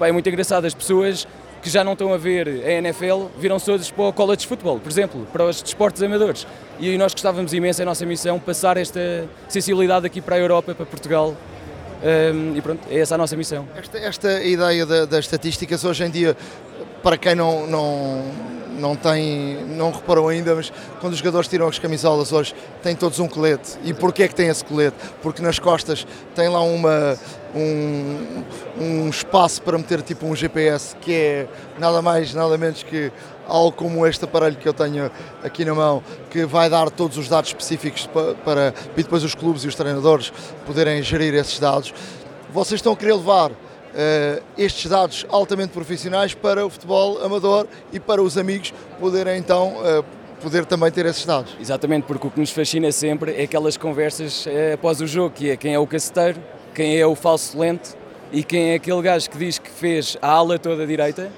é 0.00 0.12
muito 0.12 0.28
engraçado 0.28 0.64
as 0.64 0.74
pessoas 0.74 1.26
que 1.66 1.70
já 1.70 1.82
não 1.82 1.94
estão 1.94 2.14
a 2.14 2.16
ver 2.16 2.46
a 2.46 2.70
NFL 2.74 3.24
viram 3.36 3.58
todos 3.58 3.90
para 3.90 4.04
o 4.04 4.12
college 4.12 4.46
football, 4.46 4.78
por 4.78 4.88
exemplo, 4.88 5.26
para 5.32 5.44
os 5.44 5.60
desportos 5.60 6.00
amadores. 6.00 6.46
E 6.78 6.96
nós 6.96 7.12
gostávamos 7.12 7.52
imenso, 7.52 7.82
é 7.82 7.82
a 7.82 7.86
nossa 7.86 8.06
missão, 8.06 8.38
passar 8.38 8.76
esta 8.76 9.28
sensibilidade 9.48 10.06
aqui 10.06 10.20
para 10.20 10.36
a 10.36 10.38
Europa, 10.38 10.76
para 10.76 10.86
Portugal. 10.86 11.34
Um, 12.04 12.56
e 12.56 12.60
pronto, 12.60 12.86
é 12.88 13.00
essa 13.00 13.16
a 13.16 13.18
nossa 13.18 13.36
missão. 13.36 13.66
Esta, 13.74 13.98
esta 13.98 14.44
ideia 14.44 14.86
da, 14.86 15.06
das 15.06 15.24
estatísticas 15.24 15.84
hoje 15.84 16.04
em 16.04 16.10
dia, 16.10 16.36
para 17.02 17.16
quem 17.16 17.34
não, 17.34 17.66
não 17.66 18.24
não 18.78 18.94
tem, 18.94 19.64
não 19.66 19.90
reparou 19.90 20.28
ainda, 20.28 20.54
mas 20.54 20.72
quando 21.00 21.14
os 21.14 21.18
jogadores 21.18 21.48
tiram 21.48 21.66
as 21.66 21.78
camisolas 21.78 22.32
hoje, 22.32 22.54
têm 22.82 22.94
todos 22.94 23.18
um 23.18 23.28
colete. 23.28 23.78
E 23.84 23.92
porquê 23.92 24.24
é 24.24 24.28
que 24.28 24.34
tem 24.34 24.48
esse 24.48 24.64
colete? 24.64 24.96
Porque 25.22 25.42
nas 25.42 25.58
costas 25.58 26.06
tem 26.34 26.48
lá 26.48 26.60
uma, 26.60 27.18
um, 27.54 28.44
um 28.78 29.08
espaço 29.08 29.62
para 29.62 29.76
meter 29.78 30.02
tipo 30.02 30.26
um 30.26 30.36
GPS 30.36 30.94
que 30.96 31.12
é 31.12 31.48
nada 31.78 32.00
mais, 32.02 32.34
nada 32.34 32.56
menos 32.56 32.82
que 32.82 33.10
algo 33.48 33.72
como 33.72 34.06
este 34.06 34.24
aparelho 34.24 34.56
que 34.56 34.68
eu 34.68 34.74
tenho 34.74 35.10
aqui 35.42 35.64
na 35.64 35.74
mão, 35.74 36.02
que 36.30 36.44
vai 36.44 36.68
dar 36.68 36.90
todos 36.90 37.16
os 37.16 37.28
dados 37.28 37.50
específicos 37.50 38.06
para, 38.06 38.34
para 38.34 38.74
e 38.96 39.02
depois 39.02 39.22
os 39.22 39.34
clubes 39.34 39.64
e 39.64 39.68
os 39.68 39.74
treinadores 39.74 40.32
poderem 40.66 41.02
gerir 41.02 41.34
esses 41.34 41.58
dados. 41.58 41.94
Vocês 42.52 42.78
estão 42.78 42.92
a 42.92 42.96
querer 42.96 43.14
levar 43.14 43.52
uh, 43.96 44.42
estes 44.58 44.90
dados 44.90 45.26
altamente 45.28 45.72
profissionais 45.72 46.34
para 46.34 46.64
o 46.64 46.70
futebol 46.70 47.22
amador 47.24 47.66
e 47.92 47.98
para 47.98 48.22
os 48.22 48.36
amigos 48.36 48.72
poderem 49.00 49.38
então 49.38 49.74
uh, 49.76 50.04
poder 50.40 50.66
também 50.66 50.90
ter 50.90 51.06
esses 51.06 51.24
dados. 51.24 51.56
Exatamente, 51.58 52.04
porque 52.04 52.26
o 52.26 52.30
que 52.30 52.38
nos 52.38 52.50
fascina 52.50 52.92
sempre 52.92 53.34
é 53.34 53.44
aquelas 53.44 53.76
conversas 53.76 54.44
uh, 54.46 54.74
após 54.74 55.00
o 55.00 55.06
jogo, 55.06 55.34
que 55.34 55.50
é 55.50 55.56
quem 55.56 55.74
é 55.74 55.78
o 55.78 55.86
caceteiro, 55.86 56.38
quem 56.74 56.98
é 56.98 57.06
o 57.06 57.14
falso 57.14 57.58
lente 57.58 57.94
e 58.30 58.44
quem 58.44 58.72
é 58.72 58.74
aquele 58.74 59.00
gajo 59.00 59.30
que 59.30 59.38
diz 59.38 59.58
que 59.58 59.70
fez 59.70 60.16
a 60.20 60.28
ala 60.28 60.58
toda 60.58 60.86
direita 60.86 61.32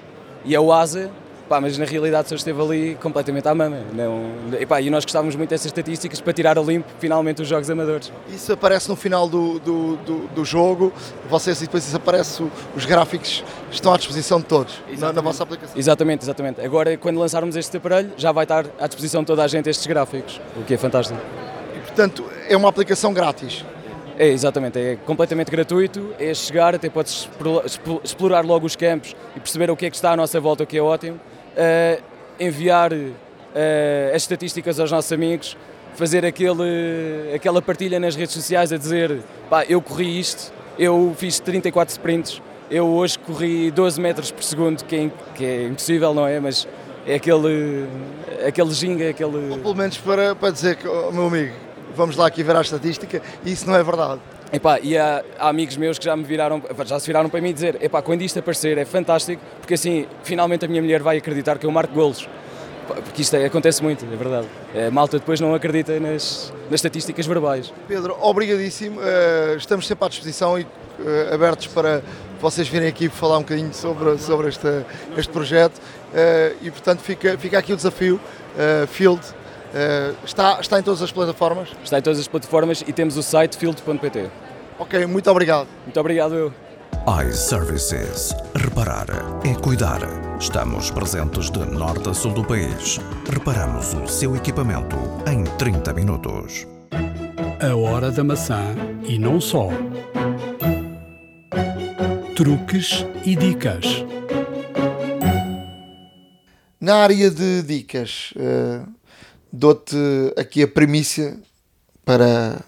e 0.45 0.55
é 0.55 0.61
o 0.61 0.73
asa 0.73 1.11
Pá, 1.49 1.63
mas 1.63 1.79
na 1.79 1.87
realidade 1.87 2.29
só 2.29 2.35
esteve 2.35 2.61
ali 2.61 2.95
completamente 3.01 3.49
à 3.49 3.55
mama. 3.55 3.79
Não, 3.95 4.33
epá, 4.61 4.83
e 4.83 4.91
nós 4.91 5.05
gostávamos 5.05 5.35
muito 5.35 5.49
dessas 5.49 5.67
estatísticas 5.67 6.21
para 6.21 6.33
tirar 6.35 6.59
a 6.59 6.61
limpo 6.61 6.87
finalmente 6.99 7.41
os 7.41 7.49
jogos 7.49 7.71
amadores. 7.71 8.13
Isso 8.29 8.53
aparece 8.53 8.87
no 8.87 8.95
final 8.95 9.27
do, 9.27 9.59
do, 9.59 9.97
do, 9.97 10.29
do 10.29 10.45
jogo, 10.45 10.93
vocês 11.29 11.63
e 11.63 11.65
depois 11.65 11.87
isso 11.87 11.97
aparece, 11.97 12.45
os 12.77 12.85
gráficos 12.85 13.43
estão 13.71 13.95
à 13.95 13.97
disposição 13.97 14.41
de 14.41 14.45
todos 14.45 14.75
na, 14.99 15.11
na, 15.11 15.23
vossa 15.23 15.43
aplicação. 15.43 15.75
Exatamente, 15.79 16.23
exatamente. 16.23 16.61
Agora, 16.61 16.95
quando 16.99 17.19
lançarmos 17.19 17.57
este 17.57 17.79
aparelho, 17.79 18.13
já 18.19 18.31
vai 18.31 18.45
estar 18.45 18.67
à 18.79 18.87
disposição 18.87 19.23
de 19.23 19.29
toda 19.29 19.43
a 19.43 19.49
gente 19.49 19.71
estes 19.71 19.87
gráficos, 19.87 20.39
o 20.55 20.63
que 20.65 20.75
é 20.75 20.77
fantástico. 20.77 21.19
E 21.75 21.81
portanto, 21.81 22.27
é 22.47 22.57
uma 22.59 22.69
aplicação 22.69 23.15
grátis. 23.15 23.65
É, 24.19 24.27
exatamente, 24.27 24.79
é 24.79 24.97
completamente 25.07 25.51
gratuito, 25.51 26.13
é 26.19 26.35
chegar, 26.35 26.75
até 26.75 26.91
podes 26.91 27.29
explorar 28.03 28.45
logo 28.45 28.67
os 28.67 28.75
campos 28.75 29.15
e 29.37 29.41
perceber 29.41 29.71
o 29.71 29.77
que 29.77 29.87
é 29.87 29.91
que 29.91 29.97
está 29.97 30.11
à 30.11 30.17
nossa 30.17 30.41
volta, 30.41 30.65
o 30.65 30.67
que 30.67 30.77
é 30.77 30.83
ótimo 30.83 31.19
uh, 31.59 32.03
enviar 32.39 32.93
uh, 32.93 34.15
as 34.15 34.23
estatísticas 34.23 34.79
aos 34.79 34.91
nossos 34.91 35.13
amigos, 35.13 35.57
fazer 35.95 36.25
aquele, 36.25 37.33
aquela 37.35 37.61
partilha 37.61 37.99
nas 37.99 38.15
redes 38.15 38.33
sociais 38.33 38.73
a 38.73 38.77
dizer 38.77 39.21
pá, 39.51 39.65
eu 39.65 39.83
corri 39.83 40.19
isto, 40.19 40.53
eu 40.79 41.15
fiz 41.17 41.41
34 41.41 41.91
sprints, 41.91 42.41
eu 42.71 42.87
hoje 42.87 43.19
corri 43.19 43.71
12 43.71 44.01
metros 44.01 44.31
por 44.31 44.45
segundo, 44.45 44.85
que 44.85 44.95
é, 44.95 45.11
que 45.35 45.45
é 45.45 45.65
impossível, 45.65 46.15
não 46.15 46.27
é? 46.27 46.39
Mas 46.39 46.69
é 47.07 47.15
aquele, 47.15 47.87
aquele 48.47 48.71
ginga, 48.73 49.11
aquele... 49.11 49.51
Ou 49.51 49.59
pelo 49.59 49.75
menos 49.75 49.99
para, 49.99 50.35
para 50.35 50.51
dizer 50.51 50.77
que, 50.77 50.87
oh, 50.87 51.11
meu 51.11 51.27
amigo, 51.27 51.55
vamos 51.97 52.17
lá 52.17 52.27
aqui 52.27 52.43
ver 52.43 52.55
a 52.55 52.61
estatística, 52.61 53.21
e 53.45 53.53
isso 53.53 53.67
não 53.67 53.75
é 53.75 53.83
verdade. 53.83 54.21
Epá, 54.51 54.81
e 54.81 54.97
há, 54.97 55.23
há, 55.39 55.49
amigos 55.51 55.77
meus 55.77 55.99
que 55.99 56.05
já 56.07 56.17
me 56.17 56.25
viraram, 56.25 56.63
já 56.87 56.99
se 56.99 57.07
viraram 57.07 57.29
para 57.29 57.41
mim 57.41 57.53
dizer, 57.53 57.77
epá, 57.83 58.01
quando 58.01 58.23
isto 58.23 58.39
aparecer 58.39 58.79
é 58.79 58.85
fantástico, 58.85 59.43
porque 59.61 59.75
assim, 59.75 60.07
finalmente 60.23 60.65
a 60.65 60.69
minha 60.69 60.81
mulher 60.81 61.03
vai 61.03 61.19
acreditar 61.19 61.59
que 61.59 61.67
eu 61.67 61.71
marco 61.71 61.93
golos. 61.93 62.27
Porque 62.87 63.21
isto 63.21 63.37
é, 63.37 63.45
acontece 63.45 63.83
muito, 63.83 64.07
é 64.07 64.17
verdade. 64.17 64.47
A 64.87 64.91
malta 64.91 65.19
depois 65.19 65.39
não 65.41 65.55
acredita 65.55 66.01
nas, 66.01 66.51
nas 66.71 66.77
estatísticas 66.77 67.27
verbais. 67.27 67.73
Pedro, 67.87 68.17
obrigadíssimo. 68.19 68.99
Uh, 68.99 69.57
estamos 69.59 69.87
sempre 69.87 70.07
à 70.07 70.09
disposição 70.09 70.59
e 70.59 70.63
uh, 70.63 71.35
abertos 71.35 71.67
para 71.67 72.03
vocês 72.41 72.67
virem 72.67 72.89
aqui 72.89 73.11
falar 73.11 73.37
um 73.37 73.43
bocadinho 73.43 73.75
sobre, 73.75 74.17
sobre 74.17 74.49
este, 74.49 74.67
este 75.19 75.31
projeto. 75.31 75.77
Uh, 75.77 76.57
e 76.63 76.71
portanto 76.71 77.01
fica, 77.01 77.37
fica 77.37 77.59
aqui 77.59 77.75
o 77.75 77.77
desafio. 77.77 78.19
Field, 78.89 79.21
Uh, 79.69 80.17
está, 80.25 80.59
está 80.61 80.79
em 80.79 80.83
todas 80.83 81.03
as 81.03 81.13
plataformas? 81.13 81.69
Está 81.85 81.99
em 81.99 82.03
todas 82.03 82.19
as 82.19 82.27
plataformas 82.27 82.83
e 82.87 82.93
temos 82.93 83.17
o 83.17 83.23
site 83.23 83.57
field.pt. 83.57 84.31
Ok, 84.79 85.07
muito 85.07 85.31
obrigado. 85.31 85.69
Muito 85.85 86.01
obrigado 86.01 86.35
eu. 86.35 86.53
iServices. 87.29 88.35
Reparar 88.55 89.07
é 89.45 89.55
cuidar. 89.55 90.01
Estamos 90.41 90.91
presentes 90.91 91.51
de 91.51 91.59
norte 91.59 92.09
a 92.09 92.15
sul 92.15 92.33
do 92.33 92.45
país. 92.45 92.99
Reparamos 93.31 93.93
o 93.95 94.07
seu 94.07 94.37
equipamento 94.37 94.97
em 95.31 95.45
30 95.59 95.93
minutos. 95.93 96.67
A 97.61 97.77
hora 97.77 98.11
da 98.11 98.25
maçã 98.25 98.63
e 99.05 99.19
não 99.19 99.41
só. 99.41 99.69
Truques 102.35 103.05
e 103.25 103.35
dicas. 103.35 103.85
Na 106.81 106.99
área 106.99 107.31
de 107.31 107.63
dicas, 107.63 108.33
uh 108.37 108.98
dou-te 109.53 109.97
aqui 110.37 110.63
a 110.63 110.69
premissa 110.69 111.39
para, 112.05 112.65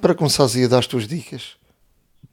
para 0.00 0.14
começares 0.14 0.56
a 0.56 0.68
dar 0.68 0.78
as 0.78 0.86
tuas 0.86 1.06
dicas. 1.06 1.56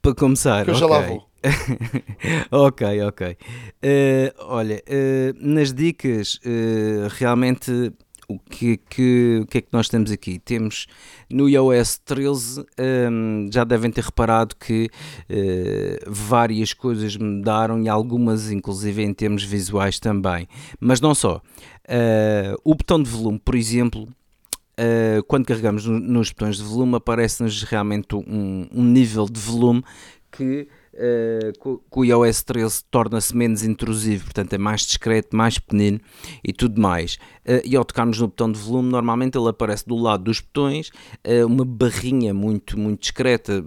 Para 0.00 0.14
começar, 0.14 0.68
eu 0.68 0.74
okay. 0.74 0.80
já 0.80 0.86
lá 0.86 1.00
vou. 1.00 1.28
ok, 2.50 3.02
ok. 3.02 3.36
Uh, 3.82 4.34
olha, 4.38 4.82
uh, 4.88 5.34
nas 5.40 5.72
dicas, 5.72 6.40
uh, 6.44 7.08
realmente 7.10 7.92
o 8.32 8.38
que, 8.38 8.76
que, 8.76 9.40
o 9.42 9.46
que 9.46 9.58
é 9.58 9.60
que 9.60 9.68
nós 9.72 9.88
temos 9.88 10.10
aqui? 10.10 10.38
Temos 10.38 10.86
no 11.30 11.48
iOS 11.48 11.98
13, 11.98 12.60
um, 12.60 12.64
ehm, 12.78 13.50
já 13.52 13.64
devem 13.64 13.90
ter 13.90 14.04
reparado 14.04 14.56
que 14.56 14.88
uh, 15.28 16.10
várias 16.10 16.72
coisas 16.72 17.16
mudaram 17.16 17.82
e 17.82 17.88
algumas, 17.88 18.50
inclusive, 18.50 19.02
em 19.02 19.12
termos 19.12 19.42
visuais 19.42 19.98
também. 19.98 20.48
Mas 20.80 21.00
não 21.00 21.14
só. 21.14 21.42
Uh, 21.88 22.56
o 22.64 22.74
botão 22.74 23.02
de 23.02 23.10
volume, 23.10 23.38
por 23.38 23.54
exemplo, 23.54 24.04
uh, 24.04 25.22
quando 25.26 25.46
carregamos 25.46 25.84
no, 25.86 25.98
nos 25.98 26.30
botões 26.30 26.56
de 26.56 26.62
volume, 26.62 26.96
aparece-nos 26.96 27.62
realmente 27.64 28.14
um, 28.14 28.68
um, 28.72 28.84
nível 28.84 29.26
de 29.26 29.40
volume 29.40 29.82
que 30.30 30.68
uh, 30.94 31.78
que 31.90 31.98
o 31.98 32.04
iOS 32.04 32.42
13 32.42 32.84
torna-se 32.90 33.36
menos 33.36 33.62
intrusivo, 33.62 34.24
portanto 34.24 34.52
é 34.52 34.58
mais 34.58 34.82
discreto, 34.82 35.36
mais 35.36 35.58
pequenino 35.58 36.00
e 36.44 36.52
tudo 36.52 36.80
mais. 36.80 37.14
Uh, 37.46 37.60
e 37.64 37.76
ao 37.76 37.84
tocarmos 37.84 38.18
no 38.18 38.28
botão 38.28 38.50
de 38.50 38.58
volume, 38.58 38.90
normalmente 38.90 39.36
ele 39.36 39.48
aparece 39.48 39.86
do 39.86 39.96
lado 39.96 40.24
dos 40.24 40.40
botões, 40.40 40.90
uh, 41.26 41.46
uma 41.46 41.64
barrinha 41.64 42.32
muito, 42.32 42.78
muito 42.78 43.00
discreta 43.00 43.64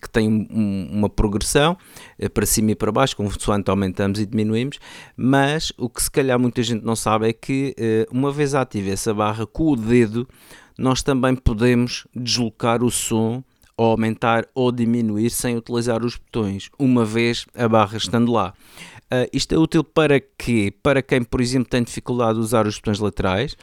que 0.00 0.10
tem 0.10 0.28
um, 0.28 0.88
uma 0.92 1.08
progressão 1.08 1.76
para 2.32 2.46
cima 2.46 2.72
e 2.72 2.74
para 2.74 2.92
baixo, 2.92 3.16
consoante 3.16 3.70
aumentamos 3.70 4.20
e 4.20 4.26
diminuímos, 4.26 4.78
mas 5.16 5.72
o 5.76 5.88
que 5.88 6.02
se 6.02 6.10
calhar 6.10 6.38
muita 6.38 6.62
gente 6.62 6.84
não 6.84 6.94
sabe 6.94 7.28
é 7.28 7.32
que 7.32 7.74
uma 8.10 8.30
vez 8.30 8.54
ativa 8.54 8.90
essa 8.90 9.12
barra 9.12 9.46
com 9.46 9.72
o 9.72 9.76
dedo, 9.76 10.28
nós 10.78 11.02
também 11.02 11.34
podemos 11.34 12.06
deslocar 12.14 12.82
o 12.82 12.90
som 12.90 13.42
ou 13.80 13.92
aumentar 13.92 14.46
ou 14.54 14.70
diminuir 14.70 15.30
sem 15.30 15.56
utilizar 15.56 16.04
os 16.04 16.14
botões, 16.14 16.68
uma 16.78 17.02
vez 17.02 17.46
a 17.54 17.66
barra 17.66 17.96
estando 17.96 18.30
lá. 18.30 18.52
Uh, 19.10 19.24
isto 19.32 19.54
é 19.54 19.58
útil 19.58 19.82
para 19.82 20.20
quê? 20.20 20.70
Para 20.82 21.00
quem, 21.00 21.22
por 21.22 21.40
exemplo, 21.40 21.70
tem 21.70 21.82
dificuldade 21.82 22.34
de 22.34 22.40
usar 22.40 22.66
os 22.66 22.76
botões 22.76 22.98
laterais, 22.98 23.56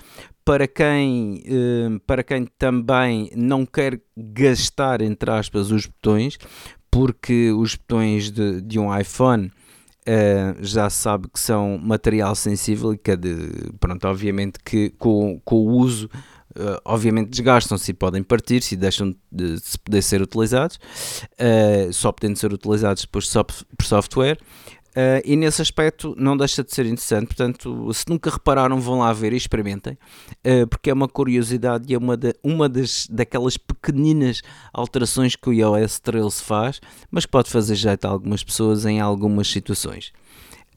para 0.43 0.67
quem, 0.67 1.43
uh, 1.45 1.99
para 2.07 2.23
quem 2.23 2.47
também 2.57 3.29
não 3.35 3.63
quer 3.63 4.01
gastar, 4.17 5.03
entre 5.03 5.29
aspas, 5.29 5.69
os 5.69 5.85
botões, 5.85 6.39
porque 6.89 7.51
os 7.51 7.75
botões 7.75 8.31
de, 8.31 8.59
de 8.61 8.79
um 8.79 8.99
iPhone 8.99 9.51
uh, 10.07 10.57
já 10.61 10.89
sabe 10.89 11.27
que 11.31 11.39
são 11.39 11.77
material 11.77 12.33
sensível 12.33 12.91
e 12.91 12.97
que, 12.97 13.11
é 13.11 13.17
pronto, 13.79 14.07
obviamente 14.07 14.57
que 14.65 14.89
com, 14.97 15.39
com 15.45 15.57
o 15.57 15.77
uso 15.77 16.09
uh, 16.57 16.81
obviamente 16.83 17.29
desgastam-se 17.29 17.91
e 17.91 17.93
podem 17.93 18.23
partir-se 18.23 18.75
e 18.75 18.77
deixam 18.77 19.15
de, 19.31 19.59
se 19.59 19.77
poder 19.77 20.01
ser 20.01 20.21
utilizados, 20.21 20.77
uh, 21.33 21.91
só 21.93 22.11
podendo 22.11 22.37
ser 22.37 22.51
utilizados 22.53 23.03
depois 23.03 23.31
por 23.77 23.85
software. 23.85 24.37
Uh, 24.97 25.21
e 25.23 25.35
nesse 25.35 25.61
aspecto 25.61 26.15
não 26.17 26.35
deixa 26.35 26.63
de 26.63 26.73
ser 26.73 26.87
interessante, 26.87 27.27
portanto, 27.27 27.93
se 27.93 28.03
nunca 28.09 28.31
repararam, 28.31 28.81
vão 28.81 28.97
lá 28.97 29.13
ver 29.13 29.31
e 29.31 29.37
experimentem, 29.37 29.93
uh, 29.93 30.65
porque 30.65 30.89
é 30.89 30.93
uma 30.93 31.07
curiosidade 31.07 31.85
e 31.87 31.93
é 31.93 31.97
uma, 31.99 32.17
uma 32.43 32.67
das, 32.67 33.05
daquelas 33.07 33.57
pequeninas 33.57 34.41
alterações 34.73 35.35
que 35.35 35.49
o 35.49 35.53
iOS 35.53 35.99
13 35.99 36.41
faz, 36.41 36.81
mas 37.11 37.27
pode 37.27 37.47
fazer 37.47 37.75
jeito 37.75 38.05
a 38.05 38.09
algumas 38.09 38.43
pessoas 38.43 38.87
em 38.87 38.99
algumas 38.99 39.47
situações. 39.47 40.11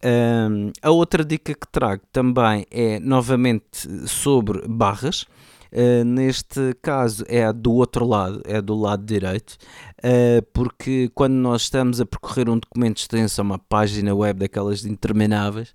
Uh, 0.04 0.70
a 0.82 0.90
outra 0.90 1.24
dica 1.24 1.54
que 1.54 1.66
trago 1.72 2.02
também 2.12 2.66
é 2.70 3.00
novamente 3.00 4.06
sobre 4.06 4.68
barras. 4.68 5.24
Uh, 5.72 6.04
neste 6.04 6.74
caso 6.82 7.24
é 7.28 7.52
do 7.52 7.72
outro 7.72 8.06
lado, 8.06 8.42
é 8.44 8.60
do 8.60 8.74
lado 8.74 9.04
direito, 9.04 9.56
uh, 9.98 10.42
porque 10.52 11.10
quando 11.14 11.34
nós 11.34 11.62
estamos 11.62 12.00
a 12.00 12.06
percorrer 12.06 12.48
um 12.48 12.58
documento 12.58 12.98
extenso, 12.98 13.40
uma 13.40 13.58
página 13.58 14.14
web 14.14 14.40
daquelas 14.40 14.84
intermináveis, 14.84 15.68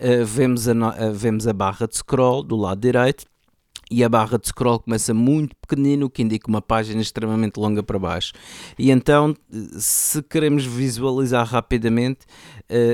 uh, 0.00 0.24
vemos, 0.24 0.68
a, 0.68 0.72
vemos 1.12 1.46
a 1.46 1.52
barra 1.52 1.86
de 1.86 1.96
scroll 1.96 2.42
do 2.42 2.56
lado 2.56 2.80
direito 2.80 3.24
e 3.90 4.02
a 4.02 4.08
barra 4.08 4.36
de 4.36 4.48
scroll 4.48 4.80
começa 4.80 5.14
muito 5.14 5.54
pequenino, 5.56 6.06
o 6.06 6.10
que 6.10 6.22
indica 6.22 6.48
uma 6.48 6.60
página 6.60 7.00
extremamente 7.00 7.58
longa 7.58 7.82
para 7.82 7.98
baixo. 7.98 8.32
E 8.76 8.90
então, 8.90 9.34
se 9.78 10.22
queremos 10.24 10.64
visualizar 10.64 11.46
rapidamente, 11.46 12.20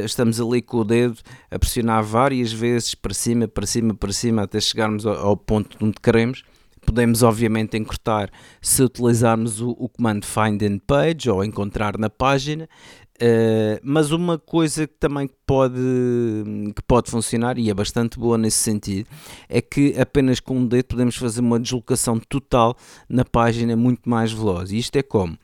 estamos 0.05 0.41
ali 0.41 0.61
com 0.63 0.79
o 0.79 0.85
dedo 0.85 1.19
a 1.51 1.59
pressionar 1.59 2.03
várias 2.03 2.53
vezes 2.53 2.95
para 2.95 3.15
cima, 3.15 3.49
para 3.49 3.67
cima, 3.67 3.95
para 3.95 4.13
cima, 4.13 4.43
até 4.43 4.61
chegarmos 4.61 5.07
ao 5.07 5.37
ponto 5.37 5.77
onde 5.83 5.95
queremos. 6.03 6.45
Podemos, 6.85 7.23
obviamente, 7.23 7.77
encurtar 7.77 8.29
se 8.61 8.83
utilizarmos 8.83 9.61
o, 9.61 9.71
o 9.71 9.89
comando 9.89 10.27
Find 10.27 10.61
in 10.63 10.79
Page 10.79 11.31
ou 11.31 11.45
encontrar 11.45 11.97
na 11.97 12.11
página, 12.11 12.69
Uh, 13.23 13.79
mas 13.85 14.11
uma 14.11 14.37
coisa 14.37 14.85
que 14.85 14.95
também 14.95 15.31
pode, 15.47 15.79
que 16.75 16.83
pode 16.89 17.09
funcionar 17.09 17.57
e 17.57 17.71
é 17.71 17.75
bastante 17.75 18.19
boa 18.19 18.37
nesse 18.37 18.57
sentido 18.59 19.09
é 19.49 19.61
que 19.61 19.95
apenas 19.97 20.41
com 20.41 20.57
um 20.57 20.67
dedo 20.67 20.87
podemos 20.87 21.15
fazer 21.15 21.41
uma 21.41 21.61
deslocação 21.61 22.19
total 22.19 22.77
na 23.09 23.25
página 23.25 23.77
muito 23.77 24.11
mais 24.11 24.33
veloz. 24.33 24.73
E 24.73 24.79
isto 24.79 24.97
é 24.97 25.05
como? 25.05 25.39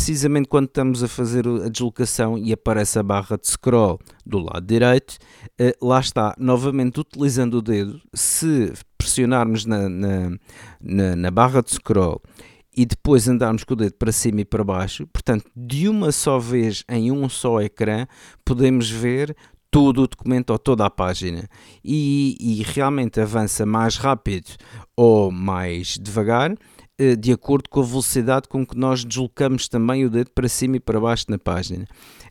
Precisamente 0.00 0.48
quando 0.48 0.64
estamos 0.64 1.04
a 1.04 1.08
fazer 1.08 1.46
a 1.46 1.68
deslocação 1.68 2.38
e 2.38 2.54
aparece 2.54 2.98
a 2.98 3.02
barra 3.02 3.36
de 3.36 3.46
scroll 3.46 3.98
do 4.24 4.38
lado 4.38 4.66
direito, 4.66 5.18
uh, 5.60 5.86
lá 5.86 6.00
está, 6.00 6.34
novamente 6.38 6.98
utilizando 6.98 7.58
o 7.58 7.62
dedo, 7.62 8.00
se 8.14 8.72
pressionarmos 8.96 9.66
na, 9.66 9.90
na, 9.90 10.30
na, 10.80 11.16
na 11.16 11.30
barra 11.30 11.60
de 11.60 11.72
scroll 11.72 12.18
e 12.74 12.86
depois 12.86 13.28
andarmos 13.28 13.62
com 13.62 13.74
o 13.74 13.76
dedo 13.76 13.92
para 13.92 14.10
cima 14.10 14.40
e 14.40 14.44
para 14.46 14.64
baixo, 14.64 15.06
portanto, 15.06 15.44
de 15.54 15.86
uma 15.86 16.10
só 16.12 16.38
vez 16.38 16.82
em 16.88 17.12
um 17.12 17.28
só 17.28 17.60
ecrã, 17.60 18.06
podemos 18.42 18.88
ver 18.88 19.36
todo 19.70 20.02
o 20.02 20.08
documento 20.08 20.50
ou 20.50 20.58
toda 20.58 20.84
a 20.84 20.90
página. 20.90 21.48
E, 21.84 22.36
e 22.40 22.62
realmente 22.62 23.20
avança 23.20 23.64
mais 23.64 23.96
rápido 23.96 24.50
ou 24.96 25.30
mais 25.30 25.96
devagar 26.00 26.52
eh, 26.52 26.56
de 27.18 27.32
acordo 27.32 27.68
com 27.70 27.80
a 27.80 27.84
velocidade 27.84 28.48
com 28.48 28.66
que 28.66 28.76
nós 28.76 29.04
deslocamos 29.04 29.68
também 29.68 30.04
o 30.04 30.10
dedo 30.10 30.30
para 30.32 30.48
cima 30.48 30.76
e 30.76 30.80
para 30.80 31.00
baixo 31.00 31.26
na 31.28 31.38
página. 31.38 31.86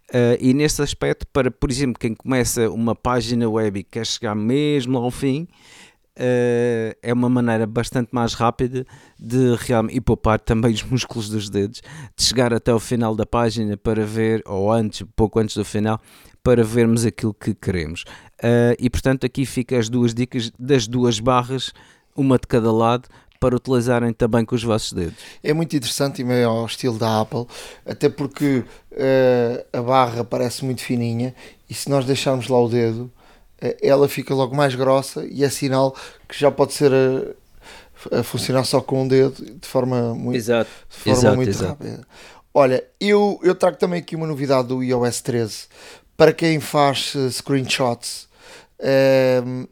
Uh, 0.09 0.37
e 0.39 0.53
nesse 0.55 0.81
aspecto, 0.81 1.25
para, 1.27 1.51
por 1.51 1.69
exemplo, 1.69 1.99
quem 1.99 2.15
começa 2.15 2.69
uma 2.69 2.95
página 2.95 3.47
web 3.47 3.79
e 3.79 3.83
quer 3.83 4.05
chegar 4.05 4.33
mesmo 4.33 4.97
ao 4.97 5.11
fim, 5.11 5.47
uh, 6.17 6.97
é 7.01 7.13
uma 7.13 7.29
maneira 7.29 7.67
bastante 7.67 8.09
mais 8.11 8.33
rápida 8.33 8.87
de 9.19 9.55
realmente 9.59 9.95
e 9.95 10.01
poupar 10.01 10.39
também 10.39 10.73
os 10.73 10.81
músculos 10.81 11.29
dos 11.29 11.47
dedos, 11.47 11.81
de 12.17 12.23
chegar 12.23 12.51
até 12.51 12.73
o 12.73 12.79
final 12.79 13.15
da 13.15 13.25
página 13.25 13.77
para 13.77 14.03
ver, 14.03 14.41
ou 14.47 14.71
antes, 14.71 15.03
pouco 15.15 15.39
antes 15.39 15.55
do 15.55 15.63
final, 15.63 16.01
para 16.41 16.63
vermos 16.63 17.05
aquilo 17.05 17.33
que 17.33 17.53
queremos. 17.53 18.03
E 18.79 18.89
portanto, 18.89 19.25
aqui 19.25 19.45
fica 19.45 19.77
as 19.77 19.89
duas 19.89 20.13
dicas 20.13 20.51
das 20.57 20.87
duas 20.87 21.19
barras, 21.19 21.73
uma 22.15 22.39
de 22.39 22.47
cada 22.47 22.71
lado, 22.71 23.09
para 23.39 23.55
utilizarem 23.55 24.11
também 24.11 24.43
com 24.43 24.53
os 24.53 24.63
vossos 24.63 24.91
dedos. 24.91 25.17
É 25.41 25.53
muito 25.53 25.75
interessante 25.75 26.21
e 26.21 26.25
meio 26.25 26.49
ao 26.49 26.65
estilo 26.65 26.97
da 26.97 27.21
Apple, 27.21 27.45
até 27.85 28.09
porque 28.09 28.63
uh, 28.91 29.65
a 29.71 29.81
barra 29.81 30.23
parece 30.23 30.65
muito 30.65 30.81
fininha 30.81 31.33
e 31.69 31.73
se 31.73 31.89
nós 31.89 32.05
deixarmos 32.05 32.47
lá 32.49 32.61
o 32.61 32.67
dedo, 32.67 33.11
eh, 33.61 33.77
ela 33.81 34.09
fica 34.09 34.33
logo 34.33 34.55
mais 34.55 34.75
grossa 34.75 35.25
e 35.25 35.43
é 35.43 35.49
sinal 35.49 35.95
que 36.27 36.37
já 36.37 36.51
pode 36.51 36.73
ser 36.73 36.91
a, 36.93 38.19
a 38.19 38.23
funcionar 38.23 38.63
só 38.63 38.81
com 38.81 39.03
um 39.03 39.07
dedo 39.07 39.43
de 39.59 39.67
forma 39.67 40.13
muito, 40.15 40.37
exato, 40.37 40.69
de 40.89 40.97
forma 40.97 41.19
exato, 41.19 41.35
muito 41.35 41.49
exato. 41.49 41.69
rápida. 41.69 42.07
Olha, 42.53 42.83
eu, 42.99 43.39
eu 43.43 43.53
trago 43.55 43.77
também 43.77 43.99
aqui 43.99 44.15
uma 44.15 44.27
novidade 44.27 44.67
do 44.67 44.83
iOS 44.83 45.21
13 45.21 45.67
para 46.17 46.33
quem 46.33 46.59
faz 46.59 47.13
uh, 47.15 47.31
screenshots. 47.31 48.27
Uh, 48.79 49.67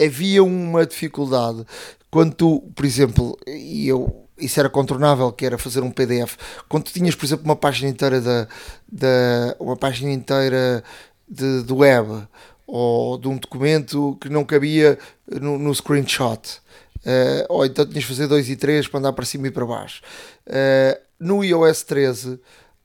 havia 0.00 0.44
uma 0.44 0.86
dificuldade 0.86 1.64
quando 2.10 2.34
tu, 2.34 2.60
por 2.74 2.84
exemplo, 2.84 3.38
e 3.46 3.88
eu 3.88 4.28
isso 4.38 4.60
era 4.60 4.70
contornável, 4.70 5.32
que 5.32 5.44
era 5.44 5.58
fazer 5.58 5.82
um 5.82 5.90
PDF. 5.90 6.36
Quando 6.68 6.84
tu 6.84 6.92
tinhas, 6.92 7.14
por 7.14 7.26
exemplo, 7.26 7.44
uma 7.44 7.56
página 7.56 7.90
inteira 7.90 8.20
da, 8.20 8.48
da 8.90 9.56
uma 9.58 9.76
página 9.76 10.12
inteira 10.12 10.82
de, 11.28 11.72
web 11.72 12.26
ou 12.66 13.18
de 13.18 13.28
um 13.28 13.36
documento 13.36 14.16
que 14.20 14.28
não 14.28 14.44
cabia 14.44 14.98
no, 15.26 15.58
no 15.58 15.74
screenshot. 15.74 16.60
Uh, 16.98 17.46
ou 17.48 17.64
então 17.64 17.86
tinhas 17.86 18.04
de 18.04 18.08
fazer 18.08 18.26
2 18.26 18.50
e 18.50 18.56
3 18.56 18.88
para 18.88 19.00
andar 19.00 19.12
para 19.12 19.24
cima 19.24 19.48
e 19.48 19.50
para 19.50 19.66
baixo. 19.66 20.02
Uh, 20.46 21.00
no 21.18 21.44
iOS 21.44 21.82
13 21.82 22.40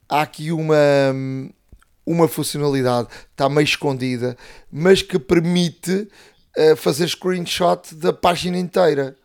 há 0.08 0.22
aqui 0.22 0.52
uma, 0.52 0.76
uma 2.06 2.28
funcionalidade, 2.28 3.08
está 3.30 3.48
meio 3.48 3.64
escondida, 3.64 4.36
mas 4.70 5.02
que 5.02 5.18
permite 5.18 6.08
fazer 6.76 7.08
screenshot 7.08 7.94
da 7.94 8.12
página 8.12 8.58
inteira 8.58 9.16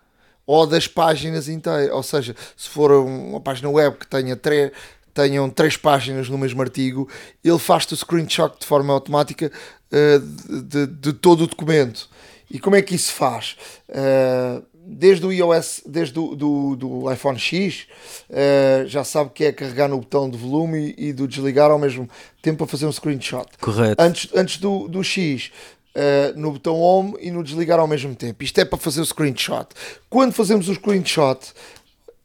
ou 0.46 0.66
das 0.66 0.88
páginas 0.88 1.48
inteiras. 1.48 1.94
Ou 1.94 2.02
seja, 2.02 2.36
se 2.58 2.70
for 2.70 2.92
uma 2.92 3.40
página 3.40 3.70
web 3.70 3.98
que 3.98 4.08
tenha 4.08 4.36
três 4.36 4.72
tenham 5.14 5.50
três 5.50 5.76
páginas 5.76 6.30
no 6.30 6.38
mesmo 6.38 6.62
artigo, 6.62 7.08
ele 7.44 7.60
faz-te 7.60 7.94
o 7.94 7.98
screenshot 7.98 8.58
de 8.60 8.66
forma 8.66 8.94
automática 8.94 9.52
uh, 9.92 10.62
de, 10.62 10.88
de, 10.88 11.14
todo 11.14 11.44
o 11.44 11.48
documento. 11.48 12.10
E 12.50 12.58
como 12.58 12.76
é 12.76 12.82
que 12.82 12.96
isso 12.96 13.14
faz? 13.14 13.58
Uh, 13.90 14.64
desde 14.74 15.26
o 15.26 15.32
iOS, 15.32 15.82
desde 15.86 16.18
o 16.18 16.36
do, 16.36 16.76
do 16.76 17.12
iPhone 17.12 17.38
X, 17.38 17.86
uh, 18.30 18.88
já 18.88 19.04
sabe 19.04 19.32
que 19.34 19.44
é 19.44 19.52
carregar 19.52 19.88
no 19.88 20.00
botão 20.00 20.30
de 20.30 20.38
volume 20.38 20.96
e, 20.98 21.10
e 21.10 21.14
do 21.14 21.28
desligar 21.28 21.70
ao 21.70 21.78
mesmo 21.78 22.10
tempo 22.42 22.60
para 22.60 22.68
fazer 22.68 22.86
um 22.86 22.92
screenshot. 22.92 23.46
Correto. 23.60 24.02
Antes, 24.02 24.30
antes 24.34 24.58
do, 24.58 24.88
do 24.88 25.04
X, 25.04 25.52
Uh, 25.96 26.40
no 26.40 26.52
botão 26.52 26.76
Home 26.80 27.18
e 27.20 27.32
no 27.32 27.44
desligar 27.44 27.80
ao 27.80 27.88
mesmo 27.88 28.16
tempo. 28.16 28.44
Isto 28.44 28.60
é 28.60 28.66
para 28.66 28.78
fazer 28.78 29.02
o 29.02 29.06
screenshot. 29.06 29.68
Quando 30.10 30.34
fazemos 30.34 30.70
o 30.70 30.76
screenshot, 30.76 31.52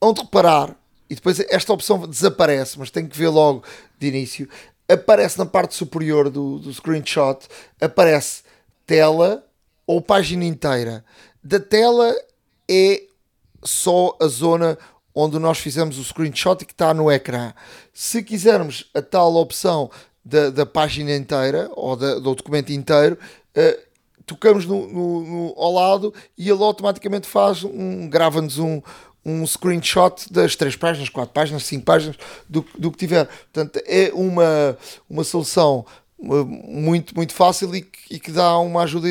onde 0.01 0.21
reparar, 0.21 0.77
e 1.09 1.15
depois 1.15 1.41
esta 1.41 1.73
opção 1.73 2.07
desaparece, 2.07 2.79
mas 2.79 2.91
tem 2.91 3.07
que 3.07 3.17
ver 3.17 3.29
logo 3.29 3.65
de 3.99 4.07
início, 4.07 4.49
aparece 4.89 5.39
na 5.39 5.47
parte 5.47 5.75
superior 5.75 6.29
do, 6.29 6.59
do 6.59 6.73
screenshot, 6.73 7.47
aparece 7.81 8.43
tela 8.87 9.45
ou 9.87 10.01
página 10.01 10.45
inteira. 10.45 11.05
Da 11.43 11.59
tela 11.59 12.15
é 12.69 13.03
só 13.63 14.17
a 14.21 14.27
zona 14.27 14.79
onde 15.15 15.39
nós 15.39 15.59
fizemos 15.59 15.99
o 15.99 16.05
screenshot 16.05 16.63
e 16.63 16.67
que 16.67 16.73
está 16.73 16.93
no 16.93 17.11
ecrã. 17.11 17.55
Se 17.93 18.23
quisermos 18.23 18.91
a 18.93 19.01
tal 19.01 19.35
opção 19.37 19.91
da, 20.25 20.51
da 20.51 20.67
página 20.67 21.15
inteira 21.15 21.71
ou 21.75 21.95
da, 21.95 22.15
do 22.15 22.35
documento 22.35 22.73
inteiro, 22.73 23.17
uh, 23.57 23.95
tocamos 24.27 24.65
no, 24.67 24.87
no, 24.87 25.21
no, 25.21 25.55
ao 25.57 25.73
lado 25.73 26.15
e 26.37 26.49
ele 26.49 26.63
automaticamente 26.63 27.27
faz 27.27 27.63
um, 27.65 28.09
grava-nos 28.09 28.59
um, 28.59 28.81
um 29.25 29.47
screenshot 29.47 30.33
das 30.33 30.57
três 30.57 30.77
páginas, 30.77 31.09
quatro 31.09 31.33
páginas, 31.33 31.65
cinco 31.65 31.85
páginas 31.85 32.17
do, 32.49 32.65
do 32.79 32.91
que 32.91 32.99
tiver. 32.99 33.27
Portanto, 33.27 33.81
é 33.87 34.11
uma, 34.15 34.77
uma 35.09 35.25
solução 35.25 35.85
uh, 36.19 36.45
muito, 36.45 37.15
muito 37.15 37.35
fácil 37.35 37.75
e 37.75 37.83
que, 37.83 38.15
e 38.15 38.21
que 38.21 38.31
dá 38.31 38.59
uma 38.59 38.83
ajuda 38.83 39.09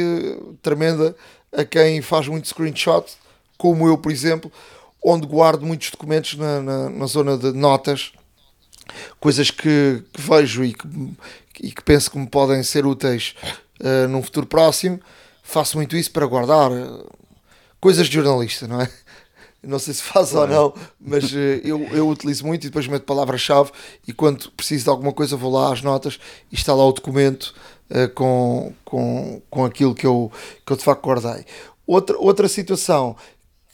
tremenda 0.61 1.15
a 1.51 1.63
quem 1.63 2.01
faz 2.01 2.27
muito 2.27 2.47
screenshot, 2.47 3.05
como 3.57 3.87
eu, 3.87 3.97
por 3.97 4.11
exemplo, 4.11 4.51
onde 5.03 5.27
guardo 5.27 5.65
muitos 5.65 5.91
documentos 5.91 6.35
na, 6.35 6.61
na, 6.61 6.89
na 6.89 7.05
zona 7.05 7.37
de 7.37 7.51
notas, 7.51 8.13
coisas 9.19 9.51
que, 9.51 10.03
que 10.11 10.21
vejo 10.21 10.63
e 10.63 10.73
que, 10.73 10.87
e 11.61 11.71
que, 11.71 11.83
penso 11.83 12.09
que 12.09 12.17
me 12.17 12.27
podem 12.27 12.63
ser 12.63 12.85
úteis 12.85 13.35
uh, 13.81 14.07
num 14.07 14.21
futuro 14.21 14.45
próximo. 14.45 14.99
Faço 15.41 15.77
muito 15.77 15.95
isso 15.95 16.11
para 16.11 16.25
guardar 16.25 16.71
uh, 16.71 17.09
coisas 17.79 18.07
de 18.07 18.13
jornalista, 18.15 18.67
não 18.67 18.81
é? 18.81 18.89
Não 19.65 19.79
sei 19.79 19.93
se 19.93 20.03
faz 20.03 20.35
ou 20.35 20.45
não, 20.45 20.73
mas 20.99 21.31
uh, 21.31 21.37
eu, 21.63 21.81
eu 21.93 22.09
utilizo 22.09 22.45
muito 22.45 22.65
e 22.65 22.67
depois 22.67 22.85
meto 22.85 23.05
palavra-chave 23.05 23.71
e 24.05 24.11
quando 24.11 24.51
preciso 24.51 24.83
de 24.83 24.89
alguma 24.89 25.13
coisa 25.13 25.37
vou 25.37 25.49
lá 25.49 25.71
às 25.71 25.81
notas 25.81 26.19
e 26.51 26.55
está 26.55 26.73
lá 26.73 26.85
o 26.85 26.91
documento 26.91 27.55
com, 28.13 28.73
com, 28.83 29.41
com 29.49 29.63
aquilo 29.63 29.95
que 29.95 30.05
eu, 30.05 30.29
que 30.65 30.73
eu 30.73 30.75
de 30.75 30.83
facto 30.83 31.05
guardei. 31.05 31.45
Outra, 31.87 32.17
outra 32.17 32.49
situação 32.49 33.15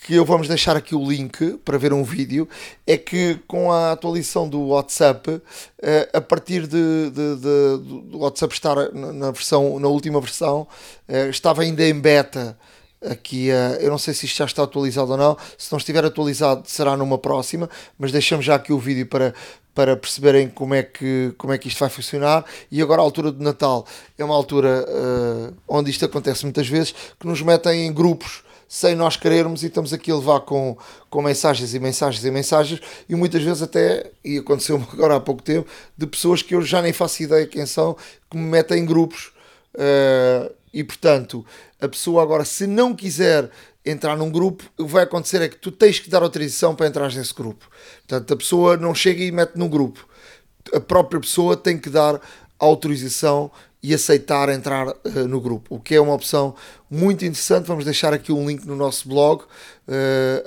que 0.06 0.16
eu 0.16 0.24
vamos 0.24 0.48
deixar 0.48 0.76
aqui 0.78 0.96
o 0.96 1.10
link 1.10 1.58
para 1.66 1.78
ver 1.78 1.92
um 1.92 2.04
vídeo, 2.04 2.48
é 2.88 2.98
que 2.98 3.40
com 3.48 3.72
a 3.72 3.92
atualização 3.92 4.48
do 4.48 4.68
WhatsApp, 4.68 5.42
eh, 5.82 6.10
a 6.14 6.22
partir 6.22 6.68
de, 6.68 7.10
de, 7.10 7.36
de 7.36 7.78
do 8.10 8.20
WhatsApp 8.20 8.54
estar 8.54 8.92
na 8.94 9.32
versão, 9.32 9.80
na 9.80 9.88
última 9.88 10.22
versão, 10.22 10.68
eh, 11.08 11.30
estava 11.30 11.64
ainda 11.64 11.84
em 11.84 12.00
beta 12.00 12.58
aqui, 13.02 13.48
eu 13.80 13.90
não 13.90 13.98
sei 13.98 14.14
se 14.14 14.26
isto 14.26 14.38
já 14.38 14.46
está 14.46 14.64
atualizado 14.64 15.12
ou 15.12 15.18
não, 15.18 15.38
se 15.58 15.72
não 15.72 15.78
estiver 15.78 16.04
atualizado 16.04 16.64
será 16.66 16.98
numa 16.98 17.18
próxima, 17.18 17.70
mas 17.98 18.12
deixamos 18.12 18.46
já 18.46 18.56
aqui 18.56 18.74
o 18.74 18.78
vídeo 18.78 19.06
para, 19.06 19.34
para 19.74 19.96
perceberem 19.96 20.50
como 20.50 20.74
é, 20.74 20.84
que, 20.84 21.34
como 21.38 21.54
é 21.54 21.58
que 21.58 21.70
isto 21.70 21.80
vai 21.80 21.90
funcionar. 21.90 22.44
E 22.70 22.82
agora 22.82 23.02
a 23.02 23.06
altura 23.06 23.32
de 23.32 23.42
Natal 23.42 23.86
é 24.18 24.26
uma 24.26 24.36
altura 24.36 24.86
uh, 24.86 25.56
onde 25.66 25.90
isto 25.90 26.04
acontece 26.04 26.44
muitas 26.44 26.68
vezes, 26.68 26.94
que 27.18 27.26
nos 27.26 27.42
metem 27.42 27.88
em 27.88 27.94
grupos 27.94 28.44
sem 28.70 28.94
nós 28.94 29.18
querermos 29.18 29.64
e 29.64 29.66
estamos 29.66 29.92
aqui 29.92 30.12
a 30.12 30.16
levar 30.16 30.42
com, 30.42 30.78
com 31.10 31.24
mensagens 31.24 31.74
e 31.74 31.80
mensagens 31.80 32.24
e 32.24 32.30
mensagens 32.30 32.80
e 33.10 33.16
muitas 33.16 33.42
vezes 33.42 33.64
até, 33.64 34.12
e 34.24 34.38
aconteceu 34.38 34.78
agora 34.94 35.16
há 35.16 35.20
pouco 35.20 35.42
tempo, 35.42 35.68
de 35.98 36.06
pessoas 36.06 36.44
que 36.44 36.54
eu 36.54 36.62
já 36.62 36.80
nem 36.80 36.94
faço 36.94 37.24
ideia 37.24 37.48
quem 37.48 37.66
são, 37.66 37.98
que 38.30 38.38
me 38.38 38.44
metem 38.44 38.84
em 38.84 38.86
grupos 38.86 39.32
uh, 39.74 40.54
e 40.72 40.84
portanto 40.84 41.44
a 41.82 41.88
pessoa 41.88 42.22
agora 42.22 42.46
se 42.46 42.68
não 42.68 42.96
quiser 42.96 43.50
entrar 43.84 44.16
num 44.16 44.30
grupo, 44.30 44.64
o 44.78 44.86
que 44.86 44.92
vai 44.92 45.04
acontecer 45.04 45.42
é 45.42 45.50
que 45.50 45.56
tu 45.56 45.72
tens 45.72 45.98
que 45.98 46.10
dar 46.10 46.22
autorização 46.22 46.76
para 46.76 46.86
entrar 46.86 47.12
nesse 47.12 47.34
grupo. 47.34 47.68
Portanto, 48.00 48.34
a 48.34 48.38
pessoa 48.38 48.78
não 48.78 48.94
chega 48.94 49.24
e 49.24 49.32
mete 49.32 49.56
num 49.56 49.70
grupo. 49.70 50.06
A 50.74 50.80
própria 50.82 51.20
pessoa 51.20 51.56
tem 51.56 51.78
que 51.78 51.90
dar 51.90 52.22
autorização 52.60 53.50
e 53.82 53.94
aceitar 53.94 54.50
entrar 54.50 54.90
uh, 54.90 55.28
no 55.28 55.40
grupo, 55.40 55.76
o 55.76 55.80
que 55.80 55.96
é 55.96 56.02
uma 56.02 56.14
opção 56.14 56.54
muito 56.90 57.24
interessante. 57.24 57.66
Vamos 57.66 57.86
deixar 57.86 58.14
aqui 58.14 58.32
um 58.32 58.48
link 58.48 58.66
no 58.66 58.76
nosso 58.76 59.08
blog, 59.08 59.44
uh, 59.44 59.48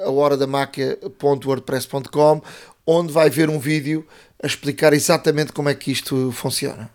a 0.04 0.10
horadamaquia.wordpress.com, 0.10 2.42
onde 2.86 3.12
vai 3.12 3.30
ver 3.30 3.48
um 3.48 3.58
vídeo 3.58 4.06
a 4.42 4.46
explicar 4.46 4.92
exatamente 4.92 5.52
como 5.52 5.68
é 5.68 5.74
que 5.74 5.90
isto 5.90 6.30
funciona. 6.32 6.88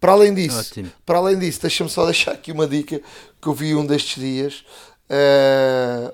Para 0.00 0.12
além 0.12 0.34
disso, 0.34 0.58
Ótimo. 0.58 0.90
para 1.06 1.18
além 1.18 1.38
disso, 1.38 1.60
deixa-me 1.60 1.90
só 1.90 2.04
deixar 2.06 2.32
aqui 2.32 2.50
uma 2.50 2.66
dica 2.66 3.00
que 3.40 3.48
eu 3.48 3.54
vi 3.54 3.74
um 3.74 3.86
destes 3.86 4.20
dias, 4.20 4.64
uh, 5.08 6.12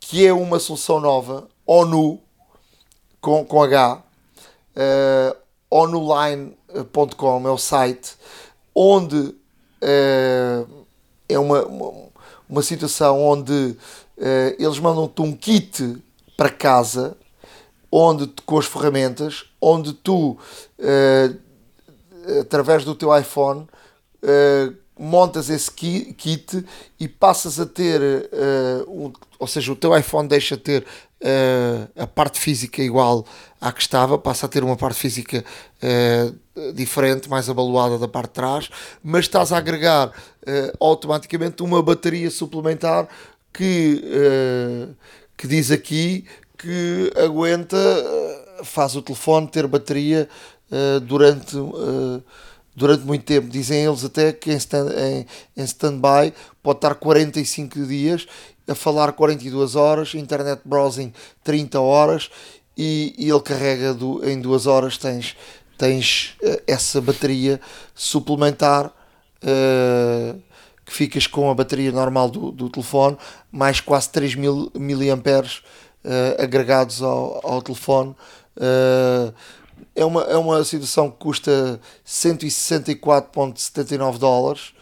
que 0.00 0.26
é 0.26 0.32
uma 0.32 0.58
solução 0.58 1.00
nova, 1.00 1.46
ONU, 1.66 2.18
com, 3.20 3.44
com 3.44 3.62
H, 3.62 4.02
uh, 4.76 5.36
é 6.74 7.50
o 7.50 7.58
site 7.58 8.16
onde 8.74 9.16
uh, 9.16 10.86
é 11.28 11.38
uma, 11.38 11.64
uma, 11.64 11.92
uma, 12.48 12.62
situação 12.62 13.20
onde 13.22 13.52
uh, 13.52 13.76
eles 14.58 14.78
mandam-te 14.78 15.20
um 15.22 15.34
kit 15.34 16.02
para 16.36 16.50
casa 16.50 17.16
onde 17.90 18.26
com 18.44 18.58
as 18.58 18.66
ferramentas 18.66 19.46
onde 19.60 19.92
tu 19.94 20.36
através 22.40 22.84
do 22.84 22.94
teu 22.94 23.16
iPhone 23.16 23.66
montas 24.98 25.48
esse 25.48 25.70
kit 25.70 26.64
e 26.98 27.08
passas 27.08 27.60
a 27.60 27.66
ter, 27.66 28.00
uh, 28.02 28.90
um, 28.90 29.12
ou 29.38 29.46
seja, 29.46 29.72
o 29.72 29.76
teu 29.76 29.96
iPhone 29.96 30.28
deixa 30.28 30.56
de 30.56 30.62
ter 30.62 30.86
uh, 31.22 32.02
a 32.02 32.06
parte 32.06 32.38
física 32.38 32.82
igual 32.82 33.26
à 33.60 33.72
que 33.72 33.80
estava, 33.80 34.18
passa 34.18 34.46
a 34.46 34.48
ter 34.48 34.62
uma 34.62 34.76
parte 34.76 34.98
física 34.98 35.44
uh, 35.82 36.72
diferente, 36.72 37.28
mais 37.28 37.48
abaloada 37.48 37.98
da 37.98 38.08
parte 38.08 38.28
de 38.28 38.34
trás, 38.34 38.70
mas 39.02 39.24
estás 39.24 39.52
a 39.52 39.58
agregar 39.58 40.12
automaticamente 40.80 41.62
uma 41.62 41.82
bateria 41.82 42.30
suplementar 42.30 43.06
que, 43.52 44.02
que 45.36 45.46
diz 45.46 45.70
aqui 45.70 46.24
que 46.56 47.12
aguenta, 47.22 47.76
faz 48.64 48.96
o 48.96 49.02
telefone 49.02 49.46
ter 49.46 49.68
bateria 49.68 50.28
durante 51.06 51.54
durante 52.78 53.04
muito 53.04 53.24
tempo. 53.24 53.48
Dizem 53.48 53.84
eles 53.84 54.04
até 54.04 54.32
que 54.32 54.50
em, 54.50 54.56
stand, 54.56 54.86
stand-by 55.56 56.32
pode 56.62 56.78
estar 56.78 56.94
45 56.94 57.84
dias, 57.86 58.26
a 58.66 58.74
falar 58.74 59.12
42 59.12 59.74
horas, 59.74 60.14
internet 60.14 60.60
browsing 60.64 61.12
30 61.42 61.80
horas 61.80 62.30
e, 62.76 63.14
e 63.18 63.28
ele 63.28 63.40
carrega 63.40 63.92
do, 63.92 64.26
em 64.26 64.40
2 64.40 64.66
horas. 64.66 64.96
Tens, 64.96 65.36
tens 65.76 66.36
uh, 66.42 66.62
essa 66.66 67.00
bateria 67.00 67.60
suplementar. 67.94 68.92
Uh, 69.42 70.40
que 70.88 70.94
ficas 70.94 71.26
com 71.26 71.50
a 71.50 71.54
bateria 71.54 71.92
normal 71.92 72.30
do, 72.30 72.50
do 72.50 72.70
telefone, 72.70 73.18
mais 73.52 73.78
quase 73.78 74.08
3 74.08 74.34
mil 74.36 74.72
miliamperes 74.74 75.58
uh, 76.02 76.42
agregados 76.42 77.02
ao, 77.02 77.46
ao 77.46 77.60
telefone. 77.60 78.16
Uh, 78.56 79.34
é 79.98 80.04
uma, 80.04 80.22
é 80.22 80.36
uma 80.36 80.62
situação 80.62 81.10
que 81.10 81.16
custa 81.16 81.80
164,79 82.06 84.18
dólares. 84.18 84.72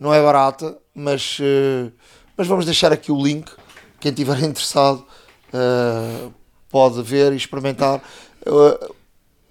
Não 0.00 0.14
é 0.14 0.22
barata, 0.22 0.78
mas, 0.94 1.38
uh, 1.40 1.92
mas 2.34 2.46
vamos 2.46 2.64
deixar 2.64 2.90
aqui 2.90 3.12
o 3.12 3.22
link. 3.22 3.52
Quem 4.00 4.10
estiver 4.10 4.38
interessado 4.42 5.04
uh, 5.52 6.32
pode 6.70 7.02
ver 7.02 7.34
e 7.34 7.36
experimentar. 7.36 8.02
Uh, 8.46 8.94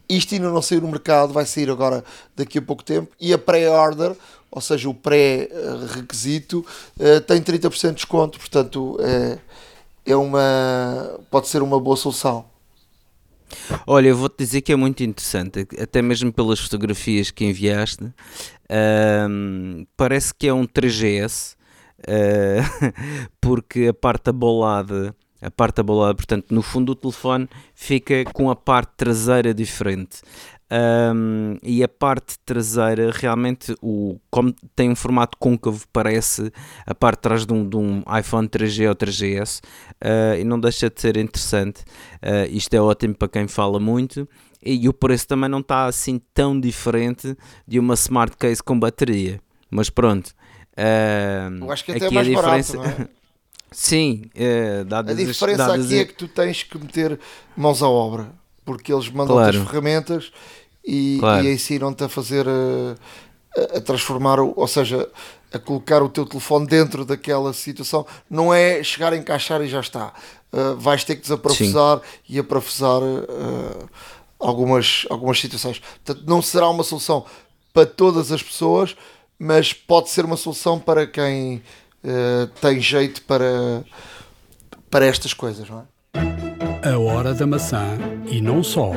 isto 0.09 0.33
ainda 0.33 0.49
não 0.49 0.61
saiu 0.61 0.81
no 0.81 0.87
mercado, 0.87 1.31
vai 1.31 1.45
sair 1.45 1.69
agora 1.69 2.03
daqui 2.35 2.57
a 2.57 2.61
pouco 2.61 2.83
tempo. 2.83 3.15
E 3.19 3.31
a 3.31 3.37
pré-order, 3.37 4.15
ou 4.49 4.59
seja, 4.59 4.89
o 4.89 4.93
pré-requisito, 4.93 6.65
tem 7.25 7.41
30% 7.41 7.89
de 7.89 7.95
desconto. 7.95 8.37
Portanto, 8.37 8.97
é, 8.99 9.39
é 10.05 10.15
uma, 10.15 11.17
pode 11.29 11.47
ser 11.47 11.61
uma 11.61 11.79
boa 11.79 11.95
solução. 11.95 12.50
Olha, 13.85 14.09
eu 14.09 14.15
vou-te 14.15 14.37
dizer 14.37 14.61
que 14.61 14.71
é 14.71 14.75
muito 14.75 15.03
interessante, 15.03 15.67
até 15.81 16.01
mesmo 16.01 16.31
pelas 16.31 16.59
fotografias 16.59 17.31
que 17.31 17.45
enviaste. 17.45 18.11
Um, 19.29 19.85
parece 19.97 20.33
que 20.33 20.47
é 20.47 20.53
um 20.53 20.65
3GS, 20.65 21.55
uh, 22.01 22.93
porque 23.39 23.87
a 23.87 23.93
parte 23.93 24.29
abolada, 24.29 25.15
a 25.41 25.51
parte 25.51 25.81
abolada, 25.81 26.15
portanto, 26.15 26.47
no 26.51 26.61
fundo 26.61 26.93
do 26.93 27.01
telefone 27.01 27.49
fica 27.73 28.23
com 28.33 28.49
a 28.49 28.55
parte 28.55 28.91
traseira 28.95 29.53
diferente. 29.53 30.21
Um, 30.71 31.57
e 31.61 31.83
a 31.83 31.87
parte 31.89 32.39
traseira 32.45 33.11
realmente 33.13 33.75
o, 33.81 34.17
como 34.29 34.55
tem 34.73 34.89
um 34.89 34.95
formato 34.95 35.37
côncavo 35.37 35.83
parece 35.91 36.49
a 36.85 36.95
parte 36.95 37.17
de 37.17 37.21
trás 37.23 37.45
de 37.45 37.51
um, 37.51 37.67
de 37.67 37.75
um 37.75 38.01
iPhone 38.17 38.47
3G 38.47 38.87
ou 38.87 38.95
3GS 38.95 39.59
uh, 40.01 40.39
e 40.39 40.45
não 40.45 40.57
deixa 40.57 40.89
de 40.89 41.01
ser 41.01 41.17
interessante 41.17 41.81
uh, 42.23 42.47
isto 42.49 42.73
é 42.73 42.79
ótimo 42.79 43.13
para 43.13 43.27
quem 43.27 43.49
fala 43.49 43.81
muito 43.81 44.25
e, 44.63 44.85
e 44.85 44.87
o 44.87 44.93
preço 44.93 45.27
também 45.27 45.49
não 45.49 45.59
está 45.59 45.87
assim 45.87 46.21
tão 46.33 46.57
diferente 46.57 47.35
de 47.67 47.77
uma 47.77 47.95
smart 47.95 48.37
case 48.37 48.63
com 48.63 48.79
bateria 48.79 49.41
mas 49.69 49.89
pronto 49.89 50.27
uh, 50.27 51.65
eu 51.65 51.69
acho 51.69 51.83
que 51.83 51.91
até 51.91 52.05
é 52.05 52.11
mais 52.11 52.27
diferença... 52.27 52.77
barato, 52.77 53.01
é? 53.01 53.07
Sim, 53.73 54.23
uh, 54.35 54.83
dadas 54.83 55.17
a 55.17 55.17
diferença 55.17 55.57
dadas 55.57 55.85
aqui 55.85 55.99
é 55.99 56.05
que 56.05 56.13
tu 56.13 56.27
tens 56.27 56.63
que 56.63 56.77
meter 56.77 57.17
mãos 57.55 57.81
à 57.81 57.87
obra, 57.87 58.33
porque 58.65 58.91
eles 58.91 59.09
mandam 59.09 59.37
claro. 59.37 59.57
as 59.57 59.67
ferramentas 59.67 60.31
e, 60.85 61.17
claro. 61.19 61.45
e 61.45 61.53
ensinam-te 61.53 62.03
a 62.03 62.09
fazer 62.09 62.45
a, 62.47 63.77
a, 63.77 63.81
transformar, 63.81 64.39
ou 64.39 64.67
seja, 64.67 65.07
a 65.53 65.59
colocar 65.59 66.01
o 66.01 66.09
teu 66.09 66.25
telefone 66.25 66.67
dentro 66.67 67.05
daquela 67.05 67.53
situação. 67.53 68.05
Não 68.29 68.53
é 68.53 68.83
chegar 68.83 69.13
a 69.13 69.17
encaixar 69.17 69.61
e 69.61 69.67
já 69.67 69.79
está. 69.79 70.13
uh, 70.51 70.75
vais 70.77 71.03
ter 71.03 71.15
que 71.15 71.21
desaparafusar 71.21 72.01
e 72.27 72.39
aprafusar 72.39 73.01
uh, 73.01 73.89
algumas, 74.39 75.05
algumas 75.09 75.39
situações. 75.39 75.79
Portanto, 75.79 76.23
não 76.27 76.41
será 76.41 76.69
uma 76.69 76.83
solução 76.83 77.25
para 77.73 77.85
todas 77.85 78.31
as 78.31 78.41
pessoas, 78.41 78.95
mas 79.37 79.73
pode 79.73 80.09
ser 80.09 80.25
uma 80.25 80.37
solução 80.37 80.79
para 80.79 81.05
quem 81.05 81.61
uh, 82.03 82.47
tem 82.61 82.79
jeito 82.79 83.21
para, 83.23 83.83
para 84.89 85.05
estas 85.05 85.33
coisas, 85.33 85.69
não 85.69 85.79
é? 85.79 85.91
A 86.83 86.97
hora 86.97 87.33
da 87.33 87.45
maçã 87.45 87.97
e 88.27 88.41
não 88.41 88.63
só 88.63 88.91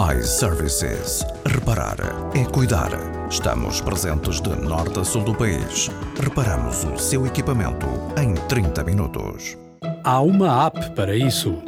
iServices. 0.00 1.26
Reparar 1.44 1.98
é 2.34 2.42
cuidar. 2.46 2.88
Estamos 3.28 3.82
presentes 3.82 4.40
de 4.40 4.48
norte 4.48 4.98
a 4.98 5.04
sul 5.04 5.22
do 5.22 5.34
país. 5.34 5.90
Reparamos 6.18 6.84
o 6.84 6.96
seu 6.96 7.26
equipamento 7.26 7.86
em 8.16 8.32
30 8.48 8.82
minutos. 8.82 9.58
Há 10.02 10.22
uma 10.22 10.64
app 10.66 10.94
para 10.94 11.14
isso. 11.14 11.62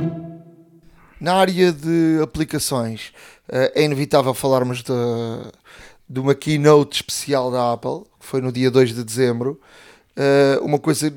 Na 1.21 1.35
área 1.35 1.71
de 1.71 2.21
aplicações, 2.23 3.13
eh, 3.51 3.73
é 3.75 3.85
inevitável 3.85 4.33
falarmos 4.33 4.83
de, 4.83 4.93
de 6.09 6.19
uma 6.19 6.35
keynote 6.35 6.97
especial 6.97 7.51
da 7.51 7.75
Apple, 7.75 8.05
que 8.19 8.25
foi 8.25 8.41
no 8.41 8.51
dia 8.51 8.71
2 8.71 8.95
de 8.95 9.05
dezembro. 9.05 9.61
Eh, 10.17 10.59
uma 10.63 10.79
coisa 10.79 11.13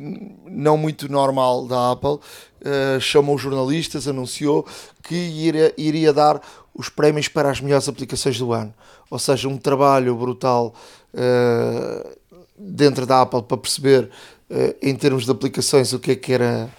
não 0.45 0.75
muito 0.75 1.09
normal 1.09 1.65
da 1.65 1.91
Apple, 1.91 2.19
eh, 2.65 2.99
chamou 2.99 3.35
os 3.35 3.41
jornalistas, 3.41 4.05
anunciou 4.05 4.67
que 5.01 5.15
iria, 5.15 5.73
iria 5.77 6.11
dar 6.11 6.41
os 6.75 6.89
prémios 6.89 7.29
para 7.29 7.49
as 7.49 7.61
melhores 7.61 7.87
aplicações 7.87 8.37
do 8.37 8.51
ano. 8.51 8.73
Ou 9.09 9.17
seja, 9.17 9.47
um 9.47 9.57
trabalho 9.57 10.13
brutal 10.15 10.75
uh, 11.13 12.17
dentro 12.57 13.05
da 13.05 13.21
Apple 13.21 13.43
para 13.43 13.57
perceber 13.57 14.09
uh, 14.49 14.75
em 14.81 14.93
termos 14.93 15.25
de 15.25 15.31
aplicações 15.31 15.93
o 15.93 15.99
que 15.99 16.11
é 16.11 16.15
que 16.15 16.33
era 16.33 16.69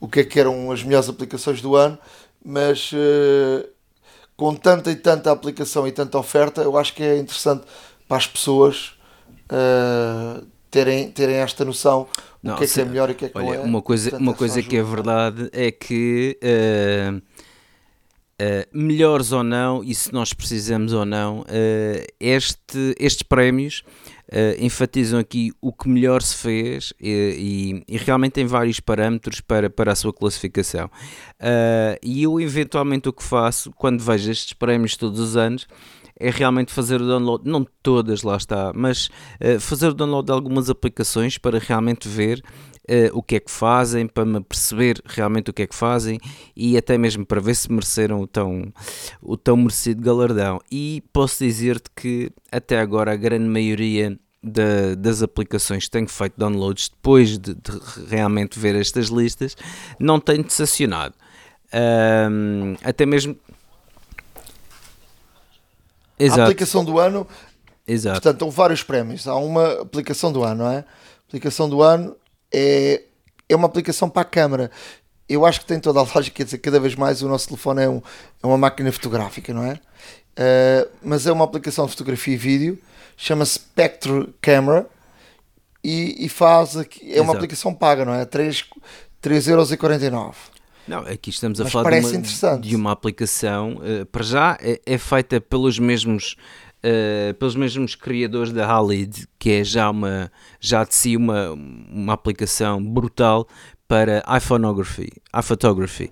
o 0.00 0.08
que 0.08 0.20
é 0.20 0.24
que 0.24 0.40
eram 0.40 0.72
as 0.72 0.82
melhores 0.82 1.08
aplicações 1.08 1.60
do 1.60 1.76
ano, 1.76 1.96
mas 2.44 2.90
uh, 2.92 3.68
com 4.36 4.54
tanta 4.54 4.90
e 4.90 4.96
tanta 4.96 5.30
aplicação 5.30 5.86
e 5.86 5.92
tanta 5.92 6.18
oferta, 6.18 6.62
eu 6.62 6.76
acho 6.76 6.94
que 6.94 7.04
é 7.04 7.18
interessante 7.18 7.64
para 8.08 8.16
as 8.16 8.26
pessoas 8.26 8.94
terem, 10.70 11.10
terem 11.10 11.36
esta 11.36 11.64
noção 11.64 12.08
do 12.42 12.56
que 12.56 12.64
é 12.64 12.66
que 12.66 12.80
é 12.80 12.84
melhor 12.84 13.10
e 13.10 13.12
o 13.12 13.14
que 13.14 13.26
é 13.26 13.28
que 13.28 13.38
olha, 13.38 13.46
não 13.46 13.54
é. 13.54 13.58
Uma 13.60 13.82
coisa, 13.82 14.10
Portanto, 14.10 14.22
uma 14.26 14.32
é 14.32 14.34
coisa 14.34 14.62
que 14.62 14.76
é 14.76 14.82
verdade 14.82 15.48
é 15.52 15.70
que 15.70 16.38
Uh, 16.42 17.22
melhores 18.72 19.32
ou 19.32 19.42
não, 19.42 19.82
e 19.84 19.94
se 19.94 20.12
nós 20.12 20.32
precisamos 20.32 20.92
ou 20.92 21.04
não, 21.04 21.40
uh, 21.40 22.06
este, 22.18 22.94
estes 22.98 23.22
prémios 23.22 23.84
uh, 24.28 24.64
enfatizam 24.64 25.18
aqui 25.20 25.52
o 25.60 25.72
que 25.72 25.88
melhor 25.88 26.22
se 26.22 26.36
fez 26.36 26.92
e, 27.00 27.82
e, 27.88 27.94
e, 27.94 27.98
realmente 27.98 28.32
tem 28.32 28.46
vários 28.46 28.80
parâmetros 28.80 29.40
para, 29.40 29.68
para 29.68 29.92
a 29.92 29.96
sua 29.96 30.12
classificação. 30.12 30.90
e 32.02 32.22
eu, 32.22 32.40
eventualmente, 32.40 33.08
o 33.08 33.12
que 33.12 33.22
faço 33.22 33.70
quando 33.72 34.02
vejo 34.02 34.30
estes 34.30 34.52
prémios 34.52 34.96
todos 34.96 35.20
os 35.20 35.36
anos 35.36 35.66
é 36.18 36.30
realmente 36.30 36.72
fazer 36.72 37.00
o 37.00 37.06
download, 37.06 37.48
não 37.48 37.66
todas 37.82 38.22
lá 38.22 38.36
está, 38.36 38.72
mas 38.74 39.08
fazer 39.60 39.88
o 39.88 39.94
download 39.94 40.26
de 40.26 40.32
algumas 40.32 40.70
aplicações 40.70 41.38
para 41.38 41.58
realmente 41.58 42.08
ver 42.08 42.42
uh, 42.88 43.16
o 43.16 43.22
que 43.22 43.36
é 43.36 43.40
que 43.40 43.50
fazem, 43.50 44.06
para 44.06 44.40
perceber 44.40 45.00
realmente 45.04 45.50
o 45.50 45.52
que 45.52 45.62
é 45.62 45.66
que 45.66 45.74
fazem 45.74 46.18
e 46.56 46.76
até 46.76 46.96
mesmo 46.98 47.24
para 47.24 47.40
ver 47.40 47.54
se 47.54 47.70
mereceram 47.70 48.20
o 48.20 48.26
tão, 48.26 48.72
o 49.20 49.36
tão 49.36 49.56
merecido 49.56 50.02
galardão. 50.02 50.60
E 50.70 51.02
posso 51.12 51.44
dizer-te 51.44 51.90
que 51.94 52.30
até 52.50 52.78
agora 52.80 53.12
a 53.12 53.16
grande 53.16 53.48
maioria 53.48 54.18
da, 54.42 54.94
das 54.96 55.22
aplicações 55.22 55.84
que 55.84 55.90
tenho 55.90 56.08
feito 56.08 56.34
downloads 56.36 56.88
depois 56.88 57.38
de, 57.38 57.54
de 57.54 57.70
realmente 58.08 58.58
ver 58.58 58.74
estas 58.74 59.06
listas 59.08 59.56
não 59.98 60.18
tem 60.18 60.42
decepcionado. 60.42 61.14
Um, 61.72 62.74
até 62.82 63.06
mesmo. 63.06 63.36
Exato. 66.24 66.40
A 66.40 66.44
aplicação 66.44 66.84
do 66.84 66.98
ano. 66.98 67.26
Exato. 67.86 68.20
Portanto, 68.20 68.46
há 68.46 68.50
vários 68.50 68.82
prémios. 68.82 69.26
Há 69.26 69.36
uma 69.36 69.82
aplicação 69.82 70.32
do 70.32 70.44
ano, 70.44 70.64
não 70.64 70.70
é? 70.70 70.84
Aplicação 71.28 71.68
do 71.68 71.82
ano 71.82 72.16
é, 72.52 73.02
é 73.48 73.56
uma 73.56 73.66
aplicação 73.66 74.08
para 74.08 74.22
a 74.22 74.24
câmara. 74.24 74.70
Eu 75.28 75.46
acho 75.46 75.60
que 75.60 75.66
tem 75.66 75.80
toda 75.80 76.00
a 76.00 76.02
lógica, 76.14 76.36
quer 76.36 76.44
dizer, 76.44 76.58
cada 76.58 76.78
vez 76.78 76.94
mais 76.94 77.22
o 77.22 77.28
nosso 77.28 77.48
telefone 77.48 77.82
é, 77.82 77.88
um, 77.88 78.00
é 78.42 78.46
uma 78.46 78.58
máquina 78.58 78.92
fotográfica, 78.92 79.52
não 79.52 79.64
é? 79.64 79.80
Uh, 80.32 80.88
mas 81.02 81.26
é 81.26 81.32
uma 81.32 81.44
aplicação 81.44 81.84
de 81.86 81.92
fotografia 81.92 82.34
e 82.34 82.36
vídeo, 82.36 82.78
chama-se 83.16 83.54
Spectre 83.54 84.32
Camera 84.40 84.86
e, 85.84 86.24
e 86.24 86.28
faz 86.28 86.76
aqui, 86.76 87.04
é 87.04 87.14
Exato. 87.14 87.24
uma 87.24 87.34
aplicação 87.34 87.74
paga, 87.74 88.04
não 88.04 88.14
é? 88.14 88.24
3,49€. 88.24 90.34
Não, 90.86 91.00
aqui 91.00 91.30
estamos 91.30 91.60
a 91.60 91.64
Mas 91.64 91.72
falar 91.72 92.00
de 92.00 92.06
uma, 92.06 92.58
de 92.58 92.76
uma, 92.76 92.92
aplicação, 92.92 93.74
uh, 93.74 94.06
para 94.06 94.22
já 94.22 94.58
é, 94.60 94.80
é, 94.84 94.98
feita 94.98 95.40
pelos 95.40 95.78
mesmos 95.78 96.36
uh, 96.82 97.34
pelos 97.34 97.54
mesmos 97.54 97.94
criadores 97.94 98.52
da 98.52 98.66
Halid, 98.66 99.26
que 99.38 99.50
é 99.50 99.64
já, 99.64 99.90
uma, 99.90 100.30
já 100.60 100.84
de 100.84 100.94
si 100.94 101.16
uma, 101.16 101.52
uma 101.52 102.12
aplicação 102.12 102.82
brutal 102.82 103.46
para 103.86 104.22
iPhoneography, 104.38 105.10
iPhotography. 105.38 106.10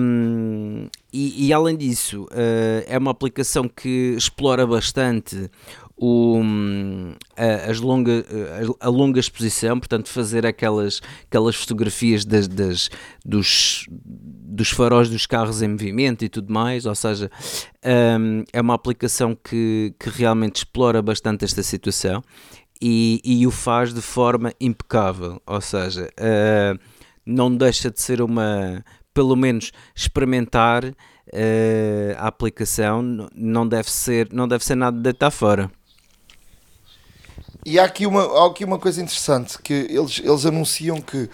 Um, 0.00 0.88
e, 1.12 1.46
e, 1.48 1.52
além 1.52 1.76
disso, 1.76 2.24
uh, 2.24 2.84
é 2.86 2.96
uma 2.96 3.10
aplicação 3.10 3.68
que 3.68 4.14
explora 4.16 4.66
bastante 4.66 5.50
o, 5.96 6.40
a, 7.36 7.70
as 7.70 7.80
longa, 7.80 8.24
a, 8.80 8.86
a, 8.86 8.90
longa 8.90 9.18
exposição, 9.18 9.78
portanto, 9.78 10.10
fazer 10.10 10.44
aquelas, 10.44 11.00
aquelas 11.26 11.56
fotografias 11.56 12.24
das, 12.24 12.46
das, 12.46 12.90
dos, 13.24 13.86
dos 13.90 14.70
faróis 14.70 15.08
dos 15.08 15.26
carros 15.26 15.62
em 15.62 15.68
movimento 15.68 16.24
e 16.24 16.28
tudo 16.28 16.52
mais, 16.52 16.84
ou 16.84 16.94
seja, 16.94 17.30
um, 18.20 18.44
é 18.52 18.60
uma 18.60 18.74
aplicação 18.74 19.34
que, 19.34 19.94
que 19.98 20.10
realmente 20.10 20.56
explora 20.56 21.00
bastante 21.00 21.44
esta 21.44 21.62
situação 21.62 22.22
e, 22.80 23.20
e 23.24 23.46
o 23.46 23.50
faz 23.50 23.94
de 23.94 24.02
forma 24.02 24.52
impecável, 24.60 25.40
ou 25.46 25.60
seja, 25.62 26.10
uh, 26.20 26.78
não 27.24 27.54
deixa 27.54 27.90
de 27.90 28.00
ser 28.02 28.20
uma, 28.20 28.84
pelo 29.14 29.34
menos 29.34 29.72
experimentar 29.94 30.84
uh, 30.84 30.94
a 32.18 32.28
aplicação, 32.28 33.30
não 33.34 33.66
deve 33.66 33.90
ser, 33.90 34.28
não 34.30 34.46
deve 34.46 34.62
ser 34.62 34.74
nada 34.74 34.94
de 34.94 35.02
deitar 35.02 35.30
fora. 35.30 35.70
E 37.66 37.80
há 37.80 37.84
aqui 37.84 38.06
uma, 38.06 38.22
há 38.22 38.46
aqui 38.46 38.64
uma 38.64 38.78
coisa 38.78 39.02
interessante, 39.02 39.58
que 39.60 39.72
eles, 39.72 40.20
eles 40.22 40.46
anunciam 40.46 41.00
que 41.00 41.16
uh, 41.16 41.30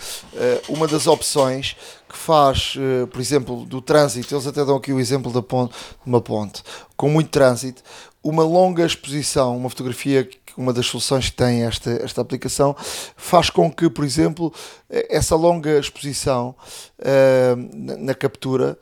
uma 0.66 0.88
das 0.88 1.06
opções 1.06 1.76
que 2.08 2.16
faz, 2.16 2.74
uh, 2.74 3.06
por 3.08 3.20
exemplo, 3.20 3.66
do 3.66 3.82
trânsito, 3.82 4.34
eles 4.34 4.46
até 4.46 4.64
dão 4.64 4.76
aqui 4.76 4.94
o 4.94 4.98
exemplo 4.98 5.30
da 5.30 5.42
ponte, 5.42 5.74
de 5.74 6.06
uma 6.06 6.22
ponte, 6.22 6.62
com 6.96 7.10
muito 7.10 7.28
trânsito, 7.28 7.82
uma 8.24 8.42
longa 8.44 8.82
exposição, 8.86 9.54
uma 9.54 9.68
fotografia, 9.68 10.26
uma 10.56 10.72
das 10.72 10.86
soluções 10.86 11.28
que 11.28 11.36
tem 11.36 11.64
esta, 11.64 11.90
esta 12.02 12.22
aplicação, 12.22 12.74
faz 13.14 13.50
com 13.50 13.70
que, 13.70 13.90
por 13.90 14.02
exemplo, 14.02 14.50
essa 14.88 15.36
longa 15.36 15.78
exposição 15.78 16.54
uh, 16.98 17.98
na, 17.98 18.14
captura, 18.14 18.78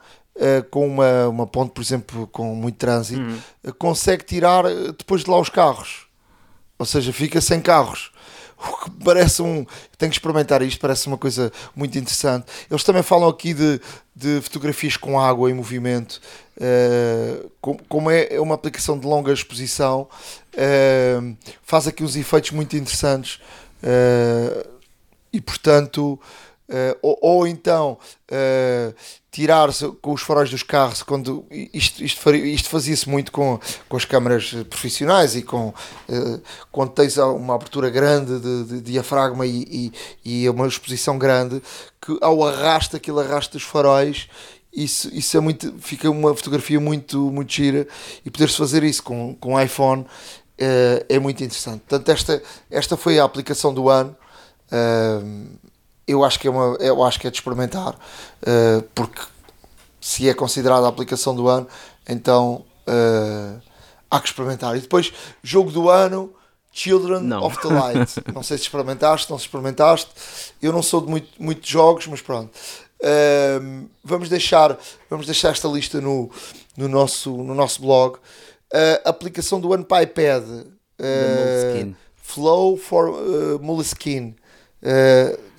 com 0.70 0.86
uma, 0.86 1.28
uma 1.28 1.46
ponte, 1.48 1.72
por 1.72 1.82
exemplo, 1.82 2.28
com 2.28 2.54
muito 2.54 2.76
trânsito, 2.76 3.20
uhum. 3.20 3.72
consegue 3.76 4.24
tirar 4.24 4.62
depois 4.96 5.24
de 5.24 5.30
lá 5.30 5.38
os 5.38 5.50
carros 5.50 6.08
ou 6.80 6.86
seja, 6.86 7.12
fica 7.12 7.40
sem 7.42 7.60
carros. 7.60 8.10
O 8.62 8.84
que 8.84 8.90
parece 9.02 9.40
um. 9.40 9.64
Tenho 9.96 10.10
que 10.10 10.18
experimentar 10.18 10.60
isto, 10.60 10.78
parece 10.78 11.06
uma 11.06 11.16
coisa 11.16 11.50
muito 11.74 11.96
interessante. 11.96 12.44
Eles 12.70 12.84
também 12.84 13.02
falam 13.02 13.26
aqui 13.26 13.54
de, 13.54 13.80
de 14.14 14.38
fotografias 14.42 14.98
com 14.98 15.18
água 15.18 15.50
em 15.50 15.54
movimento, 15.54 16.20
uh, 16.58 17.80
como 17.88 18.10
é, 18.10 18.28
é 18.30 18.38
uma 18.38 18.54
aplicação 18.54 18.98
de 18.98 19.06
longa 19.06 19.32
exposição, 19.32 20.06
uh, 20.52 21.36
faz 21.62 21.88
aqui 21.88 22.04
uns 22.04 22.16
efeitos 22.16 22.50
muito 22.50 22.76
interessantes 22.76 23.40
uh, 23.82 24.68
e, 25.32 25.40
portanto, 25.40 26.20
ou, 27.00 27.18
ou, 27.22 27.46
então 27.46 27.98
tirar-se 29.30 29.86
com 30.02 30.12
os 30.12 30.22
faróis 30.22 30.50
dos 30.50 30.62
carros 30.62 31.02
quando 31.02 31.44
isto, 31.50 32.02
isto, 32.02 32.34
isto 32.34 32.68
fazia-se 32.68 33.08
muito 33.08 33.30
com, 33.30 33.60
com 33.88 33.96
as 33.96 34.04
câmaras 34.04 34.52
profissionais 34.68 35.36
e 35.36 35.42
com 35.42 35.68
uh, 35.68 36.42
quando 36.72 36.90
tens 36.90 37.16
uma 37.16 37.54
abertura 37.54 37.88
grande 37.90 38.40
de, 38.40 38.64
de 38.64 38.80
diafragma 38.80 39.46
e, 39.46 39.92
e, 40.24 40.42
e, 40.42 40.48
uma 40.48 40.66
exposição 40.66 41.16
grande 41.16 41.62
que 42.00 42.18
ao 42.20 42.44
arrasta 42.44 42.96
aquilo 42.96 43.20
arrasta 43.20 43.56
os 43.56 43.62
faróis 43.62 44.28
isso, 44.72 45.08
isso 45.14 45.36
é 45.36 45.40
muito 45.40 45.74
fica 45.78 46.10
uma 46.10 46.34
fotografia 46.34 46.80
muito 46.80 47.30
muito 47.30 47.52
gira 47.52 47.86
e 48.24 48.30
poder-se 48.30 48.56
fazer 48.56 48.82
isso 48.82 49.02
com, 49.02 49.36
com 49.36 49.60
iPhone 49.60 50.02
uh, 50.02 51.04
é 51.08 51.18
muito 51.20 51.42
interessante. 51.44 51.82
Portanto 51.88 52.08
esta, 52.08 52.42
esta 52.68 52.96
foi 52.96 53.20
a 53.20 53.24
aplicação 53.24 53.72
do 53.72 53.88
ano 53.88 54.16
uh, 54.72 55.69
eu 56.10 56.24
acho 56.24 56.38
que 56.38 56.48
é, 56.48 56.50
uma, 56.50 56.76
eu 56.80 57.02
acho 57.04 57.20
que 57.20 57.26
é 57.26 57.30
de 57.30 57.36
experimentar, 57.36 57.94
uh, 57.94 58.82
porque 58.94 59.20
se 60.00 60.28
é 60.28 60.34
considerada 60.34 60.86
a 60.86 60.88
aplicação 60.88 61.34
do 61.34 61.48
ano, 61.48 61.68
então 62.08 62.64
uh, 62.86 63.60
há 64.10 64.20
que 64.20 64.28
experimentar. 64.28 64.76
E 64.76 64.80
depois, 64.80 65.12
jogo 65.42 65.70
do 65.70 65.88
ano, 65.88 66.32
Children 66.72 67.20
Não. 67.20 67.44
of 67.44 67.60
the 67.60 67.68
Light. 67.68 68.14
não 68.32 68.42
sei 68.42 68.56
se 68.56 68.64
experimentaste, 68.64 69.30
não 69.30 69.38
se 69.38 69.44
experimentaste. 69.44 70.10
Eu 70.62 70.72
não 70.72 70.82
sou 70.82 71.00
de 71.00 71.08
muito, 71.08 71.28
muito 71.38 71.68
jogos, 71.68 72.06
mas 72.06 72.20
pronto. 72.20 72.50
Ahm, 73.02 73.86
vamos, 74.04 74.28
deixar, 74.28 74.78
vamos 75.08 75.26
deixar 75.26 75.50
esta 75.50 75.66
lista 75.66 76.00
no, 76.00 76.30
no, 76.76 76.88
nosso, 76.88 77.30
no 77.30 77.54
nosso 77.54 77.80
blog. 77.82 78.18
A 79.04 79.10
aplicação 79.10 79.60
do 79.60 79.72
ano 79.72 79.84
para 79.84 80.04
iPad. 80.04 80.44
Moleskine. 80.98 81.96
Flow 82.22 82.76
for 82.76 83.10
uh, 83.10 83.58
Moleskine. 83.60 84.36
Uh, 84.80 85.49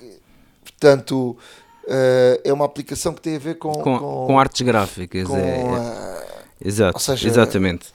portanto, 0.82 1.36
uh, 1.84 2.40
é 2.44 2.52
uma 2.52 2.64
aplicação 2.64 3.14
que 3.14 3.20
tem 3.20 3.36
a 3.36 3.38
ver 3.38 3.54
com, 3.56 3.72
Com, 3.72 4.26
com 4.26 4.38
artes 4.38 4.62
gráficas. 4.62 5.28
com, 5.28 5.36
é, 5.36 5.62
uh, 5.64 6.42
exato, 6.64 6.96
ou 6.96 7.00
seja, 7.00 7.28
exatamente. 7.28 7.88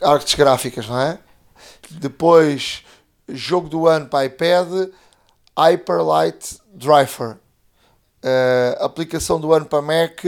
artes 0.00 0.34
gráficas, 0.34 0.86
não 0.88 1.00
é? 1.00 1.18
Depois, 1.90 2.84
jogo 3.28 3.68
do 3.68 3.88
ano 3.88 4.06
para 4.06 4.26
iPad, 4.26 4.90
Hyperlight 5.58 6.58
Driver. 6.72 7.36
Uh, 8.22 8.84
aplicação 8.84 9.40
do 9.40 9.52
ano 9.52 9.66
para 9.66 9.82
Mac, 9.82 10.24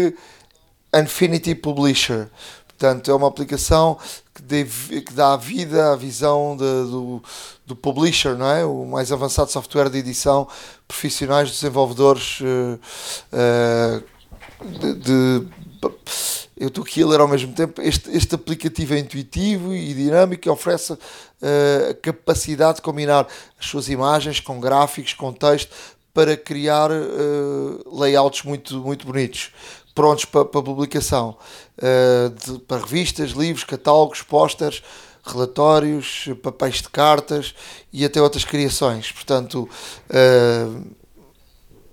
Infinity 0.94 1.54
Publisher. 1.54 2.28
Portanto, 2.66 3.10
é 3.10 3.14
uma 3.14 3.28
aplicação 3.28 3.98
que, 4.34 4.42
dê 4.42 4.64
que 4.64 5.12
dá 5.12 5.36
vida 5.36 5.92
à 5.92 5.96
visão 5.96 6.56
de- 6.56 6.90
do, 6.90 7.22
do 7.70 7.76
publisher, 7.76 8.36
não 8.36 8.46
é? 8.50 8.64
O 8.64 8.84
mais 8.84 9.10
avançado 9.12 9.50
software 9.50 9.88
de 9.88 9.98
edição 9.98 10.46
profissionais 10.86 11.50
desenvolvedores 11.50 12.40
uh, 12.40 12.78
uh, 13.32 14.68
de, 14.78 14.94
de- 14.94 15.48
eu 16.56 16.68
estou 16.68 16.84
aqui 16.84 17.02
a 17.02 17.06
ler 17.06 17.20
ao 17.20 17.28
mesmo 17.28 17.54
tempo. 17.54 17.80
Este, 17.80 18.10
este 18.14 18.34
aplicativo 18.34 18.92
é 18.92 18.98
intuitivo 18.98 19.72
e 19.72 19.94
dinâmico 19.94 20.46
e 20.46 20.50
oferece 20.50 20.92
eh, 21.40 21.88
a 21.92 21.94
capacidade 21.94 22.76
de 22.76 22.82
combinar 22.82 23.26
as 23.58 23.64
suas 23.66 23.88
imagens 23.88 24.40
com 24.40 24.60
gráficos, 24.60 25.14
com 25.14 25.32
texto, 25.32 25.74
para 26.12 26.36
criar 26.36 26.90
layouts 27.90 28.42
muito, 28.42 28.76
muito 28.80 29.06
bonitos, 29.06 29.52
prontos 29.94 30.26
para, 30.26 30.44
para 30.44 30.60
publicação, 30.62 31.34
eh, 31.80 32.30
de- 32.44 32.58
para 32.58 32.82
revistas, 32.82 33.30
livros, 33.30 33.64
catálogos, 33.64 34.20
pósteres, 34.20 34.82
relatórios, 35.32 36.28
papéis 36.42 36.76
de 36.76 36.88
cartas 36.88 37.54
e 37.92 38.04
até 38.04 38.20
outras 38.20 38.44
criações. 38.44 39.10
Portanto, 39.12 39.68
eh, 40.08 40.66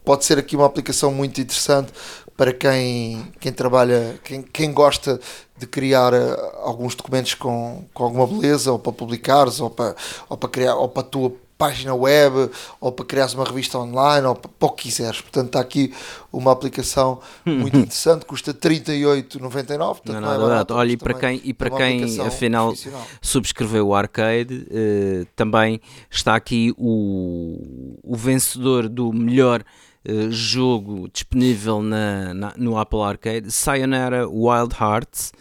pode 0.03 0.25
ser 0.25 0.37
aqui 0.37 0.55
uma 0.55 0.65
aplicação 0.65 1.11
muito 1.13 1.39
interessante 1.41 1.91
para 2.35 2.53
quem, 2.53 3.31
quem 3.39 3.51
trabalha, 3.51 4.19
quem, 4.23 4.43
quem 4.43 4.71
gosta 4.71 5.19
de 5.57 5.65
criar 5.65 6.13
eh, 6.13 6.51
alguns 6.61 6.95
documentos 6.95 7.33
com, 7.33 7.85
com 7.93 8.03
alguma 8.03 8.27
beleza, 8.27 8.71
ou 8.71 8.79
para 8.79 8.91
publicares, 8.91 9.59
ou 9.59 9.69
para, 9.69 9.95
ou 10.29 10.37
para 10.37 10.49
criar, 10.49 10.75
ou 10.75 10.87
para 10.87 11.01
a 11.01 11.05
tua 11.05 11.33
página 11.57 11.93
web, 11.95 12.49
ou 12.79 12.91
para 12.91 13.05
criares 13.05 13.33
uma 13.33 13.43
revista 13.43 13.79
online, 13.79 14.27
ou 14.27 14.35
para, 14.35 14.49
para 14.59 14.67
o 14.67 14.71
que 14.71 14.83
quiseres. 14.83 15.19
Portanto, 15.21 15.47
está 15.47 15.59
aqui 15.59 15.93
uma 16.31 16.51
aplicação 16.51 17.19
muito 17.45 17.77
interessante, 17.77 18.25
custa 18.25 18.53
38,99. 18.53 19.77
portanto 19.77 20.13
Não, 20.13 20.21
não 20.21 20.31
é 20.31 20.35
é 20.35 20.39
barato. 20.39 20.73
Olha, 20.75 20.91
e 20.91 20.97
para 20.97 21.13
quem, 21.13 21.41
e 21.43 21.49
é 21.49 21.53
para 21.53 21.69
uma 21.69 21.77
quem 21.77 21.99
afinal 22.27 22.73
subscreveu 23.21 23.87
o 23.87 23.95
arcade, 23.95 24.67
eh, 24.69 25.25
também 25.35 25.81
está 26.11 26.35
aqui 26.35 26.73
o, 26.77 27.95
o 28.03 28.15
vencedor 28.15 28.87
do 28.87 29.11
melhor 29.11 29.63
eh, 30.05 30.27
jogo 30.29 31.09
disponível 31.11 31.81
na, 31.81 32.33
na- 32.33 32.53
no 32.57 32.77
Apple 32.77 33.01
Arcade, 33.01 33.51
Sayonara 33.51 34.27
Wild 34.27 34.75
Hearts. 34.79 35.31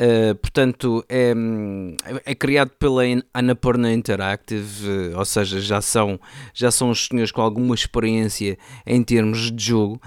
Eh, 0.00 0.32
portanto, 0.34 1.04
é, 1.08 1.34
é 2.24 2.32
criado 2.32 2.70
pela 2.78 3.02
Annapurna 3.34 3.92
Interactive, 3.92 5.10
eh, 5.12 5.16
ou 5.16 5.24
seja, 5.24 5.60
já 5.60 5.80
são, 5.80 6.20
já 6.54 6.70
são 6.70 6.90
os 6.90 7.06
senhores 7.06 7.32
com 7.32 7.42
alguma 7.42 7.74
experiência 7.74 8.56
em 8.86 9.02
termos 9.02 9.50
de 9.50 9.64
jogo. 9.64 10.00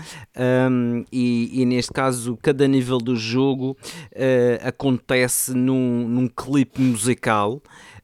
Um, 0.71 1.03
e, 1.11 1.61
e 1.61 1.65
neste 1.65 1.91
caso, 1.91 2.39
cada 2.41 2.65
nível 2.69 2.99
do 2.99 3.17
jogo 3.17 3.77
eh, 4.13 4.61
acontece 4.63 5.53
num, 5.53 6.07
num 6.07 6.27
clipe 6.29 6.81
musical. 6.81 7.61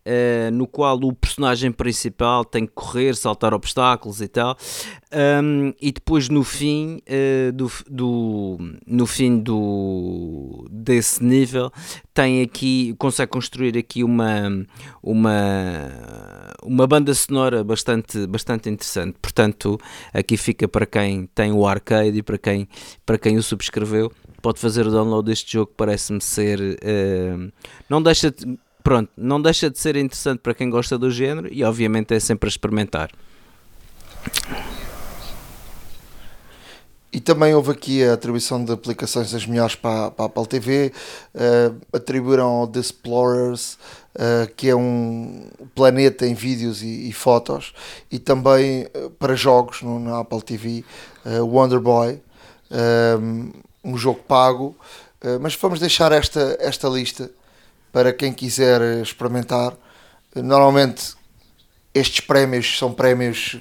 Eh, 0.10 0.50
no 0.52 0.66
qual 0.66 0.98
o 1.04 1.12
personagem 1.14 1.70
principal 1.72 2.46
tem 2.46 2.66
que 2.66 2.72
correr, 2.74 3.14
saltar 3.16 3.54
obstáculos 3.54 4.22
e 4.22 4.28
tal, 4.28 4.56
Um, 5.10 5.74
e 5.82 5.90
depois 5.94 6.28
no 6.28 6.44
fim 6.44 7.00
eh, 7.06 7.50
do, 7.54 7.72
do- 7.90 8.58
no 8.86 9.06
fim 9.06 9.40
do 9.40 10.66
desse 10.70 11.24
nível 11.24 11.72
tem 12.14 12.42
aqui 12.42 12.94
consegue 13.00 13.32
construir 13.32 13.78
aqui 13.78 14.04
uma 14.04 14.66
uma 15.02 15.32
uma 16.64 16.86
banda 16.88 17.14
sonora 17.14 17.64
bastante 17.64 18.28
bastante 18.28 18.70
interessante. 18.70 19.16
Portanto 19.22 19.78
aqui 20.14 20.36
fica 20.36 20.68
para 20.68 20.86
quem 20.86 21.26
tem 21.34 21.54
o 21.54 21.66
arcade 21.66 22.18
e 22.18 22.22
para 22.22 22.38
quem 22.38 22.68
para 23.06 23.18
quem 23.18 23.38
o 23.38 23.44
subscreveu. 23.44 24.12
Pode 24.42 24.60
fazer 24.60 24.86
o 24.86 24.92
download 24.92 25.26
deste 25.26 25.54
jogo 25.54 25.72
parece-me 25.76 26.20
ser 26.22 26.60
eh, 26.82 27.36
não 27.90 28.02
deixa 28.04 28.30
de, 28.30 28.58
pronto 28.88 29.12
não 29.18 29.42
deixa 29.42 29.70
de 29.70 29.78
ser 29.78 29.98
interessante 29.98 30.40
para 30.40 30.54
quem 30.54 30.70
gosta 30.70 30.98
do 30.98 31.12
género 31.12 31.50
e 31.52 31.62
obviamente 31.62 32.14
é 32.14 32.22
sempre 32.22 32.48
a 32.48 32.50
experimentar. 32.50 33.12
E 37.12 37.20
também 37.20 37.54
houve 37.54 37.72
aqui 37.72 38.02
a 38.02 38.14
atribuição 38.14 38.64
de 38.64 38.72
aplicações 38.72 39.34
das 39.34 39.46
melhores 39.46 39.76
para, 39.76 40.12
para 40.12 40.24
a 40.24 40.28
Apple 40.28 40.48
TV, 40.48 40.94
eh, 41.36 41.72
atribuíram 41.92 42.48
ao 42.48 42.68
The 42.68 42.80
Explorers, 42.80 43.78
eh, 44.16 44.50
que 44.56 44.70
é 44.70 44.76
um 44.76 45.50
planeta 45.76 46.26
em 46.26 46.34
vídeos 46.34 46.82
e, 46.82 47.10
e 47.10 47.12
fotos, 47.12 47.74
e 48.10 48.18
também 48.18 48.88
eh, 48.94 49.10
para 49.20 49.36
jogos 49.36 49.82
no, 49.82 50.00
na 50.00 50.20
Apple 50.20 50.42
TV, 50.42 50.86
eh, 51.26 51.42
Wonder 51.42 51.82
Boy, 51.82 52.22
um 53.84 53.98
jogo 53.98 54.22
pago, 54.26 54.78
mas 55.42 55.56
vamos 55.56 55.80
deixar 55.80 56.14
esta, 56.14 56.58
esta 56.60 56.88
lista 56.88 57.30
para 57.92 58.14
quem 58.14 58.34
quiser 58.34 58.82
experimentar. 59.02 59.74
Normalmente 60.36 61.16
estes 61.94 62.20
prémios 62.20 62.78
são 62.78 62.94
prémios, 62.94 63.58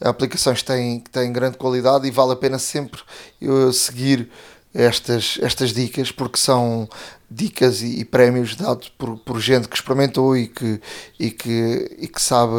aplicações 0.00 0.60
que 0.60 0.64
têm, 0.66 1.00
que 1.00 1.10
têm 1.10 1.32
grande 1.32 1.56
qualidade 1.56 2.06
e 2.06 2.10
vale 2.10 2.32
a 2.32 2.36
pena 2.36 2.58
sempre 2.58 3.00
eu 3.40 3.72
seguir 3.72 4.28
estas, 4.74 5.38
estas 5.40 5.72
dicas 5.72 6.10
porque 6.12 6.38
são 6.38 6.88
dicas 7.30 7.82
e, 7.82 8.00
e 8.00 8.04
prémios 8.04 8.54
dados 8.56 8.88
por, 8.90 9.16
por 9.18 9.40
gente 9.40 9.68
que 9.68 9.76
experimentou 9.76 10.36
e 10.36 10.46
que, 10.48 10.80
e 11.18 11.30
que, 11.30 11.96
e 11.98 12.08
que 12.08 12.20
sabe, 12.20 12.52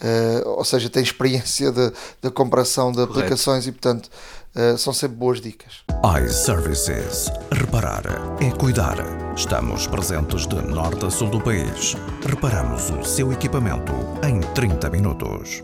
eh, 0.00 0.42
ou 0.44 0.64
seja, 0.64 0.88
tem 0.90 1.02
experiência 1.02 1.70
da 1.72 1.92
da 2.22 2.30
comparação 2.30 2.90
de 2.90 2.98
Correto. 2.98 3.18
aplicações 3.18 3.66
e 3.66 3.72
portanto 3.72 4.10
eh, 4.56 4.76
são 4.78 4.92
sempre 4.92 5.18
boas 5.18 5.40
dicas. 5.40 5.84
iServices. 6.24 7.30
Reparar 7.52 8.02
é 8.40 8.50
cuidar. 8.50 8.96
Estamos 9.36 9.86
presentes 9.86 10.46
de 10.46 10.56
norte 10.62 11.04
a 11.04 11.10
sul 11.10 11.28
do 11.28 11.40
país. 11.40 11.94
Reparamos 12.26 12.88
o 12.88 13.04
seu 13.04 13.30
equipamento 13.32 13.92
em 14.26 14.40
30 14.54 14.88
minutos. 14.88 15.62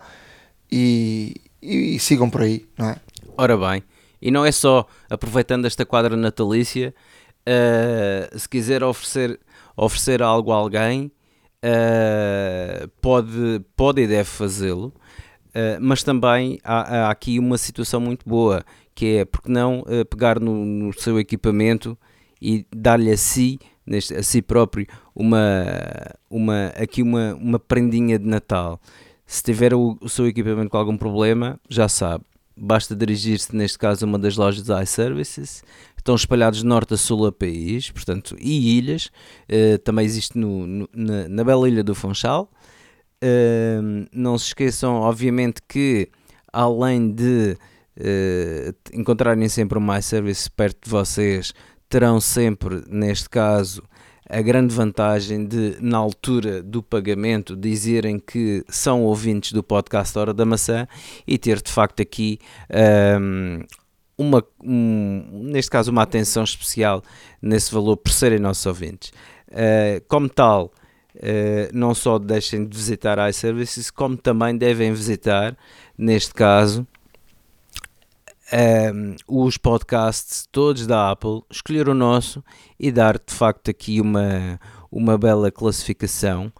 e, 0.70 1.34
e, 1.60 1.96
e 1.96 1.98
sigam 1.98 2.30
por 2.30 2.42
aí, 2.42 2.68
não 2.78 2.90
é? 2.90 2.96
Ora 3.36 3.56
bem, 3.56 3.82
e 4.20 4.30
não 4.30 4.44
é 4.44 4.52
só 4.52 4.86
aproveitando 5.10 5.66
esta 5.66 5.84
quadra 5.84 6.16
natalícia, 6.16 6.94
eh, 7.44 8.30
se 8.36 8.48
quiser 8.48 8.84
oferecer, 8.84 9.40
oferecer 9.76 10.22
algo 10.22 10.52
a 10.52 10.56
alguém, 10.56 11.10
eh, 11.60 12.88
pode, 13.00 13.60
pode 13.76 14.02
e 14.02 14.06
deve 14.06 14.28
fazê-lo, 14.28 14.94
eh, 15.52 15.78
mas 15.80 16.02
também 16.02 16.60
há, 16.62 17.06
há 17.06 17.10
aqui 17.10 17.38
uma 17.38 17.58
situação 17.58 18.00
muito 18.00 18.28
boa, 18.28 18.64
que 18.94 19.16
é, 19.16 19.24
porque 19.24 19.50
não 19.50 19.82
eh, 19.88 20.04
pegar 20.04 20.38
no, 20.40 20.64
no 20.64 20.92
seu 20.92 21.18
equipamento 21.18 21.96
e 22.40 22.66
dar-lhe 22.74 23.10
a 23.10 23.16
si, 23.16 23.58
neste, 23.86 24.14
a 24.14 24.22
si 24.22 24.42
próprio, 24.42 24.86
uma, 25.14 25.38
uma, 26.30 26.66
aqui 26.76 27.02
uma, 27.02 27.34
uma 27.34 27.58
prendinha 27.58 28.18
de 28.18 28.26
Natal. 28.26 28.80
Se 29.26 29.42
tiver 29.42 29.72
o, 29.74 29.96
o 30.00 30.08
seu 30.08 30.26
equipamento 30.26 30.68
com 30.70 30.76
algum 30.76 30.96
problema, 30.96 31.58
já 31.68 31.88
sabe, 31.88 32.24
basta 32.56 32.94
dirigir-se 32.94 33.54
neste 33.56 33.78
caso 33.78 34.04
a 34.04 34.08
uma 34.08 34.18
das 34.18 34.36
lojas 34.36 34.64
da 34.64 34.82
iServices, 34.82 35.62
estão 35.96 36.14
espalhados 36.16 36.58
de 36.60 36.66
norte 36.66 36.94
a 36.94 36.96
sul 36.96 37.26
a 37.26 37.32
país, 37.32 37.90
portanto, 37.90 38.36
e 38.40 38.76
ilhas, 38.76 39.08
eh, 39.48 39.78
também 39.78 40.04
existe 40.04 40.36
no, 40.36 40.66
no- 40.66 40.88
na, 40.92 41.28
na 41.28 41.44
bela 41.44 41.68
ilha 41.68 41.82
do 41.84 41.94
Funchal, 41.94 42.50
Uh, 43.24 44.04
não 44.12 44.36
se 44.36 44.46
esqueçam, 44.46 44.94
obviamente, 44.96 45.62
que 45.68 46.08
além 46.52 47.08
de 47.12 47.56
uh, 47.98 48.74
encontrarem 48.92 49.48
sempre 49.48 49.78
um 49.78 49.82
MyService 49.82 50.50
perto 50.50 50.84
de 50.84 50.90
vocês, 50.90 51.52
terão 51.88 52.20
sempre, 52.20 52.82
neste 52.88 53.28
caso, 53.28 53.82
a 54.28 54.40
grande 54.40 54.74
vantagem 54.74 55.44
de, 55.44 55.76
na 55.80 55.98
altura 55.98 56.62
do 56.62 56.82
pagamento, 56.82 57.54
dizerem 57.54 58.18
que 58.18 58.64
são 58.68 59.02
ouvintes 59.02 59.52
do 59.52 59.62
podcast 59.62 60.18
Hora 60.18 60.32
da 60.32 60.46
Maçã 60.46 60.88
e 61.26 61.36
ter 61.36 61.60
de 61.60 61.70
facto 61.70 62.00
aqui 62.00 62.38
um, 63.20 63.60
uma, 64.16 64.42
um, 64.64 65.42
neste 65.44 65.70
caso, 65.70 65.90
uma 65.90 66.02
atenção 66.02 66.44
especial 66.44 67.02
nesse 67.42 67.72
valor 67.74 67.96
por 67.98 68.10
serem 68.10 68.38
nossos 68.38 68.64
ouvintes. 68.64 69.12
Uh, 69.48 70.02
como 70.08 70.30
tal, 70.30 70.72
uh, 71.16 71.68
não 71.74 71.94
só 71.94 72.18
deixem 72.18 72.66
de 72.66 72.74
visitar 72.74 73.18
iServices, 73.28 73.90
como 73.90 74.16
também 74.16 74.56
devem 74.56 74.92
visitar, 74.94 75.54
neste 75.98 76.32
caso, 76.32 76.86
um, 78.52 79.16
os 79.26 79.56
podcasts 79.56 80.46
todos 80.52 80.86
da 80.86 81.10
Apple, 81.10 81.42
escolher 81.50 81.88
o 81.88 81.94
nosso 81.94 82.44
e 82.78 82.92
dar 82.92 83.14
de 83.14 83.32
facto 83.32 83.70
aqui 83.70 84.00
uma, 84.00 84.60
uma 84.90 85.16
bela 85.16 85.50
classificação. 85.50 86.52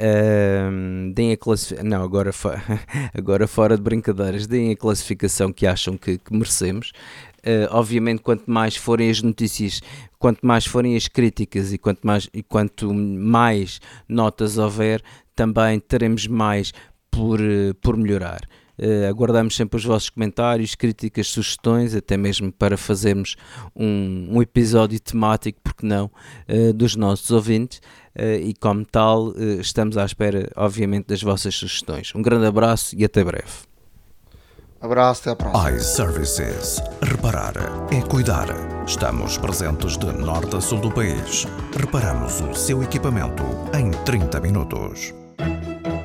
Um, 0.00 1.10
deem 1.12 1.32
a 1.32 1.36
classificação. 1.36 1.88
Não, 1.88 2.02
agora, 2.02 2.30
agora 3.14 3.48
fora 3.48 3.76
de 3.76 3.82
brincadeiras, 3.82 4.46
deem 4.46 4.72
a 4.72 4.76
classificação 4.76 5.52
que 5.52 5.66
acham 5.66 5.96
que, 5.96 6.18
que 6.18 6.32
merecemos. 6.32 6.92
Uh, 7.38 7.66
obviamente, 7.70 8.20
quanto 8.20 8.50
mais 8.50 8.76
forem 8.76 9.10
as 9.10 9.22
notícias, 9.22 9.80
quanto 10.18 10.46
mais 10.46 10.66
forem 10.66 10.96
as 10.96 11.08
críticas 11.08 11.72
e 11.72 11.78
quanto 11.78 12.06
mais, 12.06 12.28
e 12.34 12.42
quanto 12.42 12.92
mais 12.92 13.80
notas 14.08 14.58
houver, 14.58 15.02
também 15.34 15.80
teremos 15.80 16.26
mais 16.26 16.72
por, 17.10 17.40
uh, 17.40 17.74
por 17.80 17.96
melhorar. 17.96 18.40
Uh, 18.78 19.08
aguardamos 19.08 19.56
sempre 19.56 19.76
os 19.76 19.84
vossos 19.84 20.08
comentários, 20.08 20.74
críticas, 20.74 21.28
sugestões, 21.28 21.94
até 21.94 22.16
mesmo 22.16 22.52
para 22.52 22.76
fazermos 22.76 23.36
um, 23.74 24.28
um 24.30 24.42
episódio 24.42 25.00
temático, 25.00 25.58
porque 25.62 25.86
não, 25.86 26.10
uh, 26.48 26.72
dos 26.72 26.94
nossos 26.94 27.30
ouvintes. 27.30 27.80
Uh, 28.16 28.40
e 28.42 28.54
como 28.54 28.84
tal, 28.84 29.32
estamos 29.60 29.96
à 29.96 30.04
espera, 30.04 30.50
obviamente, 30.56 31.06
das 31.06 31.22
vossas 31.22 31.54
sugestões. 31.54 32.12
Um 32.14 32.22
grande 32.22 32.46
abraço 32.46 32.94
e 32.96 33.04
até 33.04 33.22
breve. 33.24 33.68
Abraço, 34.80 35.22
até 35.22 35.30
a 35.30 35.36
próxima. 35.36 35.70
iServices. 35.72 36.80
Reparar 37.02 37.54
é 37.92 38.00
cuidar. 38.00 38.46
Estamos 38.86 39.36
presentes 39.36 39.98
de 39.98 40.06
norte 40.06 40.56
a 40.56 40.60
sul 40.60 40.80
do 40.80 40.90
país. 40.90 41.46
Reparamos 41.76 42.40
o 42.40 42.54
seu 42.54 42.82
equipamento 42.82 43.42
em 43.76 43.90
30 44.04 44.40
minutos. 44.40 45.17